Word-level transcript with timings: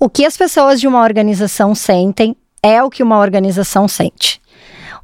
O 0.00 0.08
que 0.08 0.24
as 0.24 0.36
pessoas 0.36 0.80
de 0.80 0.86
uma 0.86 1.02
organização 1.02 1.74
sentem 1.74 2.36
é 2.62 2.80
o 2.80 2.88
que 2.88 3.02
uma 3.02 3.18
organização 3.18 3.88
sente. 3.88 4.40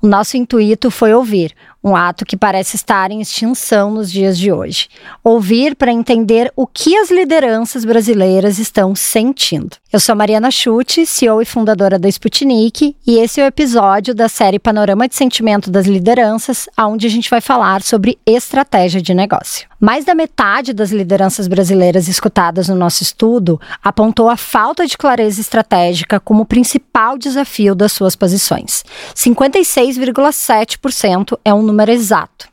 O 0.00 0.06
nosso 0.06 0.36
intuito 0.36 0.88
foi 0.88 1.12
ouvir, 1.12 1.52
um 1.84 1.95
ato 1.95 2.25
que 2.25 2.37
parece 2.37 2.75
estar 2.76 3.10
em 3.10 3.20
extinção 3.20 3.91
nos 3.91 4.10
dias 4.10 4.38
de 4.38 4.50
hoje. 4.50 4.88
Ouvir 5.23 5.76
para 5.76 5.92
entender 5.92 6.50
o 6.57 6.67
que 6.67 6.97
as 6.97 7.10
lideranças 7.10 7.84
brasileiras 7.84 8.59
estão 8.59 8.95
sentindo. 8.95 9.77
Eu 9.93 10.00
sou 10.00 10.16
Mariana 10.16 10.50
Chute, 10.50 11.04
CEO 11.04 11.43
e 11.43 11.44
fundadora 11.44 11.98
da 11.98 12.08
Sputnik, 12.08 12.96
e 13.07 13.18
esse 13.18 13.39
é 13.39 13.44
o 13.44 13.46
episódio 13.46 14.14
da 14.14 14.30
série 14.30 14.58
Panorama 14.58 15.07
de 15.07 15.14
Sentimento 15.14 15.70
das 15.70 15.84
Lideranças, 15.86 16.66
onde 16.79 17.07
a 17.07 17.11
gente 17.11 17.29
vai 17.29 17.43
falar 17.43 17.82
sobre 17.82 18.18
estratégia 18.25 19.03
de 19.03 19.12
negócio. 19.12 19.68
Mais 19.79 20.07
da 20.07 20.14
metade 20.14 20.72
das 20.72 20.90
lideranças 20.90 21.46
brasileiras 21.46 22.08
escutadas 22.08 22.68
no 22.68 22.75
nosso 22.75 23.03
estudo 23.03 23.61
apontou 23.82 24.30
a 24.30 24.39
falta 24.39 24.86
de 24.86 24.96
clareza 24.96 25.43
estratégica 25.43 26.18
como 26.18 26.44
o 26.44 26.46
principal 26.46 27.18
desafio 27.18 27.75
das 27.75 27.93
suas 27.93 28.16
posições. 28.16 28.82
56,7% 29.14 31.39
é 31.44 31.53
um 31.53 31.62
número 31.62 31.73
exato. 31.82 32.48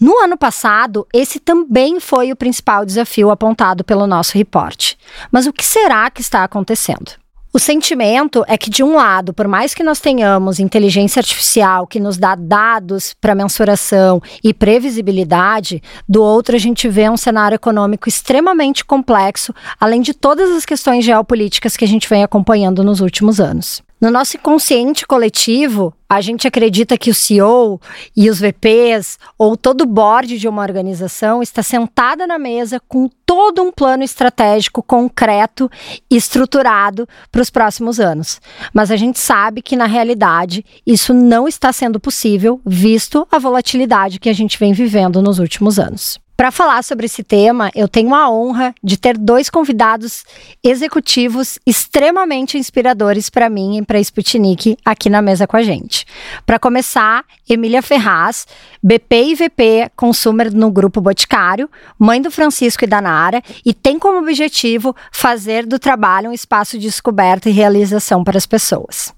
No 0.00 0.18
ano 0.18 0.36
passado, 0.36 1.06
esse 1.12 1.38
também 1.38 2.00
foi 2.00 2.32
o 2.32 2.36
principal 2.36 2.84
desafio 2.84 3.30
apontado 3.30 3.84
pelo 3.84 4.06
nosso 4.06 4.36
reporte. 4.36 4.98
Mas 5.30 5.46
o 5.46 5.52
que 5.52 5.64
será 5.64 6.10
que 6.10 6.20
está 6.20 6.44
acontecendo? 6.44 7.12
O 7.52 7.58
sentimento 7.58 8.44
é 8.46 8.56
que, 8.56 8.70
de 8.70 8.80
um 8.84 8.94
lado, 8.94 9.34
por 9.34 9.48
mais 9.48 9.74
que 9.74 9.82
nós 9.82 9.98
tenhamos 9.98 10.60
inteligência 10.60 11.18
artificial 11.18 11.84
que 11.84 11.98
nos 11.98 12.16
dá 12.16 12.36
dados 12.36 13.12
para 13.20 13.34
mensuração 13.34 14.22
e 14.42 14.54
previsibilidade, 14.54 15.82
do 16.08 16.22
outro, 16.22 16.54
a 16.54 16.58
gente 16.60 16.88
vê 16.88 17.10
um 17.10 17.16
cenário 17.16 17.56
econômico 17.56 18.08
extremamente 18.08 18.84
complexo, 18.84 19.52
além 19.80 20.00
de 20.00 20.14
todas 20.14 20.48
as 20.50 20.64
questões 20.64 21.04
geopolíticas 21.04 21.76
que 21.76 21.84
a 21.84 21.88
gente 21.88 22.08
vem 22.08 22.22
acompanhando 22.22 22.84
nos 22.84 23.00
últimos 23.00 23.40
anos. 23.40 23.82
No 24.00 24.10
nosso 24.10 24.38
inconsciente 24.38 25.06
coletivo, 25.06 25.92
a 26.08 26.22
gente 26.22 26.48
acredita 26.48 26.96
que 26.96 27.10
o 27.10 27.14
CEO 27.14 27.78
e 28.16 28.30
os 28.30 28.40
VPs 28.40 29.18
ou 29.36 29.58
todo 29.58 29.82
o 29.82 29.86
board 29.86 30.38
de 30.38 30.48
uma 30.48 30.62
organização 30.62 31.42
está 31.42 31.62
sentada 31.62 32.26
na 32.26 32.38
mesa 32.38 32.80
com 32.88 33.10
todo 33.26 33.62
um 33.62 33.70
plano 33.70 34.02
estratégico 34.02 34.82
concreto 34.82 35.70
e 36.10 36.16
estruturado 36.16 37.06
para 37.30 37.42
os 37.42 37.50
próximos 37.50 38.00
anos. 38.00 38.40
Mas 38.72 38.90
a 38.90 38.96
gente 38.96 39.20
sabe 39.20 39.60
que 39.60 39.76
na 39.76 39.86
realidade 39.86 40.64
isso 40.86 41.12
não 41.12 41.46
está 41.46 41.70
sendo 41.70 42.00
possível, 42.00 42.58
visto 42.64 43.28
a 43.30 43.38
volatilidade 43.38 44.18
que 44.18 44.30
a 44.30 44.34
gente 44.34 44.58
vem 44.58 44.72
vivendo 44.72 45.20
nos 45.20 45.38
últimos 45.38 45.78
anos. 45.78 46.18
Para 46.40 46.50
falar 46.50 46.82
sobre 46.82 47.04
esse 47.04 47.22
tema, 47.22 47.70
eu 47.74 47.86
tenho 47.86 48.14
a 48.14 48.30
honra 48.30 48.74
de 48.82 48.96
ter 48.96 49.18
dois 49.18 49.50
convidados 49.50 50.24
executivos 50.64 51.58
extremamente 51.66 52.56
inspiradores 52.56 53.28
para 53.28 53.50
mim 53.50 53.76
e 53.76 53.84
para 53.84 53.98
a 53.98 54.00
Sputnik 54.00 54.74
aqui 54.82 55.10
na 55.10 55.20
mesa 55.20 55.46
com 55.46 55.58
a 55.58 55.62
gente. 55.62 56.06
Para 56.46 56.58
começar, 56.58 57.26
Emília 57.46 57.82
Ferraz, 57.82 58.46
BP 58.82 59.22
e 59.22 59.34
VP 59.34 59.90
Consumer 59.94 60.50
no 60.50 60.70
Grupo 60.70 60.98
Boticário, 61.02 61.68
mãe 61.98 62.22
do 62.22 62.30
Francisco 62.30 62.84
e 62.84 62.88
da 62.88 63.02
Nara, 63.02 63.42
e 63.62 63.74
tem 63.74 63.98
como 63.98 64.16
objetivo 64.20 64.96
fazer 65.12 65.66
do 65.66 65.78
trabalho 65.78 66.30
um 66.30 66.32
espaço 66.32 66.78
de 66.78 66.86
descoberta 66.86 67.50
e 67.50 67.52
realização 67.52 68.24
para 68.24 68.38
as 68.38 68.46
pessoas. 68.46 69.12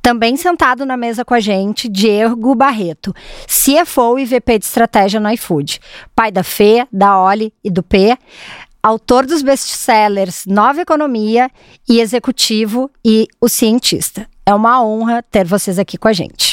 Também 0.00 0.36
sentado 0.36 0.86
na 0.86 0.96
mesa 0.96 1.24
com 1.24 1.34
a 1.34 1.40
gente, 1.40 1.88
Diego 1.88 2.54
Barreto, 2.54 3.12
CFO 3.48 4.16
e 4.16 4.24
VP 4.24 4.60
de 4.60 4.64
Estratégia 4.64 5.18
no 5.18 5.28
iFood, 5.32 5.80
pai 6.14 6.30
da 6.30 6.44
Fê 6.44 6.67
da 6.92 7.20
Oli 7.20 7.52
e 7.62 7.70
do 7.70 7.82
P, 7.82 8.16
autor 8.82 9.26
dos 9.26 9.42
best-sellers 9.42 10.46
Nova 10.46 10.80
Economia 10.80 11.50
e 11.88 12.00
Executivo 12.00 12.90
e 13.04 13.26
O 13.40 13.48
Cientista. 13.48 14.26
É 14.46 14.54
uma 14.54 14.82
honra 14.82 15.22
ter 15.22 15.46
vocês 15.46 15.78
aqui 15.78 15.98
com 15.98 16.08
a 16.08 16.12
gente. 16.12 16.47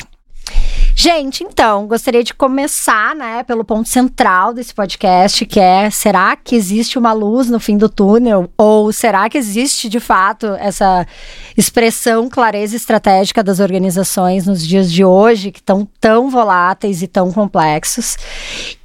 Gente, 0.98 1.44
então, 1.44 1.88
gostaria 1.88 2.24
de 2.24 2.34
começar, 2.34 3.14
né, 3.14 3.44
pelo 3.44 3.66
ponto 3.66 3.90
central 3.90 4.54
desse 4.54 4.74
podcast, 4.74 5.46
que 5.46 5.60
é: 5.60 5.90
será 5.90 6.38
que 6.38 6.56
existe 6.56 6.98
uma 6.98 7.12
luz 7.12 7.50
no 7.50 7.60
fim 7.60 7.78
do 7.78 7.90
túnel? 7.90 8.50
Ou 8.58 8.94
será 8.94 9.30
que 9.30 9.38
existe, 9.38 9.90
de 9.90 10.00
fato, 10.00 10.48
essa 10.58 11.06
expressão 11.58 12.30
clareza 12.30 12.78
estratégica 12.78 13.44
das 13.44 13.60
organizações 13.60 14.48
nos 14.48 14.66
dias 14.66 14.90
de 14.90 15.04
hoje, 15.04 15.52
que 15.52 15.60
estão 15.60 15.86
tão 16.00 16.30
voláteis 16.30 17.02
e 17.02 17.08
tão 17.08 17.30
complexos? 17.30 18.18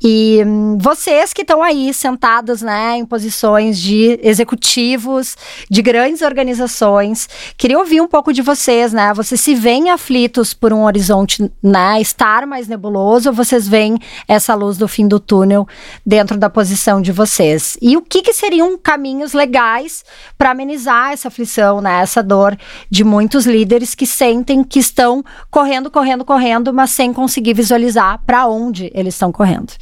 E 0.03 0.43
hum, 0.45 0.79
vocês 0.81 1.33
que 1.33 1.43
estão 1.43 1.63
aí 1.63 1.95
sentados, 1.95 2.61
né, 2.61 2.97
em 2.97 3.07
posições 3.07 3.79
de 3.79 4.19
executivos 4.21 5.37
de 5.71 5.81
grandes 5.81 6.23
organizações, 6.23 7.29
queria 7.57 7.79
ouvir 7.79 8.01
um 8.01 8.09
pouco 8.09 8.33
de 8.33 8.43
vocês, 8.43 8.93
né? 8.93 9.15
Vocês 9.15 9.41
se 9.41 9.55
veem 9.55 9.91
aflitos 9.91 10.53
por 10.53 10.73
um 10.73 10.83
horizonte, 10.83 11.49
né? 11.63 12.00
Estar 12.01 12.47
mais 12.47 12.69
nebuloso, 12.69 13.33
vocês 13.33 13.69
veem 13.69 13.99
essa 14.27 14.55
luz 14.55 14.77
do 14.77 14.89
fim 14.89 15.07
do 15.07 15.21
túnel 15.21 15.67
dentro 16.05 16.37
da 16.37 16.51
posição 16.51 17.01
de 17.01 17.13
vocês. 17.13 17.77
E 17.81 17.97
o 17.97 18.03
que, 18.03 18.23
que 18.23 18.33
seriam 18.33 18.77
caminhos 18.79 19.33
legais 19.33 20.05
para 20.37 20.51
amenizar 20.51 21.13
essa 21.13 21.29
aflição, 21.29 21.81
né, 21.81 22.01
essa 22.01 22.23
dor 22.23 22.57
de 22.91 23.05
muitos 23.05 23.47
líderes 23.47 23.95
que 23.95 24.07
sentem 24.07 24.63
que 24.63 24.79
estão 24.79 25.25
correndo, 25.51 25.91
correndo, 25.91 26.25
correndo, 26.25 26.73
mas 26.73 26.91
sem 26.91 27.13
conseguir 27.13 27.55
visualizar 27.55 28.21
para 28.27 28.47
onde 28.47 28.91
eles 28.95 29.15
estão 29.15 29.33
correndo. 29.33 29.73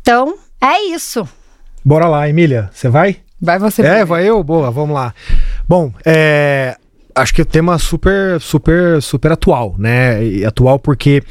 Então, 0.00 0.36
é 0.60 0.82
isso. 0.84 1.28
Bora 1.84 2.08
lá, 2.08 2.28
Emília, 2.28 2.70
você 2.72 2.88
vai? 2.88 3.18
Vai 3.40 3.58
você. 3.58 3.82
É, 3.82 4.04
vai 4.04 4.28
eu? 4.28 4.42
Boa, 4.42 4.70
vamos 4.70 4.94
lá. 4.94 5.14
Bom, 5.68 5.92
é, 6.04 6.76
acho 7.18 7.34
que 7.34 7.42
o 7.42 7.44
tema 7.44 7.78
super, 7.78 8.40
super, 8.40 9.02
super 9.02 9.32
atual, 9.32 9.74
né? 9.78 10.24
E 10.24 10.44
atual 10.44 10.78
porque 10.78 11.22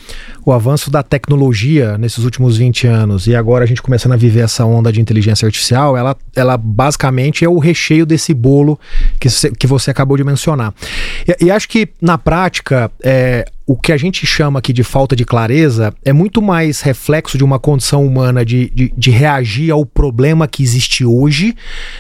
o 0.46 0.52
avanço 0.52 0.92
da 0.92 1.02
tecnologia 1.02 1.98
nesses 1.98 2.24
últimos 2.24 2.58
20 2.58 2.88
anos 2.88 3.28
e 3.28 3.36
agora 3.36 3.64
a 3.64 3.68
gente 3.68 3.82
começando 3.82 4.14
a 4.14 4.18
viver 4.18 4.42
essa 4.42 4.66
onda 4.66 4.92
de 4.92 5.02
inteligência 5.02 5.46
artificial, 5.46 5.98
ela, 5.98 6.16
ela 6.36 6.58
basicamente 6.58 7.44
é 7.44 7.50
o 7.50 7.58
recheio 7.58 8.06
desse 8.06 8.34
bolo 8.34 8.80
que, 9.20 9.30
que 9.58 9.68
você 9.68 9.92
acabou 9.92 10.18
de 10.18 10.24
mencionar. 10.24 10.74
E, 11.28 11.46
e 11.46 11.52
acho 11.52 11.68
que 11.68 11.90
na 12.02 12.18
prática, 12.18 12.92
é, 13.04 13.46
o 13.68 13.76
que 13.76 13.92
a 13.92 13.98
gente 13.98 14.26
chama 14.26 14.60
aqui 14.60 14.72
de 14.72 14.82
falta 14.82 15.14
de 15.14 15.26
clareza 15.26 15.94
é 16.06 16.14
muito 16.14 16.42
mais 16.42 16.80
reflexo 16.80 17.38
de 17.38 17.44
uma 17.44 17.60
condição 17.60 18.06
humana 18.06 18.46
de, 18.46 18.70
de, 18.70 18.94
de, 18.96 19.12
reagir 19.12 19.72
ao 19.72 19.86
problema 19.86 20.48
que 20.48 20.64
existe 20.64 21.04
hoje 21.04 21.54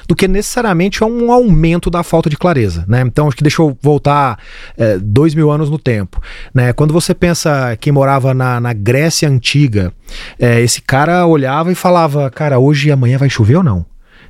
do 0.07 0.15
que 0.15 0.29
necessariamente 0.29 1.03
a 1.03 1.05
um 1.05 1.29
aumento 1.29 1.89
da 1.89 2.03
falta 2.03 2.29
de 2.29 2.37
clareza. 2.37 2.85
Né? 2.87 3.01
Então, 3.01 3.27
acho 3.27 3.35
que 3.35 3.43
deixa 3.43 3.61
eu 3.61 3.77
voltar 3.81 4.39
é, 4.77 4.97
dois 4.97 5.35
mil 5.35 5.51
anos 5.51 5.69
no 5.69 5.77
tempo. 5.77 6.21
Né? 6.53 6.71
Quando 6.71 6.93
você 6.93 7.13
pensa 7.13 7.75
quem 7.75 7.91
morava 7.91 8.33
na, 8.33 8.61
na 8.61 8.71
Grécia 8.71 9.27
Antiga, 9.27 9.91
é, 10.39 10.61
esse 10.61 10.81
cara 10.81 11.27
olhava 11.27 11.69
e 11.69 11.75
falava: 11.75 12.29
Cara, 12.29 12.59
hoje 12.59 12.87
e 12.87 12.91
amanhã 12.93 13.17
vai 13.17 13.29
chover 13.29 13.57
ou 13.57 13.63
não? 13.63 13.85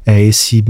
É, 0.08 0.24
esse, 0.24 0.64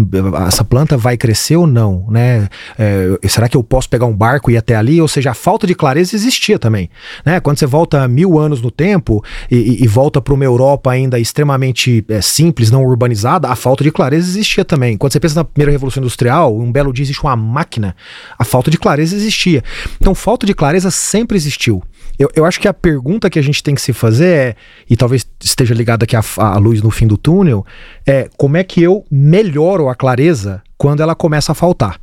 essa 0.48 0.64
planta 0.64 0.98
vai 0.98 1.16
crescer 1.16 1.56
ou 1.58 1.68
não, 1.68 2.08
né? 2.10 2.50
É, 2.76 3.20
será 3.28 3.48
que 3.48 3.56
eu 3.56 3.64
posso 3.64 3.88
pegar 3.88 4.08
um 4.08 4.16
barco 4.16 4.50
e 4.50 4.56
ir 4.56 4.58
até 4.58 4.76
ali? 4.76 5.00
Ou 5.00 5.08
seja, 5.08 5.30
a 5.30 5.34
falta 5.36 5.68
de 5.68 5.76
clareza 5.76 6.16
existia 6.16 6.58
também, 6.58 6.90
né? 7.24 7.40
Quando 7.40 7.60
você 7.60 7.68
volta 7.68 8.08
mil 8.08 8.40
anos 8.40 8.64
no 8.64 8.72
tempo 8.72 9.24
e, 9.52 9.84
e 9.84 9.88
volta 9.88 10.20
para 10.20 10.34
uma 10.34 10.44
Europa 10.44 10.90
ainda 10.90 11.20
extremamente 11.20 12.04
é, 12.10 12.20
simples, 12.20 12.72
não 12.72 12.84
urbanizada, 12.84 13.48
a 13.48 13.56
falta 13.56 13.84
de 13.84 13.92
clareza 13.92 14.28
existia 14.28 14.66
também. 14.66 14.98
Quando 14.98 15.14
você 15.14 15.20
pensa 15.20 15.36
na 15.36 15.44
primeira 15.44 15.72
revolução 15.72 16.02
industrial, 16.02 16.58
um 16.58 16.72
belo 16.72 16.92
dia 16.92 17.04
existe 17.04 17.22
uma 17.22 17.36
máquina, 17.36 17.96
a 18.40 18.44
falta 18.44 18.72
de 18.72 18.78
clareza 18.80 19.16
existia. 19.16 19.64
Então, 20.02 20.16
falta 20.16 20.48
de 20.48 20.56
clareza 20.56 20.90
sempre 20.90 21.38
existiu. 21.38 21.84
Eu, 22.18 22.32
eu 22.36 22.46
acho 22.46 22.60
que 22.60 22.68
a 22.68 22.74
pergunta 22.74 23.30
que 23.30 23.38
a 23.38 23.42
gente 23.44 23.62
tem 23.62 23.76
que 23.76 23.82
se 23.82 23.94
fazer 23.94 24.28
é, 24.28 24.56
e 24.90 24.98
talvez 24.98 25.28
esteja 25.40 25.76
ligada 25.76 26.06
aqui 26.06 26.16
à 26.16 26.58
luz 26.58 26.82
no 26.82 26.90
fim 26.90 27.06
do 27.06 27.18
túnel, 27.18 27.64
é 28.06 28.28
como 28.36 28.58
é 28.58 28.64
que 28.64 28.82
eu 28.82 29.06
melhoro 29.28 29.90
a 29.90 29.96
clareza 29.96 30.64
quando 30.78 31.02
ela 31.02 31.14
começa 31.14 31.52
a 31.52 31.56
faltar? 31.56 32.00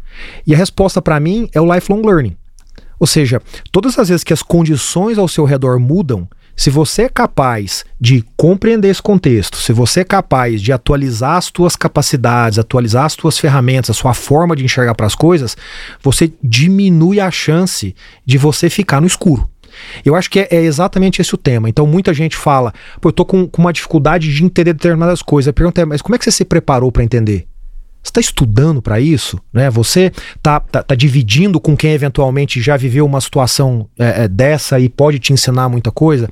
E 0.47 0.55
a 0.55 0.59
resposta 0.59 1.01
para 1.01 1.19
mim 1.19 1.49
é 1.55 1.61
o 1.61 1.75
lifelong 1.75 2.03
learning. 2.03 2.37
Ou 3.01 3.07
seja, 3.07 3.41
todas 3.72 3.98
as 3.98 4.09
vezes 4.09 4.22
que 4.22 4.33
as 4.33 4.43
condições 4.43 5.19
ao 5.19 5.27
seu 5.27 5.45
redor 5.45 5.78
mudam, 5.78 6.28
se 6.57 6.71
você 6.71 7.03
é 7.03 7.09
capaz 7.09 7.84
de 8.01 8.25
compreender 8.37 8.89
esse 8.89 9.03
contexto, 9.03 9.57
se 9.57 9.72
você 9.72 10.01
é 10.01 10.04
capaz 10.04 10.63
de 10.63 10.72
atualizar 10.72 11.37
as 11.37 11.51
suas 11.54 11.75
capacidades, 11.75 12.59
atualizar 12.59 13.07
as 13.07 13.15
suas 13.15 13.39
ferramentas, 13.39 13.91
a 13.91 13.98
sua 13.98 14.15
forma 14.15 14.54
de 14.54 14.65
enxergar 14.65 14.95
para 14.95 15.07
as 15.07 15.16
coisas, 15.16 15.57
você 16.01 16.33
diminui 16.43 17.19
a 17.19 17.31
chance 17.31 17.95
de 18.25 18.39
você 18.39 18.71
ficar 18.71 19.01
no 19.01 19.07
escuro. 19.07 19.48
Eu 20.04 20.15
acho 20.15 20.30
que 20.30 20.41
é, 20.41 20.48
é, 20.50 20.62
exatamente 20.62 21.21
esse 21.21 21.34
o 21.34 21.38
tema. 21.38 21.68
Então, 21.68 21.86
muita 21.86 22.12
gente 22.12 22.36
fala, 22.36 22.72
pô, 23.00 23.09
eu 23.09 23.12
tô 23.12 23.24
com, 23.24 23.47
com 23.47 23.62
uma 23.62 23.72
dificuldade 23.72 24.32
de 24.32 24.44
entender 24.44 24.72
determinadas 24.72 25.22
coisas. 25.22 25.48
A 25.48 25.53
pergunta 25.53 25.80
é, 25.80 25.84
mas 25.84 26.03
como 26.03 26.15
é 26.15 26.18
que 26.18 26.24
você 26.24 26.30
se 26.30 26.44
preparou 26.44 26.91
para 26.91 27.04
entender? 27.04 27.47
Você 28.04 28.10
está 28.10 28.21
estudando 28.21 28.83
para 28.83 29.01
isso? 29.01 29.41
Né? 29.51 29.71
Você 29.71 30.12
está 30.36 30.60
tá, 30.60 30.83
tá, 30.83 30.95
dividindo 30.95 31.59
com 31.59 31.74
quem 31.74 31.92
eventualmente 31.92 32.60
já 32.60 32.77
viveu 32.77 33.06
uma 33.06 33.18
situação 33.18 33.89
é, 33.98 34.24
é, 34.24 34.28
dessa 34.28 34.78
e 34.78 34.91
pode 34.91 35.18
te 35.18 35.33
ensinar 35.33 35.71
muita 35.71 35.91
coisa? 35.91 36.28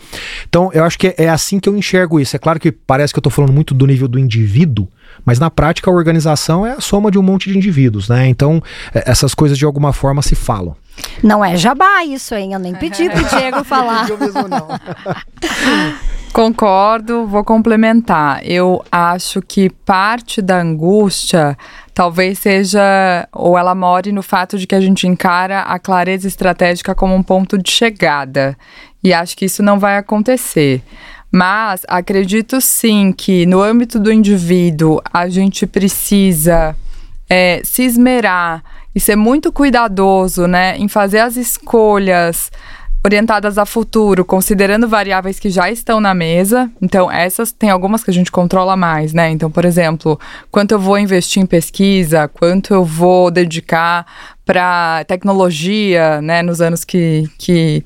Então, 0.47 0.71
eu 0.75 0.85
acho 0.85 0.99
que 0.99 1.09
é, 1.09 1.15
é 1.17 1.29
assim 1.31 1.59
que 1.59 1.71
eu 1.71 1.75
enxergo 1.75 2.21
isso. 2.21 2.37
É 2.37 2.39
claro 2.39 2.61
que 2.61 2.71
parece 2.71 3.15
que 3.15 3.19
eu 3.19 3.21
estou 3.21 3.33
falando 3.33 3.55
muito 3.55 3.73
do 3.73 3.87
nível 3.87 4.07
do 4.07 4.19
indivíduo, 4.19 4.87
mas 5.25 5.39
na 5.39 5.51
prática 5.51 5.91
a 5.91 5.95
organização 5.95 6.67
é 6.67 6.73
a 6.73 6.81
soma 6.81 7.11
de 7.11 7.19
um 7.19 7.23
monte 7.23 7.51
de 7.51 7.57
indivíduos, 7.57 8.07
né? 8.07 8.29
Então, 8.29 8.63
é, 8.95 9.11
essas 9.11 9.35
coisas 9.35 9.57
de 9.57 9.65
alguma 9.65 9.95
forma 9.95 10.21
se 10.21 10.35
falam. 10.35 10.77
Não 11.23 11.43
é 11.43 11.57
jabá 11.57 12.05
isso, 12.05 12.35
hein? 12.35 12.53
Eu 12.53 12.59
nem 12.59 12.75
pedi 12.75 13.09
pro 13.09 13.25
Diego 13.25 13.65
falar. 13.65 14.09
Concordo, 16.33 17.27
vou 17.27 17.45
complementar. 17.45 18.41
Eu 18.43 18.83
acho 18.91 19.43
que 19.43 19.69
parte 19.69 20.41
da 20.41 20.59
angústia 20.61 21.59
talvez 21.93 22.39
seja, 22.39 23.29
ou 23.31 23.59
ela 23.59 23.75
more 23.75 24.11
no 24.13 24.23
fato 24.23 24.59
de 24.59 24.67
que 24.67 24.75
a 24.75 24.81
gente 24.81 25.07
encara 25.07 25.61
a 25.61 25.79
clareza 25.79 26.27
estratégica 26.27 26.95
como 26.95 27.15
um 27.15 27.23
ponto 27.23 27.59
de 27.59 27.71
chegada. 27.71 28.57
E 29.05 29.13
acho 29.13 29.37
que 29.37 29.45
isso 29.45 29.63
não 29.63 29.79
vai 29.79 29.99
acontecer. 29.99 30.83
Mas 31.31 31.83
acredito 31.87 32.63
sim 32.63 33.13
que 33.13 33.45
no 33.45 33.63
âmbito 33.63 34.01
do 34.01 34.11
indivíduo 34.11 35.03
a 35.13 35.29
gente 35.29 35.67
precisa 35.67 36.75
é, 37.29 37.61
se 37.63 37.83
esmerar 37.83 38.63
e 38.95 39.01
ser 39.01 39.17
muito 39.17 39.53
cuidadoso 39.53 40.47
né, 40.47 40.79
em 40.79 40.89
fazer 40.89 41.21
as 41.21 41.37
escolhas 41.37 42.51
orientadas 43.05 43.59
a 43.59 43.67
futuro, 43.67 44.25
considerando 44.25 44.89
variáveis 44.89 45.39
que 45.39 45.51
já 45.51 45.71
estão 45.71 46.01
na 46.01 46.15
mesa. 46.15 46.71
Então, 46.81 47.11
essas 47.11 47.51
tem 47.51 47.69
algumas 47.69 48.05
que 48.05 48.11
a 48.11 48.15
gente 48.15 48.31
controla 48.31 48.77
mais, 48.77 49.13
né? 49.13 49.31
Então, 49.31 49.51
por 49.51 49.65
exemplo, 49.65 50.19
quanto 50.51 50.73
eu 50.73 50.79
vou 50.79 50.99
investir 50.99 51.43
em 51.43 51.47
pesquisa, 51.47 52.29
quanto 52.29 52.73
eu 52.73 52.85
vou 52.85 53.31
dedicar 53.31 54.07
para 54.45 55.05
tecnologia, 55.07 56.21
né, 56.21 56.43
nos 56.43 56.61
anos 56.61 56.85
que, 56.85 57.29
que 57.39 57.85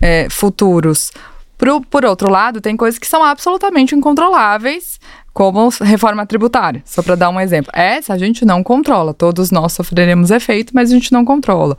é, 0.00 0.28
futuros. 0.30 1.12
Pro, 1.58 1.80
por 1.80 2.04
outro 2.04 2.30
lado, 2.30 2.60
tem 2.60 2.76
coisas 2.76 2.98
que 2.98 3.06
são 3.06 3.22
absolutamente 3.22 3.94
incontroláveis, 3.94 5.00
como 5.36 5.68
reforma 5.82 6.24
tributária, 6.24 6.80
só 6.86 7.02
para 7.02 7.14
dar 7.14 7.28
um 7.28 7.38
exemplo. 7.38 7.70
Essa 7.74 8.14
a 8.14 8.18
gente 8.18 8.42
não 8.42 8.62
controla, 8.62 9.12
todos 9.12 9.50
nós 9.50 9.74
sofreremos 9.74 10.30
efeito, 10.30 10.72
mas 10.74 10.90
a 10.90 10.94
gente 10.94 11.12
não 11.12 11.26
controla. 11.26 11.76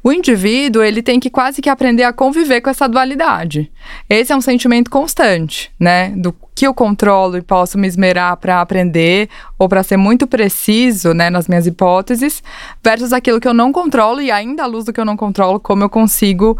O 0.00 0.12
indivíduo, 0.12 0.80
ele 0.80 1.02
tem 1.02 1.18
que 1.18 1.28
quase 1.28 1.60
que 1.60 1.68
aprender 1.68 2.04
a 2.04 2.12
conviver 2.12 2.60
com 2.60 2.70
essa 2.70 2.88
dualidade. 2.88 3.68
Esse 4.08 4.32
é 4.32 4.36
um 4.36 4.40
sentimento 4.40 4.88
constante, 4.92 5.72
né, 5.76 6.10
do 6.10 6.32
que 6.54 6.64
eu 6.64 6.72
controlo 6.72 7.36
e 7.36 7.42
posso 7.42 7.76
me 7.76 7.88
esmerar 7.88 8.36
para 8.36 8.60
aprender 8.60 9.28
ou 9.58 9.68
para 9.68 9.82
ser 9.82 9.96
muito 9.96 10.24
preciso, 10.28 11.12
né, 11.12 11.30
nas 11.30 11.48
minhas 11.48 11.66
hipóteses, 11.66 12.44
versus 12.80 13.12
aquilo 13.12 13.40
que 13.40 13.48
eu 13.48 13.54
não 13.54 13.72
controlo 13.72 14.20
e 14.20 14.30
ainda 14.30 14.62
à 14.62 14.66
luz 14.66 14.84
do 14.84 14.92
que 14.92 15.00
eu 15.00 15.04
não 15.04 15.16
controlo, 15.16 15.58
como 15.58 15.82
eu 15.82 15.88
consigo 15.88 16.56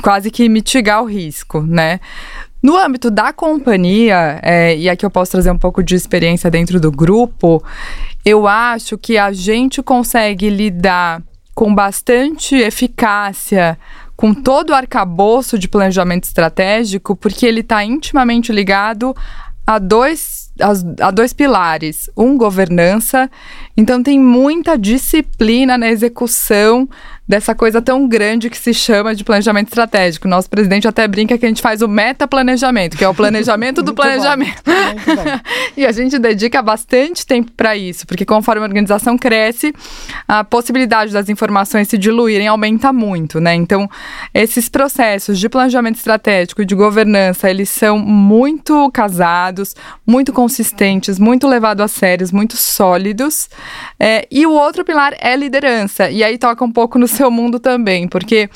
quase 0.00 0.30
que 0.30 0.48
mitigar 0.48 1.02
o 1.02 1.06
risco, 1.06 1.60
né? 1.60 1.98
No 2.62 2.76
âmbito 2.76 3.10
da 3.10 3.32
companhia, 3.32 4.38
é, 4.42 4.76
e 4.76 4.88
aqui 4.88 5.04
eu 5.04 5.10
posso 5.10 5.32
trazer 5.32 5.50
um 5.50 5.58
pouco 5.58 5.82
de 5.82 5.96
experiência 5.96 6.50
dentro 6.50 6.78
do 6.78 6.92
grupo, 6.92 7.62
eu 8.24 8.46
acho 8.46 8.96
que 8.96 9.18
a 9.18 9.32
gente 9.32 9.82
consegue 9.82 10.48
lidar 10.48 11.20
com 11.54 11.74
bastante 11.74 12.54
eficácia 12.54 13.76
com 14.16 14.32
todo 14.32 14.70
o 14.70 14.74
arcabouço 14.74 15.58
de 15.58 15.68
planejamento 15.68 16.24
estratégico, 16.24 17.16
porque 17.16 17.44
ele 17.44 17.60
está 17.60 17.84
intimamente 17.84 18.52
ligado 18.52 19.14
a 19.66 19.78
dois, 19.78 20.52
a, 20.60 21.08
a, 21.08 21.10
dois 21.10 21.32
pilares. 21.32 22.08
Um, 22.16 22.36
governança. 22.36 23.30
Então, 23.76 24.02
tem 24.02 24.18
muita 24.18 24.76
disciplina 24.76 25.78
na 25.78 25.88
execução 25.88 26.88
dessa 27.26 27.54
coisa 27.54 27.80
tão 27.80 28.06
grande 28.06 28.50
que 28.50 28.58
se 28.58 28.74
chama 28.74 29.14
de 29.14 29.24
planejamento 29.24 29.68
estratégico. 29.68 30.28
Nosso 30.28 30.50
presidente 30.50 30.88
até 30.88 31.06
brinca 31.06 31.38
que 31.38 31.46
a 31.46 31.48
gente 31.48 31.62
faz 31.62 31.80
o 31.80 31.88
metaplanejamento, 31.88 32.96
que 32.96 33.04
é 33.04 33.08
o 33.08 33.14
planejamento 33.14 33.82
do 33.82 33.94
planejamento. 33.96 34.62
e 35.74 35.86
a 35.86 35.92
gente 35.92 36.18
dedica 36.18 36.60
bastante 36.60 37.24
tempo 37.24 37.50
para 37.52 37.76
isso, 37.76 38.06
porque 38.06 38.26
conforme 38.26 38.60
a 38.60 38.64
organização 38.64 39.16
cresce, 39.16 39.72
a 40.26 40.44
possibilidade 40.44 41.12
das 41.12 41.28
informações 41.28 41.88
se 41.88 41.96
diluírem 41.96 42.48
aumenta 42.48 42.92
muito, 42.92 43.40
né? 43.40 43.54
Então, 43.54 43.88
esses 44.34 44.68
processos 44.68 45.38
de 45.38 45.48
planejamento 45.48 45.96
estratégico 45.96 46.60
e 46.60 46.66
de 46.66 46.74
governança, 46.74 47.48
eles 47.48 47.70
são 47.70 47.98
muito 47.98 48.90
casados, 48.90 49.74
muito 50.06 50.32
consistentes, 50.32 51.18
muito 51.18 51.46
levados 51.46 51.84
a 51.84 51.88
sérios, 51.88 52.32
muito 52.32 52.56
sólidos. 52.56 53.48
É, 53.98 54.26
e 54.30 54.46
o 54.46 54.52
outro 54.52 54.84
pilar 54.84 55.14
é 55.18 55.36
liderança. 55.36 56.10
E 56.10 56.22
aí 56.22 56.38
toca 56.38 56.64
um 56.64 56.70
pouco 56.70 56.98
no 56.98 57.06
seu 57.08 57.30
mundo 57.30 57.58
também, 57.58 58.08
porque 58.08 58.48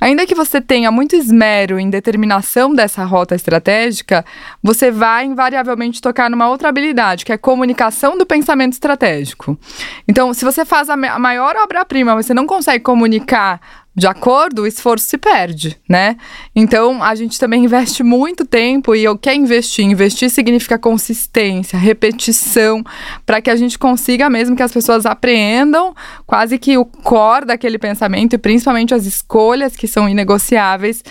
ainda 0.00 0.26
que 0.26 0.34
você 0.34 0.60
tenha 0.60 0.90
muito 0.90 1.16
esmero 1.16 1.78
em 1.78 1.90
determinação 1.90 2.74
dessa 2.74 3.04
rota 3.04 3.34
estratégica, 3.34 4.24
você 4.62 4.90
vai 4.90 5.24
invariavelmente 5.24 6.00
tocar 6.00 6.30
numa 6.30 6.48
outra 6.48 6.68
habilidade, 6.68 7.24
que 7.24 7.32
é 7.32 7.36
comunicação 7.36 8.16
do 8.16 8.26
pensamento 8.26 8.72
estratégico. 8.74 9.58
Então, 10.06 10.32
se 10.34 10.44
você 10.44 10.64
faz 10.64 10.88
a 10.88 10.96
maior 10.96 11.56
obra-prima, 11.56 12.14
você 12.14 12.32
não 12.34 12.46
consegue 12.46 12.82
comunicar 12.82 13.60
de 13.94 14.06
acordo, 14.06 14.62
o 14.62 14.66
esforço 14.66 15.06
se 15.06 15.18
perde, 15.18 15.76
né? 15.86 16.16
Então, 16.56 17.02
a 17.02 17.14
gente 17.14 17.38
também 17.38 17.64
investe 17.64 18.02
muito 18.02 18.46
tempo 18.46 18.94
e 18.94 19.04
eu 19.04 19.18
quero 19.18 19.36
investir. 19.36 19.84
Investir 19.84 20.30
significa 20.30 20.78
consistência, 20.78 21.78
repetição, 21.78 22.82
para 23.26 23.40
que 23.42 23.50
a 23.50 23.56
gente 23.56 23.78
consiga 23.78 24.30
mesmo 24.30 24.56
que 24.56 24.62
as 24.62 24.72
pessoas 24.72 25.04
apreendam 25.04 25.94
quase 26.26 26.58
que 26.58 26.78
o 26.78 26.84
core 26.84 27.46
daquele 27.46 27.78
pensamento 27.78 28.34
e 28.34 28.38
principalmente 28.38 28.94
as 28.94 29.04
escolhas 29.04 29.76
que 29.76 29.86
são 29.86 30.08
inegociáveis 30.08 31.02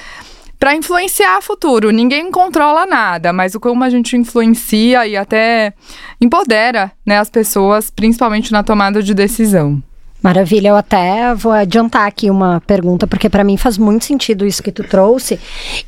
para 0.60 0.76
influenciar 0.76 1.40
o 1.40 1.42
futuro. 1.42 1.92
Ninguém 1.92 2.30
controla 2.32 2.86
nada, 2.86 3.34
mas 3.34 3.56
o 3.56 3.60
como 3.60 3.84
a 3.84 3.90
gente 3.90 4.16
influencia 4.16 5.08
e 5.08 5.16
até 5.16 5.74
empodera 6.20 6.92
né, 7.06 7.18
as 7.18 7.30
pessoas, 7.30 7.90
principalmente 7.90 8.52
na 8.52 8.64
tomada 8.64 9.02
de 9.02 9.14
decisão. 9.14 9.82
Maravilha, 10.22 10.70
eu 10.70 10.76
até 10.76 11.34
vou 11.34 11.52
adiantar 11.52 12.06
aqui 12.06 12.30
uma 12.30 12.62
pergunta, 12.68 13.08
porque 13.08 13.28
para 13.28 13.44
mim 13.44 13.58
faz 13.58 13.76
muito 13.76 14.06
sentido 14.06 14.46
isso 14.46 14.62
que 14.62 14.72
tu 14.72 14.84
trouxe. 14.84 15.40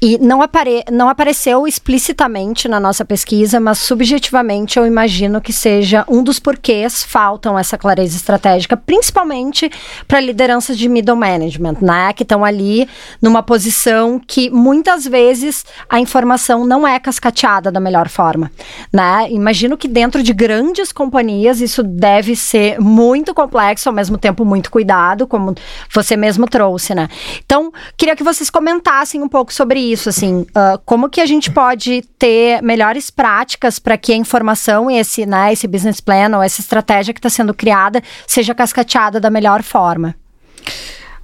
E 0.01 0.17
não, 0.17 0.41
apare 0.41 0.83
não 0.91 1.07
apareceu 1.07 1.67
explicitamente 1.67 2.67
na 2.67 2.79
nossa 2.79 3.05
pesquisa, 3.05 3.59
mas 3.59 3.77
subjetivamente 3.77 4.79
eu 4.79 4.87
imagino 4.87 5.39
que 5.39 5.53
seja 5.53 6.03
um 6.09 6.23
dos 6.23 6.39
porquês 6.39 7.03
faltam 7.03 7.59
essa 7.59 7.77
clareza 7.77 8.15
estratégica, 8.15 8.75
principalmente 8.75 9.69
para 10.07 10.19
lideranças 10.19 10.79
de 10.79 10.89
middle 10.89 11.15
management, 11.15 11.77
né? 11.79 12.11
Que 12.13 12.23
estão 12.23 12.43
ali 12.43 12.89
numa 13.21 13.43
posição 13.43 14.19
que 14.19 14.49
muitas 14.49 15.05
vezes 15.05 15.63
a 15.87 15.99
informação 15.99 16.65
não 16.65 16.87
é 16.87 16.99
cascateada 16.99 17.71
da 17.71 17.79
melhor 17.79 18.09
forma, 18.09 18.51
né? 18.91 19.27
Imagino 19.29 19.77
que 19.77 19.87
dentro 19.87 20.23
de 20.23 20.33
grandes 20.33 20.91
companhias 20.91 21.61
isso 21.61 21.83
deve 21.83 22.35
ser 22.35 22.79
muito 22.79 23.31
complexo 23.31 23.89
ao 23.89 23.93
mesmo 23.93 24.22
tempo 24.23 24.43
muito 24.45 24.71
cuidado, 24.71 25.27
como 25.27 25.53
você 25.93 26.15
mesmo 26.15 26.47
trouxe, 26.47 26.95
né? 26.95 27.07
Então, 27.45 27.71
queria 27.97 28.15
que 28.15 28.23
vocês 28.23 28.49
comentassem 28.49 29.21
um 29.21 29.29
pouco 29.29 29.53
sobre 29.53 29.79
isso, 29.79 30.09
assim, 30.09 30.41
uh, 30.41 30.79
como 30.85 31.09
que 31.09 31.21
a 31.21 31.25
gente 31.25 31.51
pode 31.51 32.01
ter 32.17 32.61
melhores 32.61 33.11
práticas 33.11 33.79
para 33.79 33.97
que 33.97 34.13
a 34.13 34.15
informação 34.15 34.89
e 34.89 34.97
esse, 34.97 35.25
né, 35.25 35.53
esse 35.53 35.67
business 35.67 35.99
plan 35.99 36.35
ou 36.35 36.41
essa 36.41 36.61
estratégia 36.61 37.13
que 37.13 37.19
está 37.19 37.29
sendo 37.29 37.53
criada 37.53 38.01
seja 38.25 38.55
cascateada 38.55 39.19
da 39.19 39.29
melhor 39.29 39.61
forma. 39.61 40.15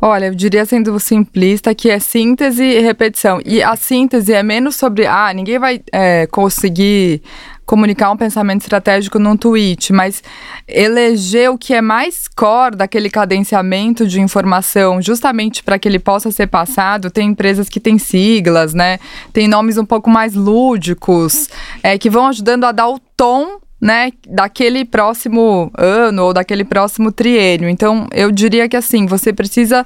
Olha, 0.01 0.27
eu 0.27 0.35
diria 0.35 0.65
sendo 0.65 0.97
simplista 0.97 1.75
que 1.75 1.89
é 1.89 1.99
síntese 1.99 2.63
e 2.63 2.79
repetição. 2.79 3.41
E 3.45 3.61
a 3.61 3.75
síntese 3.75 4.31
é 4.33 4.41
menos 4.41 4.77
sobre, 4.77 5.05
ah, 5.05 5.31
ninguém 5.33 5.59
vai 5.59 5.81
é, 5.91 6.25
conseguir 6.27 7.21
comunicar 7.69 8.09
um 8.09 8.17
pensamento 8.17 8.61
estratégico 8.61 9.19
num 9.19 9.37
tweet, 9.37 9.93
mas 9.93 10.23
eleger 10.67 11.51
o 11.51 11.57
que 11.57 11.71
é 11.71 11.83
mais 11.83 12.27
core 12.27 12.75
daquele 12.75 13.11
cadenciamento 13.11 14.07
de 14.07 14.19
informação, 14.19 14.99
justamente 14.99 15.61
para 15.61 15.77
que 15.77 15.87
ele 15.87 15.99
possa 15.99 16.31
ser 16.31 16.47
passado. 16.47 17.11
Tem 17.11 17.27
empresas 17.27 17.69
que 17.69 17.79
têm 17.79 17.99
siglas, 17.99 18.73
né? 18.73 18.97
Tem 19.31 19.47
nomes 19.47 19.77
um 19.77 19.85
pouco 19.85 20.09
mais 20.09 20.33
lúdicos, 20.33 21.47
é, 21.83 21.95
que 21.95 22.09
vão 22.09 22.25
ajudando 22.25 22.63
a 22.63 22.71
dar 22.71 22.89
o 22.89 22.97
tom 23.15 23.59
né, 23.79 24.09
daquele 24.27 24.83
próximo 24.83 25.71
ano 25.77 26.23
ou 26.23 26.33
daquele 26.33 26.63
próximo 26.63 27.11
triênio. 27.11 27.69
Então, 27.69 28.07
eu 28.11 28.31
diria 28.31 28.67
que 28.67 28.75
assim, 28.75 29.05
você 29.05 29.31
precisa 29.31 29.85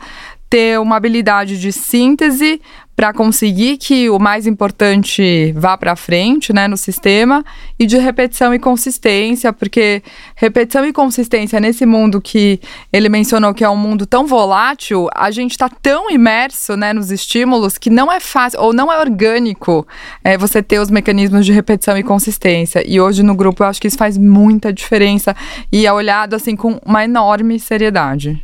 ter 0.50 0.80
uma 0.80 0.96
habilidade 0.96 1.60
de 1.60 1.72
síntese 1.74 2.62
para 2.96 3.12
conseguir 3.12 3.78
que 3.78 4.10
o 4.10 4.20
mais 4.20 4.46
importante 4.46 5.52
vá 5.54 5.78
para 5.78 5.96
frente, 5.96 6.54
né, 6.54 6.68
no 6.68 6.78
sistema, 6.78 7.44
e 7.80 7.86
de 7.86 7.98
repetição 7.98 8.54
e 8.54 8.60
consistência, 8.60 9.52
porque 9.52 10.04
repetição 10.36 10.86
e 10.86 10.94
consistência 10.94 11.60
nesse 11.60 11.86
mundo 11.86 12.22
que 12.22 12.60
ele 12.92 13.10
mencionou 13.10 13.54
que 13.54 13.64
é 13.64 13.70
um 13.70 13.76
mundo 13.76 14.06
tão 14.06 14.28
volátil, 14.28 15.10
a 15.14 15.32
gente 15.32 15.52
está 15.52 15.68
tão 15.68 16.10
imerso, 16.12 16.78
né, 16.78 16.94
nos 16.94 17.10
estímulos 17.10 17.78
que 17.78 17.90
não 17.90 18.12
é 18.12 18.20
fácil 18.20 18.62
ou 18.62 18.74
não 18.74 18.92
é 18.92 19.00
orgânico 19.00 19.88
é, 20.24 20.38
você 20.38 20.62
ter 20.62 20.80
os 20.80 20.92
mecanismos 20.92 21.46
de 21.46 21.52
repetição 21.52 21.98
e 21.98 22.04
consistência. 22.04 22.84
E 22.86 23.02
hoje 23.02 23.24
no 23.24 23.36
grupo 23.36 23.64
eu 23.64 23.68
acho 23.68 23.82
que 23.82 23.88
isso 23.88 23.98
faz 23.98 24.18
muita 24.18 24.72
diferença 24.72 25.36
e 25.72 25.88
é 25.88 25.92
olhado 25.92 26.36
assim 26.36 26.56
com 26.56 26.80
uma 26.86 27.04
enorme 27.04 27.60
seriedade. 27.60 28.44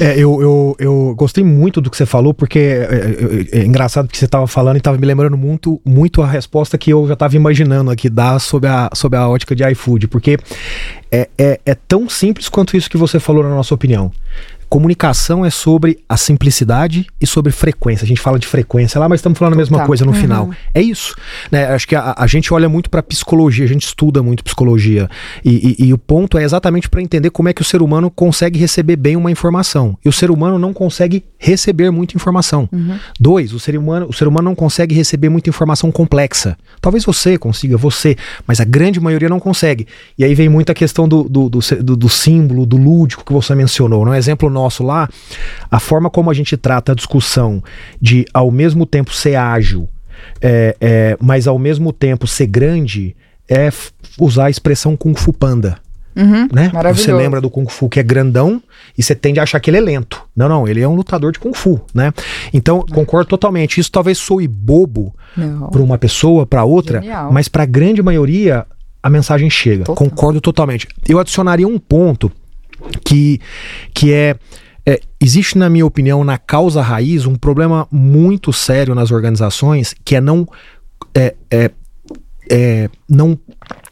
É, 0.00 0.18
eu, 0.18 0.40
eu, 0.42 0.76
eu 0.78 1.14
gostei 1.16 1.44
muito 1.44 1.80
do 1.80 1.90
que 1.90 1.96
você 1.96 2.06
falou, 2.06 2.34
porque 2.34 2.58
é, 2.58 3.48
é, 3.52 3.60
é 3.60 3.64
engraçado 3.64 4.08
que 4.08 4.18
você 4.18 4.24
estava 4.24 4.46
falando 4.46 4.76
e 4.76 4.78
estava 4.78 4.98
me 4.98 5.06
lembrando 5.06 5.36
muito, 5.36 5.80
muito 5.84 6.22
a 6.22 6.26
resposta 6.26 6.76
que 6.76 6.92
eu 6.92 7.06
já 7.06 7.14
estava 7.14 7.36
imaginando 7.36 7.90
aqui 7.90 8.08
dar 8.08 8.40
sobre 8.40 8.68
a, 8.68 8.90
sobre 8.94 9.18
a 9.18 9.28
ótica 9.28 9.54
de 9.54 9.64
iFood, 9.70 10.08
porque 10.08 10.38
é, 11.10 11.28
é, 11.38 11.60
é 11.64 11.74
tão 11.74 12.08
simples 12.08 12.48
quanto 12.48 12.76
isso 12.76 12.90
que 12.90 12.96
você 12.96 13.20
falou 13.20 13.42
na 13.42 13.50
nossa 13.50 13.74
opinião. 13.74 14.10
Comunicação 14.72 15.44
é 15.44 15.50
sobre 15.50 15.98
a 16.08 16.16
simplicidade 16.16 17.06
e 17.20 17.26
sobre 17.26 17.52
frequência. 17.52 18.06
A 18.06 18.08
gente 18.08 18.22
fala 18.22 18.38
de 18.38 18.46
frequência 18.46 18.98
lá, 18.98 19.06
mas 19.06 19.18
estamos 19.18 19.38
falando 19.38 19.52
a 19.52 19.56
mesma 19.58 19.76
tá. 19.76 19.86
coisa 19.86 20.02
no 20.02 20.12
uhum. 20.12 20.16
final. 20.16 20.50
É 20.72 20.80
isso. 20.80 21.14
Né? 21.50 21.66
Acho 21.66 21.86
que 21.86 21.94
a, 21.94 22.14
a 22.16 22.26
gente 22.26 22.54
olha 22.54 22.70
muito 22.70 22.88
para 22.88 23.02
psicologia, 23.02 23.66
a 23.66 23.68
gente 23.68 23.84
estuda 23.84 24.22
muito 24.22 24.42
psicologia. 24.42 25.10
E, 25.44 25.76
e, 25.78 25.88
e 25.88 25.92
o 25.92 25.98
ponto 25.98 26.38
é 26.38 26.42
exatamente 26.42 26.88
para 26.88 27.02
entender 27.02 27.28
como 27.28 27.50
é 27.50 27.52
que 27.52 27.60
o 27.60 27.64
ser 27.66 27.82
humano 27.82 28.10
consegue 28.10 28.58
receber 28.58 28.96
bem 28.96 29.14
uma 29.14 29.30
informação. 29.30 29.94
E 30.02 30.08
o 30.08 30.12
ser 30.12 30.30
humano 30.30 30.58
não 30.58 30.72
consegue 30.72 31.22
receber 31.36 31.90
muita 31.90 32.16
informação. 32.16 32.66
Uhum. 32.72 32.98
Dois, 33.20 33.52
o 33.52 33.60
ser, 33.60 33.76
humano, 33.76 34.06
o 34.08 34.12
ser 34.14 34.26
humano 34.26 34.48
não 34.48 34.54
consegue 34.54 34.94
receber 34.94 35.28
muita 35.28 35.50
informação 35.50 35.92
complexa. 35.92 36.56
Talvez 36.80 37.04
você 37.04 37.36
consiga, 37.36 37.76
você, 37.76 38.16
mas 38.46 38.58
a 38.58 38.64
grande 38.64 38.98
maioria 38.98 39.28
não 39.28 39.38
consegue. 39.38 39.86
E 40.18 40.24
aí 40.24 40.34
vem 40.34 40.48
muita 40.48 40.72
questão 40.72 41.06
do, 41.06 41.24
do, 41.24 41.50
do, 41.50 41.58
do, 41.82 41.94
do 41.94 42.08
símbolo, 42.08 42.64
do 42.64 42.78
lúdico 42.78 43.22
que 43.22 43.34
você 43.34 43.54
mencionou. 43.54 44.06
Um 44.06 44.14
exemplo 44.14 44.48
nosso 44.48 44.61
nosso 44.62 44.82
lá, 44.82 45.08
a 45.70 45.80
forma 45.80 46.08
como 46.08 46.30
a 46.30 46.34
gente 46.34 46.56
trata 46.56 46.92
a 46.92 46.94
discussão 46.94 47.62
de 48.00 48.24
ao 48.32 48.50
mesmo 48.50 48.86
tempo 48.86 49.12
ser 49.12 49.36
ágil, 49.36 49.88
é, 50.40 50.76
é, 50.80 51.16
mas 51.20 51.46
ao 51.46 51.58
mesmo 51.58 51.92
tempo 51.92 52.26
ser 52.26 52.46
grande, 52.46 53.16
é 53.48 53.70
usar 54.18 54.46
a 54.46 54.50
expressão 54.50 54.96
Kung 54.96 55.14
Fu 55.14 55.32
Panda. 55.32 55.78
Uhum, 56.14 56.46
né? 56.52 56.70
Você 56.94 57.12
lembra 57.12 57.40
do 57.40 57.48
Kung 57.48 57.66
Fu 57.66 57.88
que 57.88 57.98
é 57.98 58.02
grandão 58.02 58.62
e 58.96 59.02
você 59.02 59.14
tende 59.14 59.40
a 59.40 59.44
achar 59.44 59.58
que 59.60 59.70
ele 59.70 59.78
é 59.78 59.80
lento. 59.80 60.22
Não, 60.36 60.46
não, 60.46 60.68
ele 60.68 60.82
é 60.82 60.88
um 60.88 60.94
lutador 60.94 61.32
de 61.32 61.38
Kung 61.38 61.54
Fu, 61.54 61.80
né? 61.94 62.12
Então, 62.52 62.84
concordo 62.92 63.30
totalmente. 63.30 63.80
Isso 63.80 63.90
talvez 63.90 64.18
soe 64.18 64.46
bobo 64.46 65.14
para 65.70 65.80
uma 65.80 65.96
pessoa, 65.96 66.44
para 66.46 66.64
outra, 66.64 67.00
Genial. 67.00 67.32
mas 67.32 67.48
para 67.48 67.62
a 67.62 67.66
grande 67.66 68.02
maioria 68.02 68.66
a 69.02 69.10
mensagem 69.10 69.50
chega. 69.50 69.84
Total. 69.84 69.96
Concordo 69.96 70.40
totalmente. 70.40 70.86
Eu 71.08 71.18
adicionaria 71.18 71.66
um 71.66 71.78
ponto 71.78 72.30
que, 73.04 73.40
que 73.94 74.12
é, 74.12 74.36
é, 74.86 75.00
existe, 75.20 75.56
na 75.56 75.68
minha 75.68 75.86
opinião, 75.86 76.24
na 76.24 76.38
causa 76.38 76.82
raiz, 76.82 77.26
um 77.26 77.34
problema 77.34 77.86
muito 77.90 78.52
sério 78.52 78.94
nas 78.94 79.10
organizações, 79.10 79.94
que 80.04 80.16
é 80.16 80.20
não, 80.20 80.46
é, 81.14 81.34
é, 81.50 81.70
é 82.50 82.90
não 83.08 83.38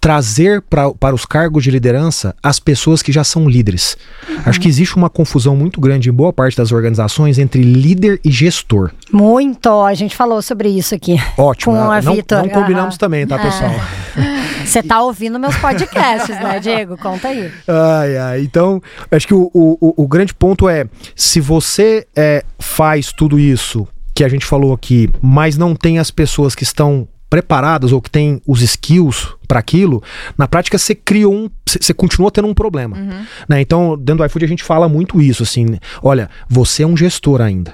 trazer 0.01 0.63
pra, 0.63 0.91
para 0.93 1.15
os 1.15 1.27
cargos 1.27 1.63
de 1.63 1.71
liderança 1.71 2.35
as 2.43 2.59
pessoas 2.59 3.03
que 3.03 3.13
já 3.13 3.23
são 3.23 3.49
líderes. 3.49 3.97
Uhum. 4.29 4.37
Acho 4.47 4.61
que 4.61 4.69
existe 4.69 4.97
uma 4.97 5.11
confusão 5.11 5.55
muito 5.55 5.81
grande 5.81 6.09
em 6.09 6.13
boa 6.13 6.33
parte 6.33 6.57
das 6.57 6.73
organizações 6.73 7.39
entre 7.39 7.63
líder 7.63 8.19
e 8.25 8.31
gestor. 8.31 8.93
Muito, 9.13 9.69
a 9.83 9.93
gente 9.95 10.17
falou 10.17 10.41
sobre 10.41 10.71
isso 10.71 10.95
aqui. 10.95 11.17
Ótimo, 11.37 11.75
com 11.75 11.91
a 11.91 12.01
não, 12.01 12.15
Vitor. 12.15 12.39
não 12.39 12.49
combinamos 12.49 12.95
uhum. 12.95 12.99
também, 12.99 13.27
tá, 13.27 13.39
pessoal? 13.39 13.73
Você 14.65 14.83
tá 14.83 15.03
ouvindo 15.03 15.39
meus 15.39 15.57
podcasts, 15.57 16.37
né, 16.41 16.61
Diego? 16.61 16.97
Conta 16.97 17.29
aí. 17.29 17.51
Ai, 17.67 18.17
ai. 18.17 18.41
Então, 18.43 18.81
acho 19.11 19.27
que 19.27 19.35
o, 19.35 19.51
o, 19.53 20.05
o 20.05 20.07
grande 20.07 20.33
ponto 20.35 20.69
é: 20.69 20.87
se 21.17 21.41
você 21.41 22.07
é, 22.15 22.45
faz 22.59 23.13
tudo 23.13 23.39
isso 23.39 23.89
que 24.15 24.23
a 24.23 24.29
gente 24.29 24.45
falou 24.45 24.73
aqui, 24.73 25.11
mas 25.21 25.57
não 25.57 25.75
tem 25.75 25.99
as 25.99 26.11
pessoas 26.11 26.55
que 26.55 26.63
estão 26.63 27.09
preparadas 27.31 27.93
ou 27.93 28.03
que 28.03 28.11
têm 28.11 28.43
os 28.45 28.61
skills 28.61 29.29
para 29.47 29.61
aquilo, 29.61 30.03
na 30.37 30.49
prática 30.49 30.77
você 30.77 30.95
criou 30.95 31.33
um. 31.33 31.49
Você 31.65 31.95
continua 31.95 32.31
tendo 32.31 32.49
um 32.49 32.55
problema. 32.55 32.99
Uhum. 32.99 33.25
Né? 33.49 33.61
Então, 33.61 33.97
dentro 33.97 34.19
do 34.19 34.27
iFood 34.27 34.45
a 34.45 34.49
gente 34.49 34.65
fala 34.65 34.89
muito 34.89 35.23
isso, 35.23 35.45
assim. 35.45 35.79
Olha, 36.03 36.29
você 36.49 36.83
é 36.83 36.87
um 36.87 36.97
gestor 36.97 37.41
ainda. 37.41 37.71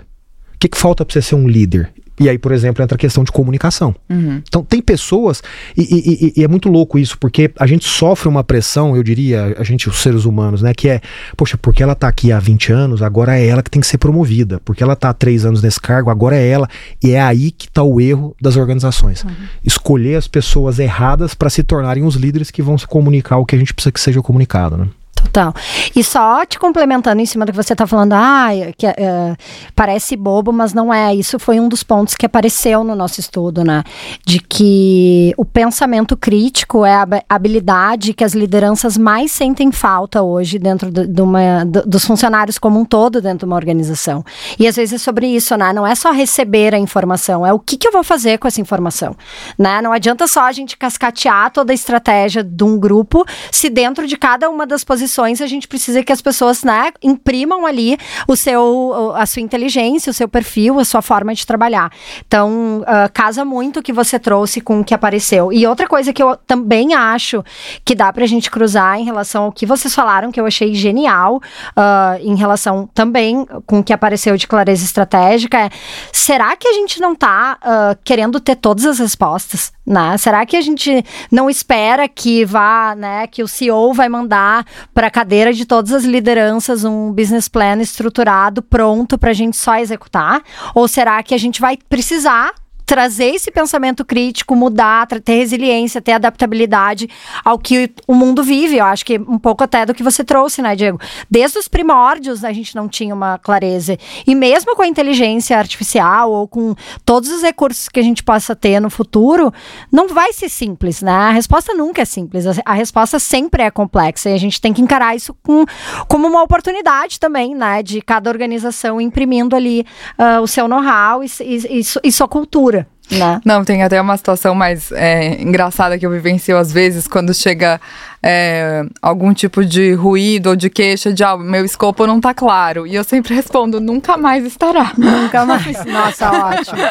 O 0.55 0.59
que, 0.59 0.69
que 0.69 0.79
falta 0.79 1.05
para 1.05 1.13
você 1.15 1.23
ser 1.23 1.35
um 1.35 1.49
líder? 1.49 1.93
E 2.19 2.29
aí, 2.29 2.39
por 2.39 2.53
exemplo, 2.53 2.83
entra 2.83 2.95
a 2.95 2.99
questão 2.99 3.23
de 3.25 3.31
comunicação. 3.31 3.95
Uhum. 4.09 4.43
Então, 4.47 4.65
tem 4.65 4.81
pessoas, 4.81 5.43
e, 5.77 5.83
e, 5.83 6.41
e, 6.41 6.45
é 6.45 6.49
muito 6.49 6.69
louco 6.69 6.99
isso, 6.99 7.19
porque 7.19 7.51
a 7.59 7.67
gente 7.67 7.87
sofre 7.87 8.29
uma 8.29 8.43
pressão, 8.43 8.97
eu 8.97 9.03
diria, 9.03 9.55
a 9.59 9.65
gente, 9.65 9.89
os 9.89 9.99
seres 9.99 10.25
humanos, 10.25 10.63
né? 10.63 10.73
Que 10.73 10.89
é, 10.89 11.01
poxa, 11.37 11.59
porque 11.59 11.83
ela 11.83 11.95
tá 11.95 12.09
aqui 12.09 12.33
há 12.33 12.39
20 12.39 12.73
anos, 12.73 13.03
agora 13.03 13.39
é 13.39 13.47
ela 13.47 13.63
que 13.63 13.71
tem 13.71 13.81
que 13.81 13.87
ser 13.87 13.99
promovida. 13.99 14.61
Porque 14.65 14.83
ela 14.83 14.97
tá 14.97 15.11
há 15.11 15.15
3 15.15 15.45
anos 15.45 15.63
nesse 15.63 15.81
cargo, 15.81 16.11
agora 16.11 16.37
é 16.37 16.47
ela. 16.47 16.69
E 17.03 17.13
é 17.13 17.21
aí 17.21 17.51
que 17.51 17.71
tá 17.71 17.83
o 17.83 18.01
erro 18.01 18.35
das 18.41 18.57
organizações. 18.57 19.23
Uhum. 19.23 19.31
Escolher 19.65 20.17
as 20.17 20.27
pessoas 20.27 20.79
erradas 20.79 21.35
para 21.35 21.51
se 21.51 21.63
tornarem 21.63 22.05
os 22.05 22.15
líderes 22.15 22.51
que 22.51 22.63
vão 22.63 22.79
se 22.79 22.87
comunicar 22.87 23.39
o 23.39 23.45
que 23.45 23.55
a 23.55 23.59
gente 23.59 23.75
precisa 23.75 23.93
que 23.93 24.01
seja 24.01 24.23
comunicado, 24.23 24.77
né? 24.77 24.89
Total. 25.27 25.53
E 25.95 26.05
só 26.05 26.45
te 26.47 26.59
complementando 26.59 27.21
em 27.21 27.27
cima 27.27 27.45
do 27.45 27.53
que 27.53 27.57
você 27.57 27.73
está 27.73 27.87
falando, 27.87 28.13
ah, 28.13 28.49
que, 28.77 28.87
uh, 28.87 29.37
parece 29.75 30.17
bobo, 30.17 30.53
mas 30.53 30.73
não 30.73 30.95
é. 30.95 31.15
Isso 31.15 31.39
foi 31.39 31.59
um 31.59 31.69
dos 31.69 31.83
pontos 31.83 32.15
que 32.15 32.25
apareceu 32.25 32.85
no 32.85 32.95
nosso 32.95 33.19
estudo, 33.19 33.65
né? 33.65 33.83
De 34.25 34.39
que 34.39 35.35
o 35.37 35.45
pensamento 35.45 36.17
crítico 36.17 36.85
é 36.85 36.95
a 36.95 37.07
habilidade 37.29 38.15
que 38.15 38.23
as 38.23 38.35
lideranças 38.35 38.97
mais 38.97 39.33
sentem 39.33 39.73
falta 39.73 40.23
hoje 40.23 40.59
dentro 40.59 40.91
de, 40.91 41.07
de 41.07 41.21
uma, 41.21 41.65
de, 41.65 41.83
dos 41.83 42.05
funcionários 42.05 42.57
como 42.57 42.79
um 42.79 42.85
todo 42.85 43.21
dentro 43.21 43.41
de 43.41 43.45
uma 43.47 43.57
organização. 43.57 44.25
E 44.59 44.67
às 44.69 44.77
vezes 44.77 44.95
é 44.95 44.99
sobre 44.99 45.27
isso, 45.27 45.57
né? 45.57 45.73
Não 45.73 45.87
é 45.87 45.95
só 45.95 46.13
receber 46.13 46.73
a 46.73 46.79
informação, 46.79 47.45
é 47.45 47.53
o 47.53 47.59
que, 47.59 47.77
que 47.77 47.89
eu 47.89 47.93
vou 47.93 48.05
fazer 48.05 48.39
com 48.39 48.47
essa 48.47 48.61
informação, 48.61 49.17
né? 49.59 49.83
Não 49.83 49.93
adianta 49.93 50.27
só 50.27 50.43
a 50.43 50.53
gente 50.53 50.77
cascatear 50.77 51.51
toda 51.51 51.73
a 51.73 51.75
estratégia 51.75 52.45
de 52.45 52.65
um 52.65 52.79
grupo 52.79 53.25
se 53.51 53.69
dentro 53.69 54.07
de 54.07 54.17
cada 54.17 54.49
uma 54.49 54.65
das 54.67 54.85
posições 54.85 55.16
a 55.25 55.47
gente 55.47 55.69
precisa 55.69 56.03
que 56.03 56.13
as 56.13 56.21
pessoas, 56.21 56.63
né, 56.63 56.93
imprimam 57.03 57.67
ali 57.67 57.99
o 58.27 58.37
seu, 58.37 59.13
a 59.15 59.27
sua 59.27 59.43
inteligência, 59.43 60.11
o 60.11 60.15
seu 60.15 60.29
perfil, 60.29 60.79
a 60.79 60.85
sua 60.85 61.03
forma 61.03 61.35
de 61.35 61.47
trabalhar. 61.47 61.91
Então, 62.27 62.81
uh, 62.81 63.13
casa 63.13 63.45
muito 63.45 63.81
o 63.81 63.83
que 63.83 63.93
você 63.93 64.19
trouxe 64.19 64.61
com 64.61 64.81
o 64.81 64.85
que 64.85 64.95
apareceu. 64.95 65.53
E 65.53 65.67
outra 65.67 65.87
coisa 65.87 66.13
que 66.13 66.23
eu 66.23 66.37
também 66.37 66.95
acho 66.95 67.45
que 67.85 67.95
dá 67.95 68.13
pra 68.13 68.27
gente 68.27 68.51
cruzar 68.51 68.99
em 68.99 69.05
relação 69.05 69.45
ao 69.45 69.53
que 69.53 69.67
vocês 69.67 69.95
falaram, 69.95 70.33
que 70.33 70.41
eu 70.41 70.47
achei 70.47 70.75
genial, 70.75 71.37
uh, 71.37 72.21
em 72.21 72.35
relação 72.35 72.89
também 72.95 73.47
com 73.67 73.81
o 73.81 73.85
que 73.85 73.93
apareceu 73.93 74.37
de 74.37 74.47
clareza 74.47 74.85
estratégica, 74.85 75.59
é 75.59 75.71
será 76.13 76.57
que 76.57 76.69
a 76.69 76.73
gente 76.73 77.01
não 77.01 77.15
tá 77.15 77.59
uh, 77.63 77.99
querendo 78.05 78.41
ter 78.41 78.57
todas 78.57 78.85
as 78.85 78.99
respostas? 78.99 79.76
Né? 79.87 80.19
Será 80.19 80.45
que 80.45 80.57
a 80.57 80.61
gente 80.61 81.05
não 81.31 81.49
espera 81.49 82.09
que 82.09 82.45
vá, 82.45 82.97
né, 82.97 83.27
que 83.29 83.41
o 83.43 83.47
CEO 83.47 83.95
vai 83.95 84.09
mandar 84.09 84.67
para 84.93 85.07
a 85.07 85.11
cadeira 85.11 85.53
de 85.53 85.65
todas 85.65 85.93
as 85.93 86.05
lideranças 86.05 86.85
um 86.85 87.13
business 87.13 87.49
plan 87.49 87.81
estruturado, 87.81 88.63
pronto 88.63 89.17
para 89.17 89.31
a 89.31 89.35
gente 89.35 89.57
só 89.57 89.77
executar? 89.77 90.43
Ou 90.75 90.89
será 90.89 91.23
que 91.23 91.35
a 91.35 91.39
gente 91.39 91.61
vai 91.61 91.79
precisar 91.89 92.53
trazer 92.87 93.35
esse 93.35 93.51
pensamento 93.51 94.05
crítico, 94.05 94.55
mudar, 94.55 95.07
ter 95.07 95.35
resiliência, 95.35 96.01
ter 96.01 96.13
adaptabilidade 96.13 97.09
ao 97.45 97.59
que 97.59 97.93
o 98.07 98.15
mundo 98.15 98.45
vive. 98.45 98.77
Eu 98.77 98.85
acho 98.85 99.05
que 99.05 99.19
um 99.19 99.39
pouco 99.39 99.65
até 99.65 99.85
do 99.85 99.93
que 99.93 100.05
você 100.05 100.23
trouxe, 100.23 100.63
né, 100.63 100.77
Diego? 100.77 101.01
Desde 101.29 101.59
os 101.59 101.67
primórdios 101.67 102.45
a 102.45 102.53
gente 102.53 102.77
não 102.77 102.89
tinha 102.89 103.13
uma 103.13 103.39
clareza. 103.39 103.99
E 104.25 104.35
mesmo 104.35 104.77
com 104.77 104.83
a 104.83 104.87
inteligência 104.87 105.59
artificial 105.59 106.31
ou 106.31 106.47
com 106.47 106.75
todos 107.05 107.31
os 107.31 107.43
recursos 107.43 107.89
que 107.89 107.99
a 107.99 108.03
gente 108.03 108.23
possa 108.23 108.55
ter 108.55 108.79
no 108.79 108.89
futuro, 108.89 109.53
não 109.91 110.09
vai 110.09 110.33
ser 110.33 110.49
simples, 110.49 111.03
né? 111.03 111.13
A 111.13 111.31
resposta 111.31 111.75
nunca 111.75 112.03
é 112.03 112.05
simples. 112.05 112.45
A 112.65 112.73
resposta 112.73 113.19
sempre 113.19 113.63
é 113.63 113.71
complexa 113.71 114.31
e 114.31 114.35
a 114.35 114.39
gente 114.39 114.61
tem 114.61 114.73
que 114.73 114.81
encarar 114.81 115.17
isso 115.17 115.35
com, 115.43 115.65
como 116.09 116.29
uma 116.29 116.43
oportunidade 116.43 117.19
também, 117.19 117.55
né? 117.55 117.83
De 117.83 118.01
cada 118.01 118.31
organização 118.31 119.01
imprimindo 119.01 119.57
ali 119.57 119.85
uh, 120.19 120.41
o 120.41 120.47
seu 120.47 120.69
know-how 120.69 121.25
e, 121.25 121.27
e, 121.41 121.81
e, 121.81 121.83
e 122.05 122.13
sua 122.13 122.29
cultura. 122.29 122.76
Né? 123.11 123.41
Não, 123.45 123.65
tem 123.65 123.83
até 123.85 124.01
uma 124.01 124.17
situação 124.17 124.55
mais 124.55 124.91
é, 124.91 125.41
engraçada 125.41 125.97
que 125.97 126.05
eu 126.05 126.11
vivencio 126.11 126.57
às 126.59 126.73
vezes 126.73 127.07
quando 127.07 127.33
chega 127.33 127.81
é, 128.29 128.85
algum 129.01 129.33
tipo 129.33 129.65
de 129.65 129.93
ruído 129.93 130.49
ou 130.49 130.57
de 130.57 130.69
queixa 130.69 131.13
de 131.13 131.23
ah, 131.23 131.37
meu 131.37 131.65
escopo 131.65 132.09
não 132.09 132.21
tá 132.21 132.35
claro. 132.35 132.85
E 132.85 132.97
eu 132.97 133.05
sempre 133.05 133.33
respondo, 133.33 133.81
nunca 133.81 134.17
mais 134.17 134.45
estará. 134.45 134.93
Nunca 134.99 135.45
mais. 135.47 135.85
Nossa, 135.85 136.33
ótimo. 136.33 136.83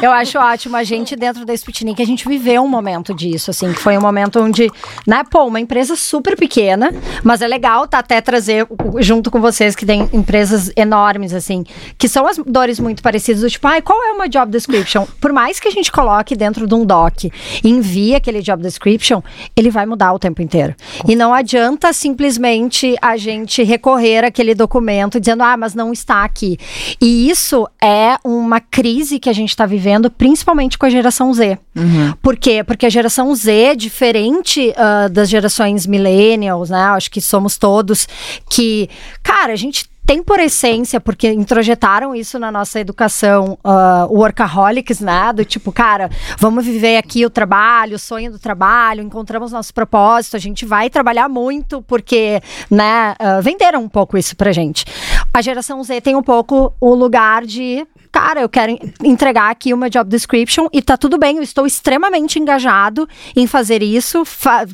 Eu 0.00 0.10
acho 0.10 0.38
ótimo. 0.38 0.76
A 0.78 0.82
gente, 0.82 1.14
dentro 1.14 1.44
da 1.44 1.52
Sputnik, 1.52 2.00
a 2.00 2.06
gente 2.06 2.26
viveu 2.26 2.62
um 2.62 2.68
momento 2.68 3.12
disso, 3.12 3.50
assim, 3.50 3.70
que 3.70 3.80
foi 3.80 3.98
um 3.98 4.00
momento 4.00 4.40
onde, 4.40 4.70
né, 5.06 5.22
pô, 5.30 5.44
uma 5.44 5.60
empresa 5.60 5.94
super 5.94 6.38
pequena, 6.38 6.90
mas 7.22 7.42
é 7.42 7.46
legal 7.46 7.86
tá, 7.86 7.98
até 7.98 8.18
trazer 8.22 8.66
junto 8.98 9.30
com 9.30 9.42
vocês 9.42 9.76
que 9.76 9.84
tem 9.84 10.08
empresas 10.10 10.72
enormes, 10.74 11.34
assim, 11.34 11.64
que 11.98 12.08
são 12.08 12.26
as 12.26 12.38
dores 12.38 12.80
muito 12.80 13.02
parecidas, 13.02 13.42
do 13.42 13.50
tipo, 13.50 13.66
ai, 13.66 13.82
qual 13.82 14.02
é 14.02 14.12
uma 14.12 14.26
job 14.26 14.50
description? 14.50 15.06
Por 15.20 15.34
mais 15.34 15.60
que 15.60 15.68
a 15.68 15.70
gente 15.70 15.92
coloque 15.92 16.34
dentro 16.34 16.66
de 16.66 16.74
um 16.74 16.86
doc 16.86 17.24
e 17.24 17.30
envie 17.64 18.14
aquele 18.14 18.40
job 18.40 18.62
description, 18.62 19.20
ele 19.54 19.70
vai 19.70 19.84
mudar 19.84 20.14
o 20.14 20.18
tempo 20.18 20.29
inteiro. 20.38 20.74
E 21.08 21.16
não 21.16 21.32
adianta 21.32 21.92
simplesmente 21.92 22.96
a 23.00 23.16
gente 23.16 23.62
recorrer 23.62 24.24
àquele 24.24 24.54
documento 24.54 25.18
dizendo, 25.18 25.42
ah, 25.42 25.56
mas 25.56 25.74
não 25.74 25.92
está 25.92 26.24
aqui. 26.24 26.58
E 27.00 27.30
isso 27.30 27.66
é 27.82 28.16
uma 28.24 28.60
crise 28.60 29.18
que 29.18 29.28
a 29.28 29.32
gente 29.32 29.50
está 29.50 29.66
vivendo, 29.66 30.10
principalmente 30.10 30.78
com 30.78 30.86
a 30.86 30.90
geração 30.90 31.32
Z. 31.32 31.58
Uhum. 31.74 32.12
Por 32.22 32.36
quê? 32.36 32.62
Porque 32.62 32.86
a 32.86 32.90
geração 32.90 33.34
Z 33.34 33.52
é 33.52 33.74
diferente 33.74 34.72
uh, 34.76 35.08
das 35.08 35.28
gerações 35.28 35.86
millennials, 35.86 36.70
né? 36.70 36.82
Acho 36.82 37.10
que 37.10 37.20
somos 37.20 37.56
todos 37.56 38.06
que, 38.48 38.88
cara, 39.22 39.52
a 39.52 39.56
gente 39.56 39.88
tem 40.10 40.24
por 40.24 40.40
essência, 40.40 41.00
porque 41.00 41.30
introjetaram 41.30 42.16
isso 42.16 42.36
na 42.36 42.50
nossa 42.50 42.80
educação, 42.80 43.56
uh, 43.64 44.12
workaholics, 44.12 44.98
né? 44.98 45.32
Do 45.32 45.44
tipo, 45.44 45.70
cara, 45.70 46.10
vamos 46.36 46.66
viver 46.66 46.96
aqui 46.96 47.24
o 47.24 47.30
trabalho, 47.30 47.94
o 47.94 47.98
sonho 47.98 48.32
do 48.32 48.36
trabalho, 48.36 49.04
encontramos 49.04 49.52
nosso 49.52 49.72
propósito, 49.72 50.34
a 50.34 50.40
gente 50.40 50.66
vai 50.66 50.90
trabalhar 50.90 51.28
muito, 51.28 51.80
porque, 51.82 52.42
né, 52.68 53.14
uh, 53.20 53.40
venderam 53.40 53.84
um 53.84 53.88
pouco 53.88 54.18
isso 54.18 54.34
pra 54.34 54.50
gente. 54.50 54.84
A 55.32 55.40
geração 55.40 55.80
Z 55.84 56.00
tem 56.00 56.16
um 56.16 56.24
pouco 56.24 56.74
o 56.80 56.92
lugar 56.92 57.46
de 57.46 57.86
cara, 58.12 58.40
eu 58.40 58.48
quero 58.48 58.76
entregar 59.02 59.50
aqui 59.50 59.72
uma 59.72 59.88
job 59.88 60.08
description 60.10 60.66
e 60.72 60.82
tá 60.82 60.96
tudo 60.96 61.18
bem, 61.18 61.36
eu 61.36 61.42
estou 61.42 61.66
extremamente 61.66 62.38
engajado 62.38 63.08
em 63.36 63.46
fazer 63.46 63.82
isso. 63.82 64.24
Fa 64.24 64.66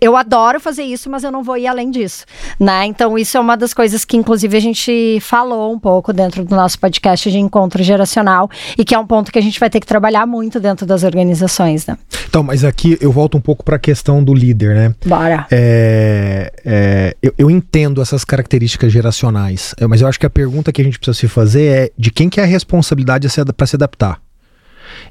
eu 0.00 0.16
adoro 0.16 0.60
fazer 0.60 0.82
isso, 0.82 1.10
mas 1.10 1.24
eu 1.24 1.32
não 1.32 1.42
vou 1.42 1.56
ir 1.56 1.66
além 1.66 1.90
disso, 1.90 2.24
né? 2.58 2.84
Então, 2.86 3.18
isso 3.18 3.36
é 3.36 3.40
uma 3.40 3.56
das 3.56 3.74
coisas 3.74 4.04
que, 4.04 4.16
inclusive, 4.16 4.56
a 4.56 4.60
gente 4.60 5.18
falou 5.20 5.72
um 5.72 5.78
pouco 5.78 6.12
dentro 6.12 6.44
do 6.44 6.54
nosso 6.54 6.78
podcast 6.78 7.30
de 7.30 7.38
encontro 7.38 7.82
geracional 7.82 8.50
e 8.76 8.84
que 8.84 8.94
é 8.94 8.98
um 8.98 9.06
ponto 9.06 9.32
que 9.32 9.38
a 9.38 9.42
gente 9.42 9.58
vai 9.58 9.70
ter 9.70 9.80
que 9.80 9.86
trabalhar 9.86 10.26
muito 10.26 10.60
dentro 10.60 10.86
das 10.86 11.02
organizações, 11.02 11.86
né? 11.86 11.96
Então, 12.28 12.42
mas 12.42 12.64
aqui 12.64 12.96
eu 13.00 13.12
volto 13.12 13.36
um 13.36 13.40
pouco 13.40 13.64
para 13.64 13.76
a 13.76 13.78
questão 13.78 14.22
do 14.22 14.32
líder, 14.32 14.74
né? 14.74 14.94
Bora. 15.04 15.46
É, 15.50 16.52
é, 16.64 17.16
eu, 17.22 17.34
eu, 17.36 17.50
entendo 17.50 18.00
essas 18.00 18.24
características 18.24 18.90
geracionais, 18.90 19.74
mas 19.88 20.00
eu 20.00 20.08
acho 20.08 20.18
que 20.18 20.24
a 20.24 20.30
pergunta 20.30 20.72
que 20.72 20.80
a 20.80 20.84
gente 20.84 20.98
precisa 20.98 21.18
se 21.18 21.28
fazer 21.28 21.64
é 21.64 21.90
de 21.98 22.10
quem 22.10 22.28
que 22.28 22.40
é 22.40 22.44
a 22.44 22.46
responsabilidade 22.46 22.81
responsabilidade 22.82 23.28
para 23.56 23.66
se 23.66 23.76
adaptar. 23.76 24.20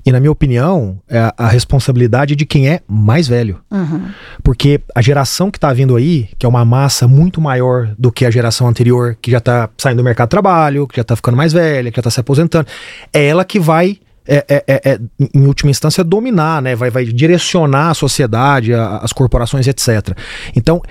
E 0.05 0.11
na 0.11 0.19
minha 0.19 0.31
opinião, 0.31 0.99
é 1.09 1.33
a 1.37 1.47
responsabilidade 1.47 2.35
de 2.35 2.45
quem 2.45 2.69
é 2.69 2.81
mais 2.87 3.27
velho. 3.27 3.59
Uhum. 3.71 4.09
Porque 4.43 4.81
a 4.93 5.01
geração 5.01 5.49
que 5.49 5.57
está 5.57 5.73
vindo 5.73 5.95
aí, 5.95 6.29
que 6.37 6.45
é 6.45 6.49
uma 6.49 6.63
massa 6.63 7.07
muito 7.07 7.41
maior 7.41 7.93
do 7.97 8.11
que 8.11 8.25
a 8.25 8.31
geração 8.31 8.67
anterior, 8.67 9.17
que 9.19 9.31
já 9.31 9.39
está 9.39 9.69
saindo 9.77 9.97
do 9.97 10.03
mercado 10.03 10.27
de 10.27 10.31
trabalho, 10.31 10.87
que 10.87 10.95
já 10.95 11.01
está 11.01 11.15
ficando 11.15 11.35
mais 11.35 11.53
velha, 11.53 11.89
que 11.91 11.95
já 11.95 12.01
está 12.01 12.11
se 12.11 12.19
aposentando, 12.19 12.67
é 13.11 13.25
ela 13.25 13.43
que 13.43 13.59
vai 13.59 13.97
é, 14.27 14.45
é, 14.47 14.63
é, 14.67 14.91
é, 14.91 14.99
em 15.33 15.47
última 15.47 15.71
instância, 15.71 16.03
dominar, 16.03 16.61
né? 16.61 16.75
vai, 16.75 16.91
vai 16.91 17.05
direcionar 17.05 17.89
a 17.89 17.93
sociedade, 17.93 18.73
a, 18.73 18.97
as 18.97 19.11
corporações, 19.11 19.67
etc. 19.67 20.15
Então, 20.55 20.81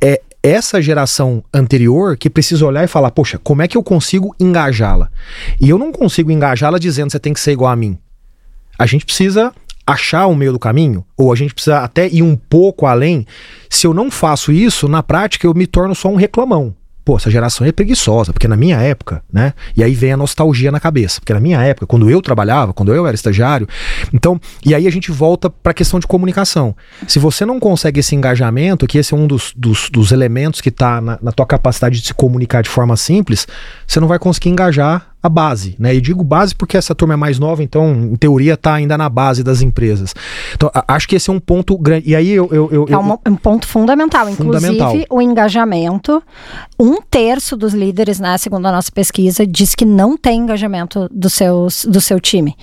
é, 0.00 0.20
essa 0.42 0.82
geração 0.82 1.44
anterior 1.54 2.16
que 2.16 2.28
precisa 2.28 2.66
olhar 2.66 2.84
e 2.84 2.88
falar, 2.88 3.10
poxa, 3.10 3.38
como 3.38 3.62
é 3.62 3.68
que 3.68 3.76
eu 3.76 3.82
consigo 3.82 4.34
engajá-la? 4.40 5.10
E 5.60 5.68
eu 5.68 5.78
não 5.78 5.92
consigo 5.92 6.30
engajá-la 6.30 6.78
dizendo 6.78 7.12
você 7.12 7.20
tem 7.20 7.32
que 7.32 7.40
ser 7.40 7.52
igual 7.52 7.70
a 7.70 7.76
mim. 7.76 7.96
A 8.78 8.86
gente 8.86 9.04
precisa 9.04 9.52
achar 9.86 10.26
o 10.26 10.34
meio 10.34 10.52
do 10.52 10.58
caminho, 10.58 11.04
ou 11.16 11.32
a 11.32 11.36
gente 11.36 11.54
precisa 11.54 11.80
até 11.80 12.08
ir 12.08 12.22
um 12.22 12.36
pouco 12.36 12.86
além. 12.86 13.26
Se 13.70 13.86
eu 13.86 13.94
não 13.94 14.10
faço 14.10 14.50
isso, 14.52 14.88
na 14.88 15.02
prática 15.02 15.46
eu 15.46 15.54
me 15.54 15.66
torno 15.66 15.94
só 15.94 16.08
um 16.08 16.16
reclamão 16.16 16.74
pô, 17.04 17.16
essa 17.16 17.30
geração 17.30 17.66
é 17.66 17.72
preguiçosa, 17.72 18.32
porque 18.32 18.46
na 18.46 18.56
minha 18.56 18.76
época, 18.78 19.22
né? 19.32 19.54
E 19.76 19.82
aí 19.82 19.94
vem 19.94 20.12
a 20.12 20.16
nostalgia 20.16 20.70
na 20.70 20.78
cabeça, 20.78 21.20
porque 21.20 21.34
na 21.34 21.40
minha 21.40 21.60
época, 21.62 21.86
quando 21.86 22.08
eu 22.08 22.22
trabalhava, 22.22 22.72
quando 22.72 22.94
eu 22.94 23.06
era 23.06 23.14
estagiário, 23.14 23.68
então, 24.12 24.40
e 24.64 24.74
aí 24.74 24.86
a 24.86 24.90
gente 24.90 25.10
volta 25.10 25.50
para 25.50 25.72
a 25.72 25.74
questão 25.74 25.98
de 25.98 26.06
comunicação. 26.06 26.74
Se 27.06 27.18
você 27.18 27.44
não 27.44 27.58
consegue 27.58 28.00
esse 28.00 28.14
engajamento, 28.14 28.86
que 28.86 28.98
esse 28.98 29.14
é 29.14 29.16
um 29.16 29.26
dos, 29.26 29.52
dos, 29.56 29.90
dos 29.90 30.12
elementos 30.12 30.60
que 30.60 30.68
está 30.68 31.00
na, 31.00 31.18
na 31.20 31.32
tua 31.32 31.46
capacidade 31.46 32.00
de 32.00 32.06
se 32.06 32.14
comunicar 32.14 32.62
de 32.62 32.68
forma 32.68 32.96
simples, 32.96 33.46
você 33.86 33.98
não 34.00 34.08
vai 34.08 34.18
conseguir 34.18 34.50
engajar 34.50 35.11
a 35.22 35.28
base, 35.28 35.76
né? 35.78 35.94
E 35.94 36.00
digo 36.00 36.24
base 36.24 36.54
porque 36.54 36.76
essa 36.76 36.94
turma 36.94 37.14
é 37.14 37.16
mais 37.16 37.38
nova, 37.38 37.62
então, 37.62 37.92
em 37.92 38.16
teoria, 38.16 38.54
está 38.54 38.74
ainda 38.74 38.98
na 38.98 39.08
base 39.08 39.44
das 39.44 39.62
empresas. 39.62 40.14
Então, 40.54 40.70
acho 40.88 41.06
que 41.06 41.14
esse 41.14 41.30
é 41.30 41.32
um 41.32 41.38
ponto 41.38 41.78
grande. 41.78 42.10
E 42.10 42.16
aí 42.16 42.30
eu. 42.30 42.48
eu, 42.50 42.68
eu 42.72 42.86
é 42.88 42.98
um, 42.98 43.12
um, 43.28 43.36
ponto 43.36 43.68
fundamental. 43.68 44.26
fundamental. 44.32 44.72
Inclusive, 44.72 45.06
o 45.08 45.22
engajamento. 45.22 46.22
Um 46.78 47.00
terço 47.00 47.56
dos 47.56 47.72
líderes, 47.72 48.18
né, 48.18 48.36
segundo 48.36 48.66
a 48.66 48.72
nossa 48.72 48.90
pesquisa, 48.90 49.46
diz 49.46 49.74
que 49.74 49.84
não 49.84 50.16
tem 50.16 50.40
engajamento 50.40 51.08
do, 51.12 51.30
seus, 51.30 51.84
do 51.84 52.00
seu 52.00 52.18
time. 52.18 52.56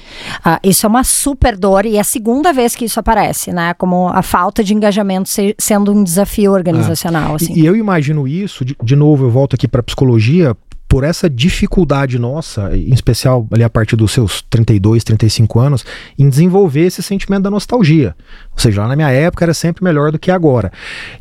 Uh, 0.46 0.60
isso 0.62 0.86
é 0.86 0.90
uma 0.90 1.06
super 1.06 1.56
dor 1.56 1.86
e 1.86 1.96
é 1.96 2.02
a 2.02 2.04
segunda 2.04 2.52
vez 2.52 2.76
que 2.76 2.84
isso 2.84 3.00
aparece, 3.00 3.54
né? 3.54 3.74
Como 3.76 4.10
a 4.10 4.22
falta 4.22 4.62
de 4.62 4.74
engajamento 4.74 5.30
se, 5.30 5.56
sendo 5.58 5.94
um 5.94 6.04
desafio 6.04 6.52
organizacional. 6.52 7.34
Ah, 7.34 7.36
assim. 7.36 7.54
e, 7.54 7.62
e 7.62 7.66
eu 7.66 7.76
imagino 7.76 8.28
isso, 8.28 8.66
de, 8.66 8.76
de 8.84 8.96
novo, 8.96 9.26
eu 9.26 9.30
volto 9.30 9.56
aqui 9.56 9.68
para 9.68 9.82
psicologia, 9.82 10.56
por 10.90 11.04
essa 11.04 11.30
dificuldade 11.30 12.18
nossa, 12.18 12.76
em 12.76 12.92
especial 12.92 13.48
ali 13.52 13.64
a 13.64 13.70
partir 13.70 13.96
dos 13.96 14.12
seus 14.12 14.42
32, 14.50 15.04
35 15.04 15.60
anos, 15.60 15.86
em 16.18 16.28
desenvolver 16.28 16.82
esse 16.82 17.04
sentimento 17.04 17.44
da 17.44 17.52
nostalgia. 17.52 18.16
Ou 18.52 18.58
seja, 18.58 18.82
lá 18.82 18.88
na 18.88 18.96
minha 18.96 19.12
época 19.12 19.46
era 19.46 19.54
sempre 19.54 19.84
melhor 19.84 20.12
do 20.12 20.18
que 20.18 20.32
agora. 20.32 20.72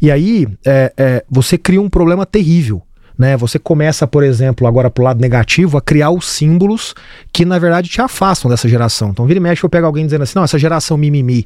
E 0.00 0.10
aí 0.10 0.48
é, 0.64 0.92
é, 0.96 1.24
você 1.28 1.58
cria 1.58 1.82
um 1.82 1.90
problema 1.90 2.24
terrível 2.24 2.82
né? 3.18 3.36
Você 3.36 3.58
começa, 3.58 4.06
por 4.06 4.22
exemplo, 4.22 4.66
agora 4.66 4.88
pro 4.88 5.02
lado 5.02 5.20
negativo, 5.20 5.76
a 5.76 5.82
criar 5.82 6.10
os 6.10 6.26
símbolos 6.26 6.94
que 7.32 7.44
na 7.44 7.58
verdade 7.58 7.88
te 7.88 8.00
afastam 8.00 8.48
dessa 8.48 8.68
geração. 8.68 9.10
Então, 9.10 9.26
vira 9.26 9.38
e 9.38 9.42
mexe, 9.42 9.64
eu 9.64 9.68
pego 9.68 9.86
alguém 9.86 10.04
dizendo 10.04 10.22
assim: 10.22 10.34
não, 10.36 10.44
essa 10.44 10.58
geração 10.58 10.96
mimimi. 10.96 11.44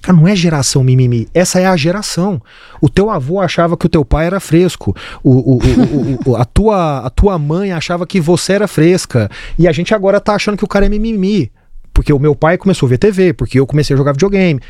Cara, 0.00 0.16
não 0.16 0.26
é 0.26 0.34
geração 0.34 0.82
mimimi, 0.82 1.28
essa 1.34 1.60
é 1.60 1.66
a 1.66 1.76
geração. 1.76 2.40
O 2.80 2.88
teu 2.88 3.10
avô 3.10 3.38
achava 3.38 3.76
que 3.76 3.84
o 3.84 3.88
teu 3.88 4.04
pai 4.04 4.26
era 4.26 4.40
fresco, 4.40 4.96
o, 5.22 5.30
o, 5.30 5.58
o, 5.58 6.30
o, 6.30 6.36
a, 6.36 6.44
tua, 6.46 7.00
a 7.00 7.10
tua 7.10 7.38
mãe 7.38 7.72
achava 7.72 8.06
que 8.06 8.18
você 8.18 8.54
era 8.54 8.66
fresca, 8.66 9.30
e 9.58 9.68
a 9.68 9.72
gente 9.72 9.94
agora 9.94 10.18
tá 10.20 10.34
achando 10.34 10.56
que 10.56 10.64
o 10.64 10.68
cara 10.68 10.86
é 10.86 10.88
mimimi. 10.88 11.52
Porque 11.92 12.12
o 12.12 12.18
meu 12.18 12.34
pai 12.34 12.56
começou 12.56 12.86
a 12.86 12.90
ver 12.90 12.98
TV, 12.98 13.34
porque 13.34 13.58
eu 13.60 13.66
comecei 13.66 13.92
a 13.94 13.96
jogar 13.96 14.12
videogame 14.12 14.60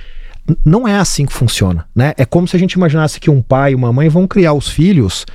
não 0.65 0.89
é 0.89 0.97
assim 0.97 1.27
que 1.27 1.33
funciona, 1.33 1.87
né? 1.95 2.15
É 2.17 2.25
como 2.25 2.49
se 2.49 2.57
a 2.57 2.59
gente 2.59 2.73
imaginasse 2.73 3.21
que 3.21 3.31
um 3.31 3.43
pai 3.43 3.73
e 3.73 3.75
uma 3.75 3.93
mãe 3.93 4.09
vão 4.09 4.27
criar 4.27 4.55
os 4.55 4.69
filhos 4.69 5.27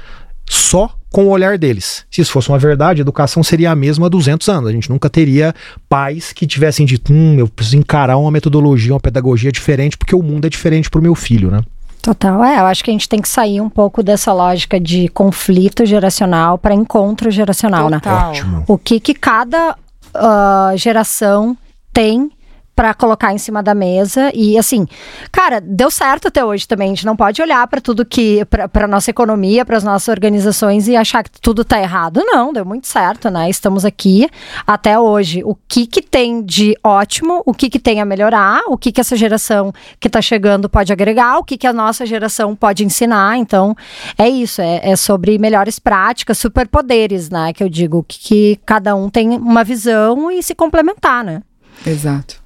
só 0.50 0.94
com 1.16 1.28
o 1.28 1.30
olhar 1.30 1.58
deles. 1.58 2.06
Se 2.12 2.20
isso 2.20 2.34
fosse 2.34 2.50
uma 2.50 2.60
verdade, 2.60 3.00
a 3.00 3.04
educação 3.04 3.42
seria 3.42 3.72
a 3.72 3.76
mesma 3.76 4.08
há 4.08 4.10
200 4.10 4.50
anos. 4.50 4.70
A 4.70 4.74
gente 4.74 4.90
nunca 4.90 5.10
teria 5.10 5.56
pais 5.88 6.34
que 6.34 6.46
tivessem 6.46 6.86
dito, 6.86 7.14
hum, 7.14 7.40
eu 7.40 7.48
preciso 7.48 7.78
encarar 7.78 8.18
uma 8.18 8.30
metodologia, 8.30 8.92
uma 8.92 9.00
pedagogia 9.00 9.50
diferente, 9.50 9.96
porque 9.96 10.14
o 10.14 10.22
mundo 10.22 10.46
é 10.46 10.50
diferente 10.50 10.90
para 10.90 11.00
o 11.00 11.02
meu 11.02 11.16
filho, 11.16 11.50
né? 11.50 11.62
Total, 12.02 12.44
é. 12.44 12.60
Eu 12.60 12.66
acho 12.66 12.84
que 12.84 12.92
a 12.92 12.94
gente 12.94 13.08
tem 13.08 13.22
que 13.22 13.30
sair 13.30 13.62
um 13.62 13.70
pouco 13.70 14.04
dessa 14.04 14.34
lógica 14.34 14.78
de 14.78 15.08
conflito 15.08 15.86
geracional 15.86 16.58
para 16.58 16.74
encontro 16.74 17.32
geracional, 17.32 17.90
né? 17.90 18.02
Total. 18.02 18.20
né? 18.20 18.28
Ótimo. 18.32 18.64
O 18.68 18.78
que, 18.78 19.00
que 19.00 19.14
cada 19.14 19.78
uh, 20.14 20.76
geração 20.76 21.56
tem 21.94 22.30
para 22.76 22.94
colocar 22.94 23.34
em 23.34 23.38
cima 23.38 23.64
da 23.64 23.74
mesa. 23.74 24.32
E 24.34 24.58
assim, 24.58 24.86
cara, 25.32 25.62
deu 25.62 25.90
certo 25.90 26.28
até 26.28 26.44
hoje 26.44 26.68
também. 26.68 26.88
A 26.88 26.90
gente 26.90 27.06
não 27.06 27.16
pode 27.16 27.42
olhar 27.42 27.66
para 27.68 27.80
tudo 27.80 28.06
que. 28.06 28.44
para 28.72 28.88
nossa 28.88 29.10
economia, 29.10 29.64
para 29.64 29.78
as 29.78 29.84
nossas 29.84 30.10
organizações 30.10 30.88
e 30.88 30.96
achar 30.96 31.24
que 31.24 31.40
tudo 31.40 31.64
tá 31.64 31.80
errado. 31.80 32.22
Não, 32.26 32.52
deu 32.52 32.66
muito 32.66 32.88
certo, 32.88 33.30
né? 33.30 33.50
Estamos 33.50 33.86
aqui 33.86 34.28
até 34.68 35.00
hoje. 35.00 35.42
O 35.46 35.56
que 35.68 35.88
que 35.88 36.02
tem 36.02 36.44
de 36.44 36.76
ótimo, 36.84 37.42
o 37.46 37.54
que 37.54 37.70
que 37.70 37.80
tem 37.80 38.02
a 38.02 38.06
melhorar, 38.06 38.64
o 38.68 38.78
que 38.78 38.92
que 38.92 39.00
essa 39.00 39.16
geração 39.16 39.74
que 40.00 40.10
tá 40.10 40.22
chegando 40.22 40.68
pode 40.68 40.92
agregar, 40.92 41.38
o 41.38 41.44
que 41.44 41.58
que 41.58 41.68
a 41.68 41.74
nossa 41.74 42.06
geração 42.06 42.56
pode 42.56 42.84
ensinar. 42.84 43.38
Então, 43.38 43.76
é 44.18 44.28
isso. 44.28 44.62
É, 44.62 44.92
é 44.92 44.96
sobre 44.96 45.38
melhores 45.38 45.80
práticas, 45.80 46.38
superpoderes, 46.38 47.30
né? 47.30 47.54
Que 47.54 47.64
eu 47.64 47.70
digo, 47.70 48.04
que, 48.04 48.20
que 48.20 48.60
cada 48.66 48.96
um 48.96 49.10
tem 49.10 49.30
uma 49.30 49.64
visão 49.64 50.30
e 50.30 50.44
se 50.44 50.54
complementar, 50.54 51.24
né? 51.24 51.42
Exato. 51.86 52.45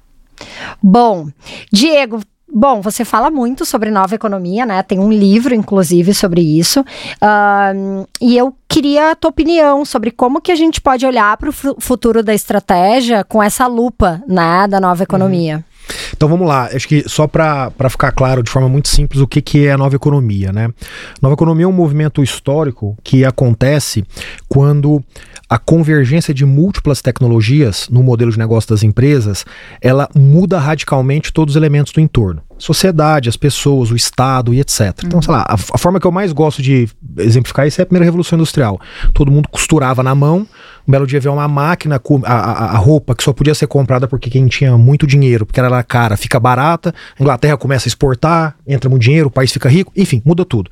Bom, 0.82 1.28
Diego, 1.72 2.20
Bom, 2.52 2.80
você 2.80 3.04
fala 3.04 3.30
muito 3.30 3.64
sobre 3.64 3.90
nova 3.90 4.14
economia, 4.14 4.66
né? 4.66 4.82
Tem 4.82 4.98
um 4.98 5.12
livro, 5.12 5.54
inclusive, 5.54 6.12
sobre 6.12 6.40
isso. 6.40 6.80
Uh, 6.80 8.06
e 8.20 8.36
eu 8.36 8.52
queria 8.68 9.12
a 9.12 9.14
tua 9.14 9.30
opinião 9.30 9.84
sobre 9.84 10.10
como 10.10 10.40
que 10.40 10.50
a 10.50 10.56
gente 10.56 10.80
pode 10.80 11.06
olhar 11.06 11.36
para 11.36 11.48
o 11.48 11.52
futuro 11.52 12.22
da 12.22 12.34
estratégia 12.34 13.22
com 13.22 13.40
essa 13.40 13.66
lupa, 13.66 14.20
né, 14.26 14.66
da 14.66 14.80
nova 14.80 15.02
economia. 15.02 15.56
Uhum. 15.56 15.70
Então 16.14 16.28
vamos 16.28 16.46
lá, 16.46 16.66
acho 16.66 16.86
que 16.86 17.08
só 17.08 17.26
para 17.26 17.72
ficar 17.88 18.12
claro 18.12 18.42
de 18.42 18.50
forma 18.50 18.68
muito 18.68 18.88
simples 18.88 19.20
o 19.20 19.26
que, 19.26 19.40
que 19.40 19.66
é 19.66 19.72
a 19.72 19.78
nova 19.78 19.96
economia, 19.96 20.52
né? 20.52 20.70
Nova 21.20 21.34
economia 21.34 21.64
é 21.64 21.68
um 21.68 21.72
movimento 21.72 22.22
histórico 22.22 22.96
que 23.02 23.24
acontece 23.24 24.04
quando 24.48 25.02
a 25.50 25.58
convergência 25.58 26.32
de 26.32 26.46
múltiplas 26.46 27.02
tecnologias 27.02 27.88
no 27.90 28.04
modelo 28.04 28.30
de 28.30 28.38
negócio 28.38 28.70
das 28.70 28.84
empresas, 28.84 29.44
ela 29.82 30.08
muda 30.14 30.60
radicalmente 30.60 31.32
todos 31.32 31.56
os 31.56 31.56
elementos 31.56 31.92
do 31.92 32.00
entorno. 32.00 32.40
Sociedade, 32.56 33.28
as 33.28 33.36
pessoas, 33.36 33.90
o 33.90 33.96
Estado 33.96 34.54
e 34.54 34.60
etc. 34.60 34.94
Então, 35.04 35.16
uhum. 35.16 35.22
sei 35.22 35.34
lá, 35.34 35.40
a, 35.48 35.54
a, 35.54 35.78
forma 35.78 35.98
que 35.98 36.06
eu 36.06 36.12
mais 36.12 36.30
gosto 36.30 36.62
de 36.62 36.88
exemplificar 37.18 37.66
isso 37.66 37.80
é 37.80 37.82
a 37.82 37.86
primeira 37.86 38.04
Revolução 38.04 38.36
Industrial. 38.36 38.78
Todo 39.12 39.32
mundo 39.32 39.48
costurava 39.48 40.04
na 40.04 40.14
mão, 40.14 40.46
um 40.86 40.90
belo 40.92 41.04
dia 41.04 41.18
veio 41.18 41.34
uma 41.34 41.48
máquina, 41.48 42.00
a, 42.24 42.32
a, 42.32 42.64
a, 42.72 42.76
roupa 42.76 43.16
que 43.16 43.24
só 43.24 43.32
podia 43.32 43.54
ser 43.54 43.66
comprada 43.66 44.06
porque 44.06 44.30
quem 44.30 44.46
tinha 44.46 44.78
muito 44.78 45.04
dinheiro, 45.04 45.44
porque 45.44 45.58
era 45.58 45.82
cara, 45.82 46.16
fica 46.16 46.38
barata, 46.38 46.94
a 47.18 47.22
Inglaterra 47.22 47.56
começa 47.56 47.88
a 47.88 47.88
exportar, 47.88 48.54
entra 48.64 48.88
muito 48.88 49.02
dinheiro, 49.02 49.26
o 49.26 49.32
país 49.32 49.50
fica 49.50 49.68
rico, 49.68 49.90
enfim, 49.96 50.22
muda 50.24 50.44
tudo. 50.44 50.70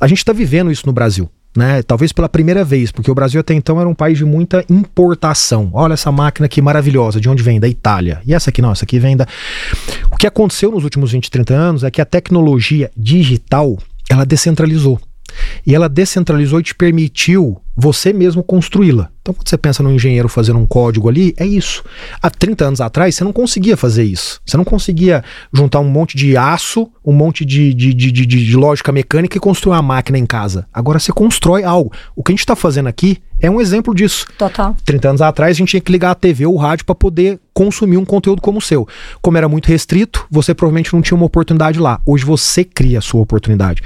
A 0.00 0.08
gente 0.08 0.18
está 0.18 0.32
vivendo 0.32 0.72
isso 0.72 0.86
no 0.86 0.92
Brasil 0.92 1.30
né? 1.56 1.82
Talvez 1.82 2.12
pela 2.12 2.28
primeira 2.28 2.64
vez, 2.64 2.90
porque 2.92 3.10
o 3.10 3.14
Brasil 3.14 3.40
até 3.40 3.54
então 3.54 3.80
era 3.80 3.88
um 3.88 3.94
país 3.94 4.18
de 4.18 4.24
muita 4.24 4.64
importação. 4.68 5.70
Olha 5.72 5.94
essa 5.94 6.12
máquina 6.12 6.46
aqui 6.46 6.60
maravilhosa, 6.62 7.20
de 7.20 7.28
onde 7.28 7.42
vem? 7.42 7.58
Da 7.58 7.68
Itália. 7.68 8.20
E 8.26 8.34
essa 8.34 8.50
aqui 8.50 8.62
não, 8.62 8.72
essa 8.72 8.84
aqui 8.84 8.98
vem 8.98 9.16
da. 9.16 9.26
O 10.10 10.16
que 10.16 10.26
aconteceu 10.26 10.70
nos 10.70 10.84
últimos 10.84 11.12
20, 11.12 11.30
30 11.30 11.54
anos 11.54 11.84
é 11.84 11.90
que 11.90 12.00
a 12.00 12.04
tecnologia 12.04 12.90
digital 12.96 13.78
ela 14.08 14.24
descentralizou. 14.24 15.00
E 15.66 15.74
ela 15.74 15.88
descentralizou 15.88 16.60
e 16.60 16.62
te 16.62 16.74
permitiu 16.74 17.60
você 17.80 18.12
mesmo 18.12 18.42
construí-la. 18.42 19.08
Então, 19.22 19.32
quando 19.32 19.48
você 19.48 19.56
pensa 19.56 19.84
no 19.84 19.92
engenheiro 19.92 20.28
fazendo 20.28 20.58
um 20.58 20.66
código 20.66 21.08
ali, 21.08 21.32
é 21.36 21.46
isso. 21.46 21.84
Há 22.20 22.28
30 22.28 22.64
anos 22.64 22.80
atrás, 22.80 23.14
você 23.14 23.22
não 23.22 23.32
conseguia 23.32 23.76
fazer 23.76 24.02
isso. 24.02 24.40
Você 24.44 24.56
não 24.56 24.64
conseguia 24.64 25.22
juntar 25.52 25.78
um 25.78 25.88
monte 25.88 26.16
de 26.16 26.36
aço, 26.36 26.90
um 27.04 27.12
monte 27.12 27.44
de, 27.44 27.72
de, 27.72 27.94
de, 27.94 28.10
de, 28.10 28.26
de 28.26 28.56
lógica 28.56 28.90
mecânica 28.90 29.36
e 29.36 29.40
construir 29.40 29.74
uma 29.74 29.82
máquina 29.82 30.18
em 30.18 30.26
casa. 30.26 30.66
Agora 30.72 30.98
você 30.98 31.12
constrói 31.12 31.62
algo. 31.62 31.92
O 32.16 32.24
que 32.24 32.32
a 32.32 32.34
gente 32.34 32.40
está 32.40 32.56
fazendo 32.56 32.88
aqui 32.88 33.18
é 33.40 33.48
um 33.48 33.60
exemplo 33.60 33.94
disso. 33.94 34.26
Total. 34.36 34.74
30 34.84 35.08
anos 35.10 35.22
atrás, 35.22 35.56
a 35.56 35.58
gente 35.58 35.68
tinha 35.68 35.80
que 35.80 35.92
ligar 35.92 36.10
a 36.10 36.14
TV 36.14 36.44
ou 36.44 36.54
o 36.54 36.56
rádio 36.56 36.84
para 36.84 36.94
poder 36.94 37.38
consumir 37.54 37.96
um 37.96 38.04
conteúdo 38.04 38.40
como 38.42 38.58
o 38.58 38.60
seu. 38.60 38.86
Como 39.20 39.36
era 39.36 39.48
muito 39.48 39.66
restrito, 39.66 40.26
você 40.30 40.54
provavelmente 40.54 40.92
não 40.92 41.02
tinha 41.02 41.16
uma 41.16 41.26
oportunidade 41.26 41.78
lá. 41.78 42.00
Hoje 42.04 42.24
você 42.24 42.64
cria 42.64 42.98
a 42.98 43.02
sua 43.02 43.20
oportunidade. 43.20 43.82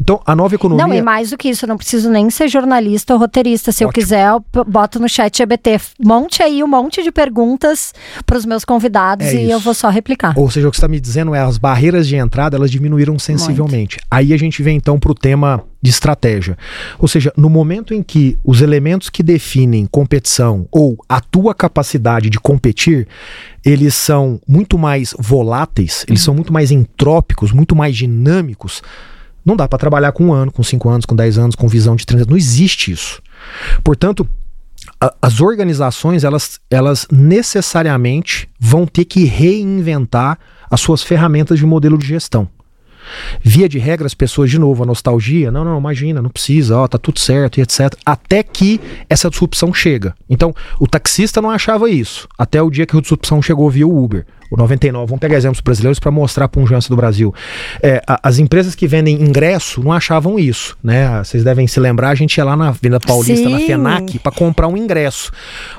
Então, 0.00 0.20
a 0.24 0.34
nova 0.34 0.54
economia. 0.54 0.86
Não, 0.86 0.94
e 0.94 1.02
mais 1.02 1.30
do 1.30 1.36
que 1.36 1.48
isso, 1.48 1.64
eu 1.64 1.68
não 1.68 1.76
preciso 1.76 2.10
nem 2.10 2.30
ser 2.30 2.48
jornalista 2.48 3.12
ou 3.12 3.18
roteirista. 3.34 3.72
Se 3.72 3.84
Ótimo. 3.84 3.88
eu 3.88 3.92
quiser, 3.92 4.28
eu 4.28 4.64
boto 4.64 5.00
no 5.00 5.08
chat 5.08 5.36
GBT. 5.36 5.80
Monte 6.02 6.42
aí 6.42 6.62
um 6.62 6.68
monte 6.68 7.02
de 7.02 7.10
perguntas 7.10 7.92
para 8.24 8.38
os 8.38 8.44
meus 8.44 8.64
convidados 8.64 9.26
é 9.26 9.34
e 9.34 9.42
isso. 9.42 9.52
eu 9.52 9.60
vou 9.60 9.74
só 9.74 9.88
replicar. 9.88 10.38
Ou 10.38 10.50
seja, 10.50 10.68
o 10.68 10.70
que 10.70 10.76
você 10.76 10.80
está 10.80 10.88
me 10.88 11.00
dizendo 11.00 11.34
é 11.34 11.40
as 11.40 11.58
barreiras 11.58 12.06
de 12.06 12.16
entrada 12.16 12.56
elas 12.56 12.70
diminuíram 12.70 13.18
sensivelmente. 13.18 13.96
Muito. 13.96 14.06
Aí 14.10 14.32
a 14.32 14.36
gente 14.36 14.62
vem 14.62 14.76
então 14.76 14.98
para 14.98 15.10
o 15.10 15.14
tema 15.14 15.64
de 15.82 15.90
estratégia. 15.90 16.56
Ou 16.98 17.08
seja, 17.08 17.32
no 17.36 17.50
momento 17.50 17.92
em 17.92 18.02
que 18.02 18.38
os 18.44 18.62
elementos 18.62 19.10
que 19.10 19.22
definem 19.22 19.86
competição 19.86 20.66
ou 20.70 20.96
a 21.08 21.20
tua 21.20 21.54
capacidade 21.54 22.30
de 22.30 22.38
competir, 22.38 23.06
eles 23.64 23.94
são 23.94 24.40
muito 24.46 24.78
mais 24.78 25.14
voláteis, 25.18 26.04
eles 26.08 26.22
são 26.22 26.34
muito 26.34 26.52
mais 26.52 26.70
entrópicos, 26.70 27.52
muito 27.52 27.74
mais 27.74 27.96
dinâmicos. 27.96 28.82
Não 29.44 29.56
dá 29.56 29.68
para 29.68 29.78
trabalhar 29.78 30.12
com 30.12 30.28
um 30.28 30.32
ano, 30.32 30.50
com 30.50 30.62
cinco 30.62 30.88
anos, 30.88 31.04
com 31.04 31.14
dez 31.14 31.36
anos, 31.36 31.54
com 31.54 31.68
visão 31.68 31.94
de 31.94 32.06
30 32.06 32.22
anos. 32.22 32.30
Não 32.30 32.36
existe 32.36 32.90
isso. 32.90 33.20
Portanto, 33.82 34.28
a, 35.00 35.14
as 35.20 35.40
organizações, 35.40 36.24
elas, 36.24 36.60
elas 36.70 37.06
necessariamente 37.10 38.48
vão 38.58 38.86
ter 38.86 39.04
que 39.04 39.24
reinventar 39.24 40.38
as 40.70 40.80
suas 40.80 41.02
ferramentas 41.02 41.58
de 41.58 41.66
modelo 41.66 41.98
de 41.98 42.06
gestão. 42.06 42.48
Via 43.42 43.68
de 43.68 43.78
regra, 43.78 44.06
as 44.06 44.14
pessoas, 44.14 44.50
de 44.50 44.58
novo, 44.58 44.82
a 44.82 44.86
nostalgia, 44.86 45.50
não, 45.50 45.62
não, 45.64 45.78
imagina, 45.78 46.22
não 46.22 46.30
precisa, 46.30 46.78
ó, 46.78 46.88
tá 46.88 46.96
tudo 46.96 47.18
certo 47.20 47.58
e 47.58 47.62
etc. 47.62 47.94
Até 48.04 48.42
que 48.42 48.80
essa 49.08 49.28
disrupção 49.28 49.74
chega. 49.74 50.14
Então, 50.28 50.54
o 50.80 50.86
taxista 50.86 51.42
não 51.42 51.50
achava 51.50 51.90
isso, 51.90 52.26
até 52.38 52.62
o 52.62 52.70
dia 52.70 52.86
que 52.86 52.96
a 52.96 53.00
disrupção 53.00 53.42
chegou 53.42 53.68
via 53.68 53.86
Uber 53.86 54.24
o 54.54 54.56
99, 54.56 55.06
vamos 55.06 55.20
pegar 55.20 55.36
exemplos 55.36 55.60
brasileiros 55.60 55.98
para 55.98 56.10
mostrar 56.10 56.44
a 56.44 56.48
punjância 56.48 56.88
do 56.88 56.96
Brasil. 56.96 57.34
É, 57.82 58.02
a, 58.06 58.20
as 58.22 58.38
empresas 58.38 58.74
que 58.74 58.86
vendem 58.86 59.20
ingresso 59.20 59.82
não 59.82 59.92
achavam 59.92 60.38
isso, 60.38 60.76
né? 60.82 61.22
Vocês 61.22 61.44
devem 61.44 61.66
se 61.66 61.78
lembrar, 61.80 62.10
a 62.10 62.14
gente 62.14 62.36
ia 62.36 62.44
lá 62.44 62.56
na 62.56 62.70
Venda 62.70 63.00
Paulista, 63.00 63.46
Sim. 63.46 63.52
na 63.52 63.60
FENAC, 63.60 64.18
para 64.18 64.32
comprar 64.32 64.68
um 64.68 64.76
ingresso. 64.76 65.32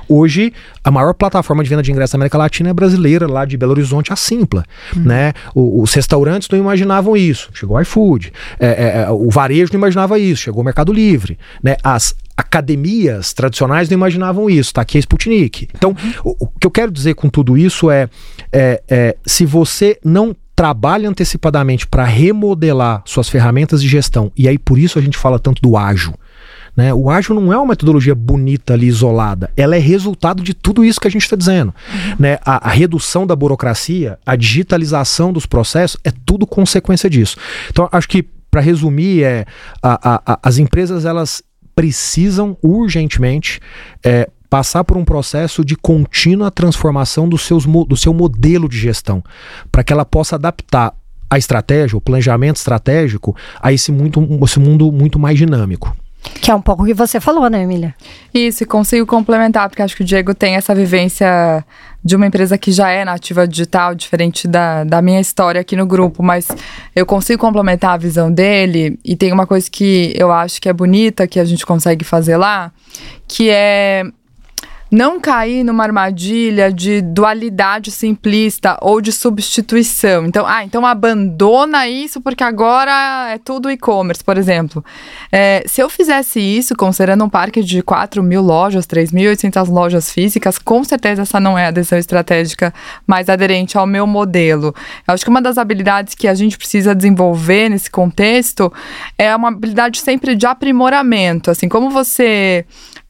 Hoje, 0.08 0.54
a 0.86 0.92
maior 0.92 1.16
plataforma 1.16 1.64
de 1.64 1.70
venda 1.70 1.82
de 1.82 1.92
ingresso 1.92 2.14
da 2.14 2.18
América 2.18 2.38
Latina 2.38 2.70
é 2.70 2.74
brasileira, 2.74 3.26
lá 3.26 3.44
de 3.44 3.58
Belo 3.58 3.72
Horizonte, 3.72 4.14
a 4.14 4.16
Simpla, 4.16 4.64
hum. 4.96 5.00
né? 5.00 5.34
O, 5.56 5.82
os 5.82 5.92
restaurantes 5.92 6.48
não 6.48 6.60
imaginavam 6.60 7.18
isso, 7.18 7.50
chegou 7.56 7.76
o 7.76 7.82
iFood. 7.82 8.32
É, 8.60 8.68
é, 8.68 9.02
é, 9.02 9.10
o 9.10 9.28
varejo 9.32 9.72
não 9.74 9.80
imaginava 9.80 10.20
isso, 10.20 10.44
chegou 10.44 10.62
o 10.62 10.64
Mercado 10.64 10.94
Livre, 10.94 11.40
né? 11.64 11.76
As 11.84 12.14
academias 12.38 13.34
tradicionais 13.34 13.90
não 13.90 13.96
imaginavam 13.96 14.48
isso, 14.48 14.76
tá 14.76 14.82
aqui 14.82 14.98
é 14.98 15.00
Sputnik. 15.00 15.68
Então, 15.74 15.96
o, 16.24 16.46
o, 16.46 16.48
que 16.48 16.68
eu 16.68 16.72
quero 16.72 16.92
dizer 16.92 17.16
com 17.16 17.30
tudo 17.30 17.58
isso 17.58 17.90
é, 17.90 18.08
é, 18.52 18.84
é 18.88 19.18
se 19.26 19.44
você 19.44 19.98
não 20.06 20.36
trabalha 20.56 21.10
antecipadamente 21.10 21.88
para 21.88 22.04
remodelar 22.04 23.02
suas 23.06 23.28
ferramentas 23.28 23.82
de 23.82 23.88
gestão, 23.88 24.32
e 24.38 24.48
aí 24.48 24.60
por 24.60 24.78
isso 24.78 25.00
a 25.00 25.02
gente 25.02 25.18
fala 25.18 25.40
tanto 25.40 25.64
do 25.64 25.76
ágil. 25.76 26.14
Né? 26.76 26.94
O 26.94 27.10
ágil 27.10 27.36
não 27.36 27.54
é 27.54 27.58
uma 27.58 27.68
metodologia 27.68 28.14
bonita 28.14 28.74
ali, 28.74 28.88
isolada. 28.88 29.50
Ela 29.56 29.76
é 29.76 29.80
resultado 29.80 30.44
de 30.44 30.54
tudo 30.54 30.84
isso 30.84 31.00
que 31.00 31.08
a 31.08 31.12
gente 31.12 31.24
está 31.24 31.36
dizendo. 31.36 31.74
Uhum. 31.92 32.16
Né? 32.20 32.38
A, 32.46 32.70
a, 32.70 32.72
redução 32.72 33.26
da 33.26 33.36
burocracia, 33.36 34.20
a 34.26 34.36
digitalização 34.36 35.32
dos 35.32 35.46
processos, 35.46 35.98
é 36.04 36.12
tudo 36.26 36.46
consequência 36.46 37.10
disso. 37.10 37.38
Então, 37.70 37.88
acho 37.92 38.10
que, 38.10 38.24
para 38.52 38.62
resumir, 38.62 39.24
é, 39.24 39.46
a, 39.82 40.34
a, 40.34 40.40
as 40.44 40.58
empresas 40.58 41.06
elas 41.06 41.42
precisam 41.76 42.58
urgentemente 42.62 43.60
é, 44.04 44.30
passar 44.50 44.84
por 44.84 44.96
um 44.98 45.04
processo 45.04 45.66
de 45.66 45.76
contínua 45.76 46.50
transformação 46.52 47.28
do, 47.28 47.38
seus, 47.38 47.66
do 47.66 47.98
seu 47.98 48.14
modelo 48.14 48.70
de 48.70 48.78
gestão, 48.78 49.24
para 49.72 49.84
que 49.84 49.92
ela 49.92 50.06
possa 50.06 50.36
adaptar 50.36 50.94
a 51.30 51.38
estratégia, 51.38 51.98
o 51.98 52.02
planejamento 52.02 52.58
estratégico, 52.58 53.36
a 53.62 53.74
esse, 53.74 53.92
muito, 53.92 54.26
esse 54.44 54.60
mundo 54.60 54.92
muito 54.92 55.20
mais 55.20 55.38
dinâmico. 55.38 55.96
Que 56.42 56.52
é 56.52 56.56
um 56.56 56.62
pouco 56.62 56.84
o 56.84 56.86
que 56.86 56.94
você 56.94 57.20
falou, 57.20 57.50
né, 57.50 57.64
Emília? 57.64 57.96
Isso, 58.34 58.64
e 58.64 58.66
consigo 58.66 59.06
complementar, 59.06 59.70
porque 59.70 59.82
acho 59.82 59.96
que 59.96 60.04
o 60.04 60.06
Diego 60.06 60.34
tem 60.34 60.56
essa 60.56 60.76
vivência 60.76 61.64
de 62.04 62.16
uma 62.16 62.28
empresa 62.28 62.56
que 62.56 62.72
já 62.72 62.92
é 62.92 63.04
nativa 63.04 63.48
digital, 63.48 63.96
diferente 63.96 64.48
da, 64.48 64.84
da 64.84 65.02
minha 65.02 65.20
história 65.20 65.60
aqui 65.60 65.76
no 65.76 65.88
grupo, 65.88 66.22
mas 66.22 66.48
eu 66.96 67.04
consigo 67.04 67.42
complementar 67.42 67.94
a 67.94 67.98
visão 67.98 68.32
dele 68.32 69.00
e 69.04 69.16
tem 69.16 69.34
uma 69.34 69.48
coisa 69.48 69.68
que 69.72 70.14
eu 70.16 70.32
acho 70.32 70.62
que 70.62 70.70
é 70.70 70.74
bonita, 70.74 71.26
que 71.26 71.40
a 71.40 71.46
gente 71.46 71.66
consegue 71.66 72.06
fazer 72.06 72.38
lá, 72.38 72.72
que 73.28 73.50
é 73.50 74.04
não 74.96 75.20
cair 75.20 75.62
numa 75.66 75.84
armadilha 75.84 76.72
de 76.72 77.02
dualidade 77.02 77.92
simplista 77.92 78.78
ou 78.82 79.02
de 79.02 79.12
substituição. 79.12 80.26
Então, 80.26 80.46
ah, 80.48 80.64
então 80.64 80.86
abandona 80.86 81.86
isso 81.90 82.22
porque 82.22 82.42
agora 82.42 83.30
é 83.30 83.38
tudo 83.38 83.70
e-commerce, 83.70 84.24
por 84.24 84.38
exemplo. 84.38 84.84
É, 85.30 85.64
se 85.68 85.82
eu 85.82 85.90
fizesse 85.90 86.40
isso, 86.40 86.78
considerando 86.78 87.26
um 87.26 87.30
parque 87.30 87.62
de 87.62 87.84
4 87.84 88.24
mil 88.24 88.42
lojas, 88.42 88.88
3.800 88.88 89.68
lojas 89.68 90.10
físicas, 90.10 90.58
com 90.58 90.82
certeza 90.86 91.24
essa 91.24 91.42
não 91.42 91.58
é 91.58 91.68
a 91.68 91.72
decisão 91.72 92.00
estratégica 92.00 92.74
mais 93.06 93.28
aderente 93.28 93.78
ao 93.78 93.86
meu 93.86 94.08
modelo. 94.08 94.74
Eu 95.06 95.14
acho 95.14 95.26
que 95.26 95.30
uma 95.30 95.42
das 95.42 95.58
habilidades 95.58 96.16
que 96.16 96.26
a 96.26 96.34
gente 96.34 96.58
precisa 96.58 96.96
desenvolver 96.96 97.68
nesse 97.68 97.92
contexto 97.92 98.72
é 99.18 99.36
uma 99.36 99.50
habilidade 99.50 100.00
sempre 100.00 100.36
de 100.36 100.46
aprimoramento. 100.46 101.52
Assim, 101.52 101.68
como 101.68 101.90
você 101.90 102.66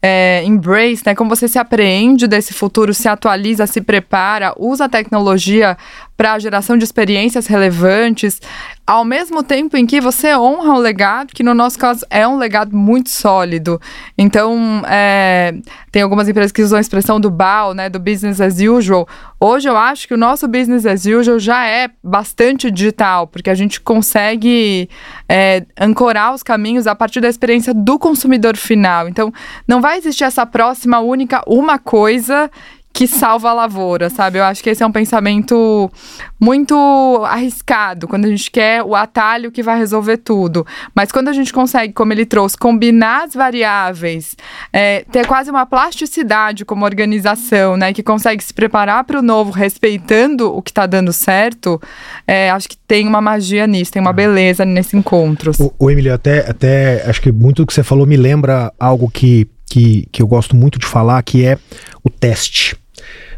é, 0.08 0.44
embrace, 0.46 1.02
né? 1.04 1.16
Como 1.16 1.32
você 1.32 1.48
se 1.48 1.58
apreende 1.58 2.28
desse 2.28 2.54
futuro, 2.54 2.94
se 2.94 3.08
atualiza, 3.08 3.66
se 3.66 3.82
prepara, 3.82 4.54
usa 4.56 4.86
a 4.86 4.90
tecnologia 4.90 5.76
para 6.18 6.34
a 6.34 6.40
geração 6.40 6.78
de 6.78 6.84
experiências 6.84 7.48
relevantes, 7.48 8.42
ao 8.88 9.04
mesmo 9.04 9.42
tempo 9.42 9.76
em 9.76 9.86
que 9.86 10.00
você 10.00 10.36
honra 10.36 10.74
o 10.74 10.80
legado, 10.80 11.34
que 11.34 11.44
no 11.44 11.54
nosso 11.54 11.78
caso 11.78 12.06
é 12.10 12.28
um 12.28 12.38
legado 12.38 12.76
muito 12.76 13.10
sólido. 13.10 13.82
Então, 14.18 14.84
é, 14.88 15.56
tem 15.92 16.02
algumas 16.02 16.30
empresas 16.30 16.52
que 16.52 16.62
usam 16.62 16.78
a 16.78 16.82
expressão 16.82 17.20
do 17.20 17.32
BAU, 17.32 17.74
né, 17.74 17.90
do 17.90 18.00
business 18.00 18.40
as 18.40 18.60
usual. 18.60 19.08
Hoje 19.40 19.68
eu 19.68 19.76
acho 19.76 20.08
que 20.08 20.14
o 20.14 20.18
nosso 20.18 20.48
business 20.48 20.86
as 20.86 21.06
usual 21.06 21.40
já 21.40 21.68
é 21.68 21.90
bastante 22.04 22.70
digital, 22.70 23.28
porque 23.28 23.50
a 23.50 23.56
gente 23.56 23.82
consegue 23.82 24.88
é, 25.28 25.66
ancorar 25.78 26.34
os 26.34 26.44
caminhos 26.44 26.88
a 26.88 26.96
partir 26.96 27.20
da 27.20 27.28
experiência 27.28 27.74
do 27.74 27.98
consumidor 27.98 28.56
final. 28.56 29.10
Então, 29.10 29.34
não 29.68 29.82
vai 29.82 29.98
existir 29.98 30.24
essa 30.24 30.46
próxima 30.46 31.00
única 31.00 31.42
uma 31.48 31.80
coisa 31.80 32.50
que 32.96 33.08
salva 33.08 33.50
a 33.50 33.54
lavoura, 33.54 34.10
sabe? 34.10 34.40
Eu 34.40 34.46
acho 34.46 34.64
que 34.64 34.70
esse 34.70 34.82
é 34.82 34.88
um 34.88 34.92
pensamento 34.92 35.92
muito 36.40 36.74
arriscado, 37.26 38.08
quando 38.08 38.24
a 38.24 38.30
gente 38.30 38.50
quer 38.50 38.82
o 38.84 38.96
atalho 38.96 39.52
que 39.52 39.62
vai 39.62 39.78
resolver 39.78 40.16
tudo. 40.16 40.66
Mas 40.96 41.12
quando 41.12 41.28
a 41.28 41.34
gente 41.34 41.52
consegue, 41.52 41.92
como 41.92 42.14
ele 42.14 42.26
trouxe, 42.26 42.58
combinar 42.58 43.26
as 43.26 43.34
variáveis, 43.34 44.38
é, 44.72 45.04
ter 45.12 45.28
quase 45.28 45.52
uma 45.52 45.66
plasticidade 45.66 46.64
como 46.64 46.86
organização, 46.86 47.76
né? 47.76 47.92
Que 47.92 48.02
consegue 48.02 48.42
se 48.42 48.54
preparar 48.54 49.04
para 49.04 49.20
o 49.20 49.22
novo, 49.22 49.52
respeitando 49.52 50.56
o 50.56 50.62
que 50.62 50.72
está 50.72 50.86
dando 50.86 51.12
certo, 51.12 51.82
é, 52.26 52.50
acho 52.50 52.70
que 52.70 52.78
tem 52.78 53.06
uma 53.06 53.20
magia 53.20 53.68
nisso, 53.68 53.92
tem 53.92 54.02
uma 54.02 54.14
beleza 54.14 54.64
nesse 54.64 54.96
encontro. 54.96 55.52
O, 55.60 55.74
o 55.78 55.92
Emílio, 55.92 56.14
até, 56.14 56.50
até 56.50 57.04
acho 57.06 57.22
que 57.22 57.30
muito 57.30 57.58
do 57.58 57.68
que 57.68 57.74
você 57.74 57.84
falou 57.84 58.08
me 58.08 58.16
lembra 58.16 58.72
algo 58.80 59.12
que 59.12 59.50
que, 59.68 60.08
que 60.12 60.22
eu 60.22 60.28
gosto 60.28 60.56
muito 60.56 60.80
de 60.80 60.86
falar, 60.86 61.22
que 61.24 61.44
é 61.46 61.58
o 62.04 62.10
teste. 62.10 62.78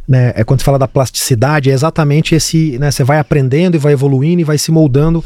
Né? 0.08 0.32
É 0.36 0.44
quando 0.44 0.62
você 0.62 0.66
fala 0.66 0.80
da 0.80 0.88
plasticidade, 0.88 1.70
é 1.70 1.74
exatamente 1.74 2.34
esse, 2.34 2.78
né? 2.80 2.90
Você 2.92 3.04
vai 3.04 3.20
aprendendo 3.20 3.76
e 3.76 3.78
vai 3.78 3.94
evoluindo 3.94 4.40
e 4.42 4.44
vai 4.44 4.58
se 4.58 4.72
moldando. 4.72 5.24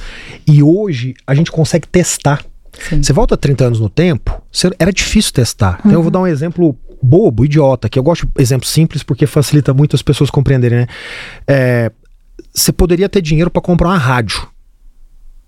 E 0.47 0.63
hoje 0.63 1.13
a 1.27 1.35
gente 1.35 1.51
consegue 1.51 1.87
testar. 1.87 2.43
Sim. 2.89 3.03
Você 3.03 3.13
volta 3.13 3.37
30 3.37 3.65
anos 3.65 3.79
no 3.79 3.89
tempo, 3.89 4.41
era 4.79 4.91
difícil 4.91 5.33
testar. 5.33 5.79
Então 5.79 5.91
eu 5.91 5.97
vou 5.97 6.05
uhum. 6.05 6.11
dar 6.11 6.19
um 6.21 6.27
exemplo 6.27 6.75
bobo, 7.01 7.45
idiota, 7.45 7.89
que 7.89 7.97
eu 7.99 8.03
gosto 8.03 8.25
de 8.25 8.41
exemplo 8.41 8.67
simples 8.67 9.03
porque 9.03 9.25
facilita 9.25 9.73
muito 9.73 9.95
as 9.95 10.01
pessoas 10.01 10.29
compreenderem, 10.29 10.79
né? 10.79 10.87
É, 11.47 11.91
você 12.53 12.71
poderia 12.71 13.07
ter 13.07 13.21
dinheiro 13.21 13.49
para 13.49 13.61
comprar 13.61 13.89
uma 13.89 13.97
rádio. 13.97 14.47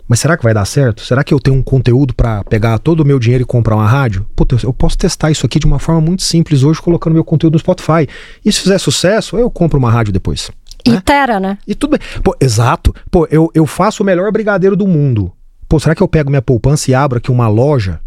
Mas 0.08 0.20
será 0.20 0.38
que 0.38 0.44
vai 0.44 0.54
dar 0.54 0.66
certo? 0.66 1.02
Será 1.02 1.24
que 1.24 1.34
eu 1.34 1.39
tenho 1.39 1.58
um 1.58 1.63
conteúdo 1.63 2.13
para 2.13 2.44
pegar 2.44 2.78
todo 2.78 3.02
o 3.02 3.06
meu 3.06 3.18
dinheiro 3.18 3.44
e 3.44 3.46
comprar 3.46 3.76
uma 3.76 3.88
rádio? 3.88 4.26
Puta, 4.36 4.58
eu 4.63 4.74
posso 4.74 4.98
testar 4.98 5.32
isso 5.32 5.46
aqui 5.46 5.60
de 5.60 5.66
uma 5.66 5.80
forma 5.80 6.02
muito 6.02 6.24
simples 6.24 6.63
hoje, 6.63 6.82
colocando 6.82 7.13
meu 7.13 7.24
conteúdo 7.24 7.54
no 7.54 7.60
Spotify. 7.60 8.08
E 8.44 8.52
se 8.52 8.62
fizer 8.62 8.78
sucesso, 8.78 9.38
eu 9.38 9.50
compro 9.50 9.80
uma 9.80 9.92
rádio 9.92 10.12
depois. 10.12 10.52
Né? 10.86 10.96
Itera, 10.96 11.39
né? 11.39 11.58
E 11.68 11.74
tudo 11.74 11.92
bem. 11.92 12.00
Pô, 12.22 12.36
exato. 12.39 12.94
Pô, 13.10 13.28
eu, 13.32 13.50
eu 13.54 13.66
faço 13.66 14.04
o 14.04 14.06
melhor 14.06 14.32
brigadeiro 14.32 14.76
do 14.76 14.88
mundo. 14.88 15.32
Pô, 15.68 15.80
será 15.80 15.96
que 15.96 16.04
eu 16.04 16.08
pego 16.08 16.30
minha 16.30 16.42
poupança 16.42 16.92
e 16.92 16.94
abro 16.94 17.18
aqui 17.18 17.32
uma 17.32 17.48
loja 17.48 18.00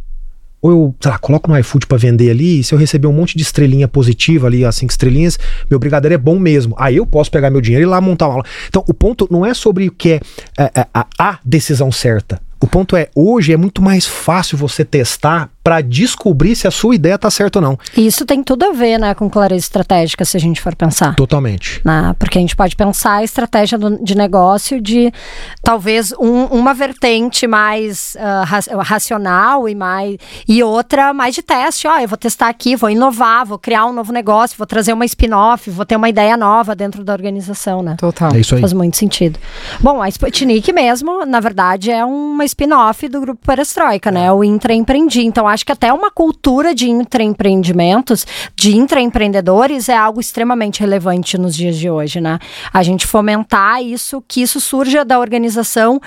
ou 0.60 0.70
eu, 0.70 0.94
sei 1.00 1.10
lá, 1.10 1.18
coloco 1.18 1.50
no 1.50 1.58
iFood 1.58 1.86
para 1.86 1.98
vender 1.98 2.30
ali, 2.30 2.60
e 2.60 2.64
se 2.64 2.74
eu 2.74 2.78
receber 2.78 3.06
um 3.06 3.12
monte 3.12 3.36
de 3.36 3.42
estrelinha 3.42 3.86
positiva 3.86 4.46
ali, 4.46 4.64
as 4.64 4.76
cinco 4.76 4.92
estrelinhas, 4.92 5.38
meu 5.70 5.78
brigadeiro 5.78 6.14
é 6.14 6.18
bom 6.18 6.38
mesmo. 6.38 6.74
Aí 6.78 6.96
eu 6.96 7.06
posso 7.06 7.30
pegar 7.30 7.50
meu 7.50 7.60
dinheiro 7.60 7.84
e 7.84 7.86
ir 7.86 7.90
lá 7.90 8.00
montar 8.00 8.26
uma 8.26 8.34
aula. 8.34 8.44
Então, 8.68 8.84
o 8.88 8.94
ponto 8.94 9.28
não 9.30 9.44
é 9.44 9.54
sobre 9.54 9.88
o 9.88 9.92
que 9.92 10.12
é, 10.12 10.20
é, 10.58 10.80
é 10.80 10.86
a, 10.92 11.06
a 11.18 11.38
decisão 11.44 11.92
certa. 11.92 12.40
O 12.58 12.66
ponto 12.66 12.96
é, 12.96 13.10
hoje 13.14 13.52
é 13.52 13.56
muito 13.56 13.82
mais 13.82 14.06
fácil 14.06 14.56
você 14.56 14.84
testar 14.84 15.50
para 15.66 15.80
descobrir 15.80 16.54
se 16.54 16.68
a 16.68 16.70
sua 16.70 16.94
ideia 16.94 17.18
tá 17.18 17.28
certa 17.28 17.58
ou 17.58 17.62
não. 17.62 17.76
E 17.96 18.06
isso 18.06 18.24
tem 18.24 18.40
tudo 18.40 18.66
a 18.66 18.72
ver, 18.72 19.00
né, 19.00 19.14
com 19.16 19.28
clareza 19.28 19.64
estratégica, 19.64 20.24
se 20.24 20.36
a 20.36 20.40
gente 20.40 20.60
for 20.60 20.76
pensar. 20.76 21.16
Totalmente. 21.16 21.80
Né? 21.84 22.14
Porque 22.20 22.38
a 22.38 22.40
gente 22.40 22.54
pode 22.54 22.76
pensar 22.76 23.14
a 23.14 23.24
estratégia 23.24 23.76
do, 23.76 24.00
de 24.00 24.16
negócio 24.16 24.80
de 24.80 25.12
talvez 25.64 26.12
um, 26.20 26.44
uma 26.44 26.72
vertente 26.72 27.48
mais 27.48 28.16
uh, 28.16 28.78
racional 28.78 29.68
e 29.68 29.74
mais 29.74 30.16
e 30.46 30.62
outra 30.62 31.12
mais 31.12 31.34
de 31.34 31.42
teste. 31.42 31.88
Ó, 31.88 31.98
eu 31.98 32.06
vou 32.06 32.16
testar 32.16 32.48
aqui, 32.48 32.76
vou 32.76 32.88
inovar, 32.88 33.44
vou 33.44 33.58
criar 33.58 33.86
um 33.86 33.92
novo 33.92 34.12
negócio, 34.12 34.56
vou 34.56 34.68
trazer 34.68 34.92
uma 34.92 35.04
spin-off, 35.04 35.68
vou 35.68 35.84
ter 35.84 35.96
uma 35.96 36.08
ideia 36.08 36.36
nova 36.36 36.76
dentro 36.76 37.02
da 37.02 37.12
organização, 37.12 37.82
né? 37.82 37.96
Total. 37.98 38.32
É 38.36 38.38
isso 38.38 38.54
aí. 38.54 38.60
Faz 38.60 38.72
muito 38.72 38.96
sentido. 38.96 39.36
Bom, 39.80 40.00
a 40.00 40.08
Sputnik 40.08 40.72
mesmo, 40.72 41.26
na 41.26 41.40
verdade, 41.40 41.90
é 41.90 42.04
uma 42.04 42.44
spin-off 42.44 43.08
do 43.08 43.20
grupo 43.20 43.44
Perestroika, 43.44 44.12
né? 44.12 44.30
O 44.30 44.44
Intraempreendi. 44.44 45.26
Então, 45.26 45.48
acho 45.55 45.55
que 45.64 45.72
até 45.72 45.92
uma 45.92 46.10
cultura 46.10 46.74
de 46.74 46.90
intraempreendimentos, 46.90 48.26
de 48.54 48.76
intraempreendedores, 48.76 49.88
é 49.88 49.96
algo 49.96 50.20
extremamente 50.20 50.80
relevante 50.80 51.38
nos 51.38 51.54
dias 51.54 51.76
de 51.76 51.88
hoje, 51.88 52.20
né? 52.20 52.38
A 52.72 52.82
gente 52.82 53.06
fomentar 53.06 53.82
isso, 53.82 54.22
que 54.26 54.42
isso 54.42 54.60
surja 54.60 55.04
da 55.04 55.18
organização 55.18 56.00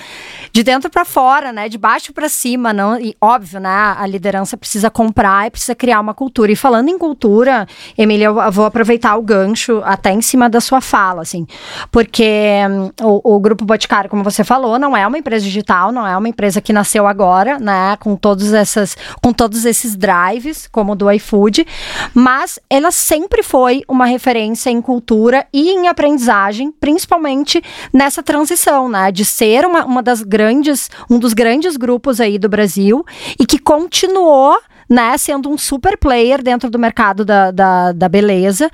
de 0.51 0.63
dentro 0.63 0.89
para 0.89 1.05
fora, 1.05 1.51
né? 1.51 1.69
De 1.69 1.77
baixo 1.77 2.13
para 2.13 2.29
cima, 2.29 2.73
não? 2.73 2.99
E 2.99 3.15
óbvio, 3.21 3.59
né? 3.59 3.95
A 3.97 4.05
liderança 4.05 4.57
precisa 4.57 4.89
comprar 4.89 5.47
e 5.47 5.51
precisa 5.51 5.75
criar 5.75 5.99
uma 5.99 6.13
cultura. 6.13 6.51
E 6.51 6.55
falando 6.55 6.89
em 6.89 6.97
cultura, 6.97 7.67
Emília, 7.97 8.25
eu 8.25 8.51
vou 8.51 8.65
aproveitar 8.65 9.15
o 9.15 9.21
gancho 9.21 9.81
até 9.85 10.11
em 10.11 10.21
cima 10.21 10.49
da 10.49 10.61
sua 10.61 10.81
fala, 10.81 11.21
assim, 11.21 11.45
porque 11.91 12.59
um, 12.69 13.05
o, 13.05 13.35
o 13.35 13.39
Grupo 13.39 13.65
Boticário, 13.65 14.09
como 14.09 14.23
você 14.23 14.43
falou, 14.43 14.77
não 14.79 14.95
é 14.95 15.05
uma 15.05 15.17
empresa 15.17 15.43
digital, 15.45 15.91
não 15.91 16.05
é 16.05 16.15
uma 16.17 16.29
empresa 16.29 16.61
que 16.61 16.73
nasceu 16.73 17.07
agora, 17.07 17.59
né? 17.59 17.95
Com 17.97 18.15
todas 18.15 18.53
essas, 18.53 18.97
com 19.21 19.33
todos 19.39 19.63
esses 19.63 19.95
drives, 19.95 20.67
como 20.67 20.91
o 20.91 20.95
do 20.97 21.09
iFood, 21.09 21.65
mas 22.13 22.59
ela 22.69 22.91
sempre 22.91 23.41
foi 23.41 23.83
uma 23.87 24.05
referência 24.05 24.69
em 24.69 24.81
cultura 24.81 25.47
e 25.53 25.69
em 25.69 25.87
aprendizagem, 25.87 26.73
principalmente 26.73 27.63
nessa 27.93 28.21
transição, 28.21 28.89
né? 28.89 29.13
De 29.13 29.23
ser 29.23 29.65
uma, 29.65 29.85
uma 29.85 30.03
das 30.03 30.23
grandes, 30.23 30.91
um 31.09 31.17
dos 31.17 31.33
grandes 31.33 31.77
grupos 31.77 32.19
aí 32.19 32.37
do 32.37 32.49
Brasil 32.49 33.05
e 33.39 33.45
que 33.45 33.57
continuou 33.57 34.57
né, 34.89 35.17
sendo 35.17 35.49
um 35.49 35.57
super 35.57 35.97
player 35.97 36.41
dentro 36.41 36.69
do 36.69 36.79
mercado 36.79 37.23
da, 37.23 37.51
da, 37.51 37.91
da, 37.91 38.09
beleza, 38.09 38.71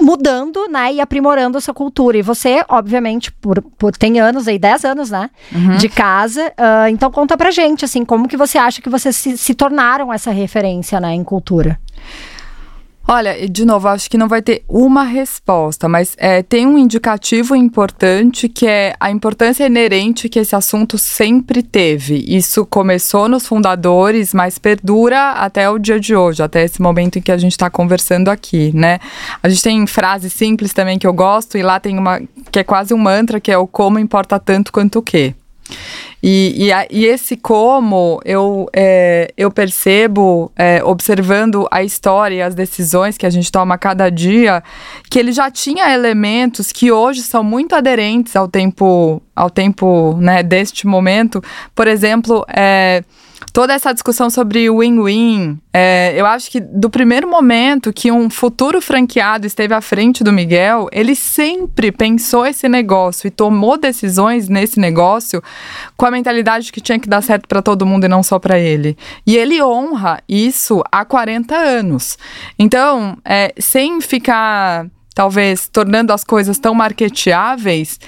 mudando, 0.00 0.68
né, 0.68 0.94
e 0.94 1.00
aprimorando 1.00 1.58
essa 1.58 1.74
cultura. 1.74 2.16
E 2.16 2.22
você, 2.22 2.64
obviamente, 2.68 3.32
por, 3.32 3.60
por 3.76 3.96
tem 3.96 4.20
anos 4.20 4.46
aí, 4.46 4.58
10 4.58 4.84
anos, 4.84 5.10
né, 5.10 5.28
uhum. 5.52 5.76
de 5.76 5.88
casa, 5.88 6.52
uh, 6.52 6.88
então 6.88 7.10
conta 7.10 7.36
pra 7.36 7.50
gente, 7.50 7.84
assim, 7.84 8.04
como 8.04 8.28
que 8.28 8.36
você 8.36 8.58
acha 8.58 8.80
que 8.80 8.88
vocês 8.88 9.16
se, 9.16 9.36
se 9.36 9.54
tornaram 9.54 10.12
essa 10.12 10.30
referência, 10.30 11.00
né, 11.00 11.12
em 11.12 11.24
cultura? 11.24 11.78
Olha, 13.08 13.48
de 13.48 13.64
novo, 13.64 13.86
acho 13.86 14.10
que 14.10 14.18
não 14.18 14.26
vai 14.26 14.42
ter 14.42 14.64
uma 14.68 15.04
resposta, 15.04 15.88
mas 15.88 16.16
é, 16.18 16.42
tem 16.42 16.66
um 16.66 16.76
indicativo 16.76 17.54
importante 17.54 18.48
que 18.48 18.66
é 18.66 18.96
a 18.98 19.12
importância 19.12 19.64
inerente 19.64 20.28
que 20.28 20.40
esse 20.40 20.56
assunto 20.56 20.98
sempre 20.98 21.62
teve. 21.62 22.24
Isso 22.26 22.66
começou 22.66 23.28
nos 23.28 23.46
fundadores, 23.46 24.34
mas 24.34 24.58
perdura 24.58 25.30
até 25.32 25.70
o 25.70 25.78
dia 25.78 26.00
de 26.00 26.16
hoje, 26.16 26.42
até 26.42 26.64
esse 26.64 26.82
momento 26.82 27.20
em 27.20 27.22
que 27.22 27.30
a 27.30 27.38
gente 27.38 27.52
está 27.52 27.70
conversando 27.70 28.28
aqui, 28.28 28.72
né? 28.74 28.98
A 29.40 29.48
gente 29.48 29.62
tem 29.62 29.86
frases 29.86 30.32
simples 30.32 30.72
também 30.72 30.98
que 30.98 31.06
eu 31.06 31.12
gosto, 31.12 31.56
e 31.56 31.62
lá 31.62 31.78
tem 31.78 31.96
uma 31.96 32.20
que 32.50 32.58
é 32.58 32.64
quase 32.64 32.92
um 32.92 32.98
mantra, 32.98 33.38
que 33.38 33.52
é 33.52 33.58
o 33.58 33.68
como 33.68 34.00
importa 34.00 34.36
tanto 34.40 34.72
quanto 34.72 34.98
o 34.98 35.02
quê. 35.02 35.32
E, 36.28 36.72
e, 36.72 36.72
e, 36.90 37.06
esse 37.06 37.36
como 37.36 38.20
eu, 38.24 38.68
é, 38.74 39.32
eu 39.36 39.48
percebo, 39.48 40.50
é, 40.56 40.82
observando 40.82 41.68
a 41.70 41.84
história 41.84 42.34
e 42.34 42.42
as 42.42 42.52
decisões 42.52 43.16
que 43.16 43.24
a 43.24 43.30
gente 43.30 43.52
toma 43.52 43.78
cada 43.78 44.10
dia, 44.10 44.60
que 45.08 45.20
ele 45.20 45.30
já 45.30 45.52
tinha 45.52 45.94
elementos 45.94 46.72
que 46.72 46.90
hoje 46.90 47.22
são 47.22 47.44
muito 47.44 47.76
aderentes 47.76 48.34
ao 48.34 48.48
tempo, 48.48 49.22
ao 49.36 49.48
tempo 49.48 50.16
né, 50.18 50.42
deste 50.42 50.84
momento. 50.84 51.40
Por 51.72 51.86
exemplo, 51.86 52.44
é, 52.52 53.04
toda 53.56 53.72
essa 53.72 53.90
discussão 53.92 54.28
sobre 54.28 54.68
win-win, 54.68 55.58
é, 55.72 56.12
eu 56.14 56.26
acho 56.26 56.50
que 56.50 56.60
do 56.60 56.90
primeiro 56.90 57.26
momento 57.26 57.90
que 57.90 58.12
um 58.12 58.28
futuro 58.28 58.82
franqueado 58.82 59.46
esteve 59.46 59.72
à 59.72 59.80
frente 59.80 60.22
do 60.22 60.30
Miguel, 60.30 60.88
ele 60.92 61.14
sempre 61.14 61.90
pensou 61.90 62.44
esse 62.44 62.68
negócio 62.68 63.26
e 63.26 63.30
tomou 63.30 63.78
decisões 63.78 64.48
nesse 64.48 64.78
negócio 64.78 65.42
com 65.96 66.04
a 66.04 66.10
mentalidade 66.16 66.72
que 66.72 66.80
tinha 66.80 66.98
que 66.98 67.08
dar 67.08 67.22
certo 67.22 67.46
para 67.46 67.62
todo 67.62 67.86
mundo 67.86 68.04
e 68.04 68.08
não 68.08 68.22
só 68.22 68.38
para 68.38 68.58
ele. 68.58 68.96
E 69.26 69.36
ele 69.36 69.62
honra 69.62 70.20
isso 70.28 70.82
há 70.90 71.04
40 71.04 71.54
anos. 71.54 72.18
Então, 72.58 73.16
é, 73.24 73.52
sem 73.58 74.00
ficar 74.00 74.86
talvez 75.14 75.66
tornando 75.66 76.12
as 76.12 76.22
coisas 76.22 76.58
tão 76.58 76.74
marketeáveis, 76.74 77.98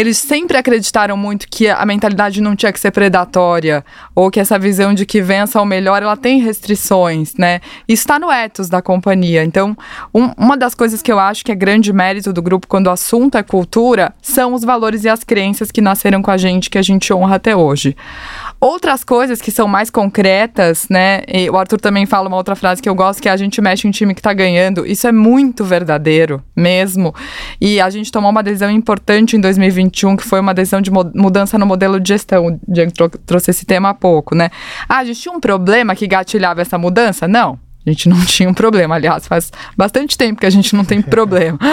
eles 0.00 0.16
sempre 0.16 0.56
acreditaram 0.56 1.14
muito 1.14 1.46
que 1.46 1.68
a 1.68 1.84
mentalidade 1.84 2.40
não 2.40 2.56
tinha 2.56 2.72
que 2.72 2.80
ser 2.80 2.90
predatória, 2.90 3.84
ou 4.14 4.30
que 4.30 4.40
essa 4.40 4.58
visão 4.58 4.94
de 4.94 5.04
que 5.04 5.20
vença 5.20 5.60
o 5.60 5.64
melhor, 5.66 6.02
ela 6.02 6.16
tem 6.16 6.40
restrições, 6.40 7.34
né? 7.34 7.60
Isso 7.86 8.02
está 8.02 8.18
no 8.18 8.32
ethos 8.32 8.70
da 8.70 8.80
companhia. 8.80 9.44
Então, 9.44 9.76
um, 10.14 10.30
uma 10.38 10.56
das 10.56 10.74
coisas 10.74 11.02
que 11.02 11.12
eu 11.12 11.18
acho 11.18 11.44
que 11.44 11.52
é 11.52 11.54
grande 11.54 11.92
mérito 11.92 12.32
do 12.32 12.40
grupo 12.40 12.66
quando 12.66 12.86
o 12.86 12.90
assunto 12.90 13.36
é 13.36 13.42
cultura, 13.42 14.14
são 14.22 14.54
os 14.54 14.64
valores 14.64 15.04
e 15.04 15.08
as 15.08 15.22
crenças 15.22 15.70
que 15.70 15.82
nasceram 15.82 16.22
com 16.22 16.30
a 16.30 16.38
gente, 16.38 16.70
que 16.70 16.78
a 16.78 16.82
gente 16.82 17.12
honra 17.12 17.36
até 17.36 17.54
hoje. 17.54 17.94
Outras 18.58 19.04
coisas 19.04 19.40
que 19.42 19.50
são 19.50 19.68
mais 19.68 19.90
concretas, 19.90 20.86
né? 20.88 21.22
E 21.28 21.50
o 21.50 21.58
Arthur 21.58 21.80
também 21.80 22.06
fala 22.06 22.28
uma 22.28 22.36
outra 22.36 22.56
frase 22.56 22.80
que 22.80 22.88
eu 22.88 22.94
gosto, 22.94 23.20
que 23.20 23.28
é 23.28 23.32
a 23.32 23.36
gente 23.36 23.60
mexe 23.60 23.86
em 23.86 23.90
time 23.90 24.14
que 24.14 24.22
tá 24.22 24.32
ganhando. 24.32 24.86
Isso 24.86 25.06
é 25.06 25.12
muito 25.12 25.62
verdadeiro, 25.62 26.42
mesmo. 26.56 27.14
E 27.60 27.80
a 27.80 27.90
gente 27.90 28.10
tomou 28.10 28.30
uma 28.30 28.42
decisão 28.42 28.70
importante 28.70 29.36
em 29.36 29.40
2021, 29.90 30.16
que 30.16 30.24
foi 30.24 30.40
uma 30.40 30.54
decisão 30.54 30.80
de 30.80 30.90
mudança 30.90 31.58
no 31.58 31.66
modelo 31.66 32.00
de 32.00 32.08
gestão. 32.08 32.46
O 32.46 32.60
Diego 32.66 32.92
trouxe 33.26 33.50
esse 33.50 33.66
tema 33.66 33.90
há 33.90 33.94
pouco, 33.94 34.34
né? 34.34 34.50
Ah, 34.88 34.98
a 34.98 35.04
gente 35.04 35.20
tinha 35.20 35.32
um 35.32 35.40
problema 35.40 35.94
que 35.94 36.06
gatilhava 36.06 36.60
essa 36.62 36.78
mudança? 36.78 37.28
Não. 37.28 37.58
A 37.86 37.90
gente 37.90 38.08
não 38.08 38.20
tinha 38.26 38.48
um 38.48 38.54
problema, 38.54 38.94
aliás, 38.94 39.26
faz 39.26 39.52
bastante 39.76 40.16
tempo 40.16 40.40
que 40.40 40.46
a 40.46 40.50
gente 40.50 40.74
não 40.74 40.84
tem 40.84 41.00
problema. 41.00 41.58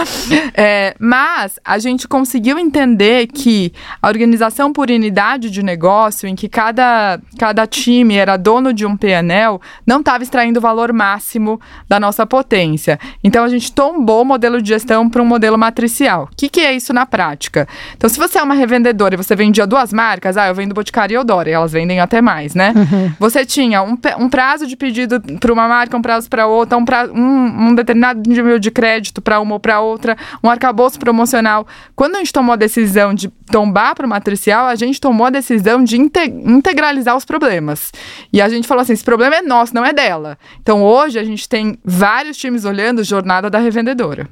É, 0.59 0.95
mas 0.99 1.59
a 1.63 1.77
gente 1.77 2.07
conseguiu 2.07 2.57
entender 2.57 3.27
que 3.27 3.71
a 4.01 4.07
organização 4.07 4.73
por 4.73 4.89
unidade 4.89 5.51
de 5.51 5.61
negócio, 5.61 6.27
em 6.27 6.35
que 6.35 6.49
cada, 6.49 7.19
cada 7.37 7.67
time 7.67 8.15
era 8.15 8.37
dono 8.37 8.73
de 8.73 8.85
um 8.85 8.97
PNL, 8.97 9.59
não 9.85 9.99
estava 9.99 10.23
extraindo 10.23 10.57
o 10.57 10.61
valor 10.61 10.91
máximo 10.91 11.61
da 11.87 11.99
nossa 11.99 12.25
potência. 12.25 12.99
Então 13.23 13.43
a 13.43 13.49
gente 13.49 13.71
tombou 13.71 14.23
o 14.23 14.25
modelo 14.25 14.61
de 14.61 14.69
gestão 14.69 15.07
para 15.09 15.21
um 15.21 15.25
modelo 15.25 15.57
matricial. 15.57 16.27
O 16.31 16.35
que, 16.35 16.49
que 16.49 16.61
é 16.61 16.73
isso 16.73 16.91
na 16.91 17.05
prática? 17.05 17.67
Então, 17.95 18.09
se 18.09 18.17
você 18.17 18.39
é 18.39 18.43
uma 18.43 18.55
revendedora 18.55 19.13
e 19.13 19.17
você 19.17 19.35
vendia 19.35 19.67
duas 19.67 19.93
marcas, 19.93 20.37
ah, 20.37 20.47
eu 20.47 20.55
vendo 20.55 20.73
Boticário 20.73 21.13
e 21.13 21.17
Eudora, 21.17 21.49
e 21.49 21.53
elas 21.53 21.71
vendem 21.71 21.99
até 21.99 22.21
mais, 22.21 22.55
né? 22.55 22.73
Uhum. 22.75 23.11
Você 23.19 23.45
tinha 23.45 23.83
um, 23.83 23.97
um 24.19 24.29
prazo 24.29 24.65
de 24.65 24.75
pedido 24.75 25.21
para 25.39 25.53
uma 25.53 25.67
marca 25.67 25.96
um 25.97 26.01
prazo 26.01 26.29
para 26.29 26.47
outra, 26.47 26.77
um, 26.77 26.85
pra, 26.85 27.05
um, 27.05 27.69
um 27.69 27.75
determinado 27.75 28.21
nível 28.27 28.59
de 28.59 28.71
crédito 28.71 29.21
para 29.21 29.39
uma 29.39 29.55
ou 29.55 29.59
para 29.59 29.79
outra, 29.79 30.17
um 30.43 30.49
arcabouço 30.49 30.99
promocional. 30.99 31.67
Quando 31.95 32.15
a 32.15 32.19
gente 32.19 32.33
tomou 32.33 32.53
a 32.53 32.55
decisão 32.55 33.13
de 33.13 33.29
tombar 33.51 33.95
para 33.95 34.05
o 34.05 34.09
matricial, 34.09 34.67
a 34.67 34.75
gente 34.75 34.99
tomou 35.01 35.27
a 35.27 35.29
decisão 35.29 35.83
de 35.83 35.97
integralizar 35.97 37.15
os 37.15 37.25
problemas. 37.25 37.91
E 38.31 38.41
a 38.41 38.49
gente 38.49 38.67
falou 38.67 38.81
assim: 38.81 38.93
esse 38.93 39.03
problema 39.03 39.35
é 39.35 39.41
nosso, 39.41 39.73
não 39.73 39.85
é 39.85 39.93
dela. 39.93 40.37
Então 40.61 40.83
hoje 40.83 41.19
a 41.19 41.23
gente 41.23 41.47
tem 41.47 41.77
vários 41.83 42.37
times 42.37 42.65
olhando 42.65 43.03
jornada 43.03 43.49
da 43.49 43.59
revendedora. 43.59 44.29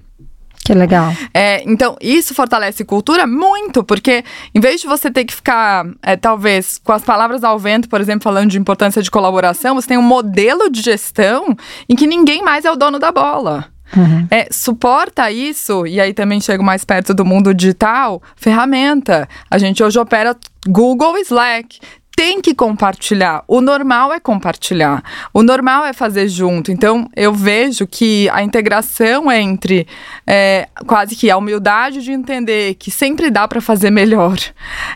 Que 0.66 0.74
legal. 0.74 1.14
É, 1.32 1.62
então, 1.70 1.96
isso 2.02 2.34
fortalece 2.34 2.84
cultura 2.84 3.28
muito, 3.28 3.84
porque 3.84 4.24
em 4.54 4.60
vez 4.60 4.82
de 4.82 4.88
você 4.88 5.12
ter 5.12 5.24
que 5.24 5.36
ficar, 5.36 5.86
é, 6.02 6.18
talvez, 6.18 6.82
com 6.84 6.92
as 6.92 7.04
palavras 7.04 7.44
ao 7.44 7.60
vento, 7.60 7.88
por 7.88 8.02
exemplo, 8.02 8.24
falando 8.24 8.50
de 8.50 8.58
importância 8.58 9.00
de 9.00 9.12
colaboração, 9.12 9.76
você 9.76 9.90
tem 9.90 9.98
um 10.00 10.02
modelo 10.02 10.68
de 10.68 10.82
gestão 10.82 11.56
em 11.88 11.96
que 11.96 12.08
ninguém 12.08 12.42
mais 12.42 12.66
é 12.66 12.72
o 12.72 12.76
dono 12.76 12.98
da 12.98 13.12
bola. 13.12 13.66
Uhum. 13.96 14.28
É, 14.32 14.48
suporta 14.50 15.30
isso, 15.30 15.86
e 15.86 16.02
aí 16.02 16.16
também 16.16 16.42
chego 16.42 16.64
mais 16.64 16.84
perto 16.84 17.14
do 17.14 17.24
mundo 17.24 17.54
digital, 17.54 18.20
ferramenta. 18.36 19.30
A 19.52 19.60
gente 19.60 19.84
hoje 19.84 20.00
opera 20.00 20.36
Google 20.68 21.16
Slack 21.20 21.78
tem 22.16 22.42
que 22.42 22.56
compartilhar. 22.56 23.44
O 23.48 23.60
normal 23.60 24.14
é 24.14 24.20
compartilhar. 24.20 25.04
O 25.34 25.44
normal 25.44 25.86
é 25.86 25.92
fazer 25.92 26.30
junto. 26.30 26.72
Então, 26.72 27.10
eu 27.16 27.34
vejo 27.34 27.86
que 27.86 28.30
a 28.30 28.42
integração 28.42 29.30
entre 29.30 29.86
é, 30.26 30.70
quase 30.88 31.16
que 31.16 31.30
a 31.30 31.36
humildade 31.36 32.02
de 32.02 32.12
entender 32.12 32.76
que 32.76 32.90
sempre 32.90 33.30
dá 33.30 33.48
para 33.48 33.60
fazer 33.60 33.92
melhor, 33.92 34.38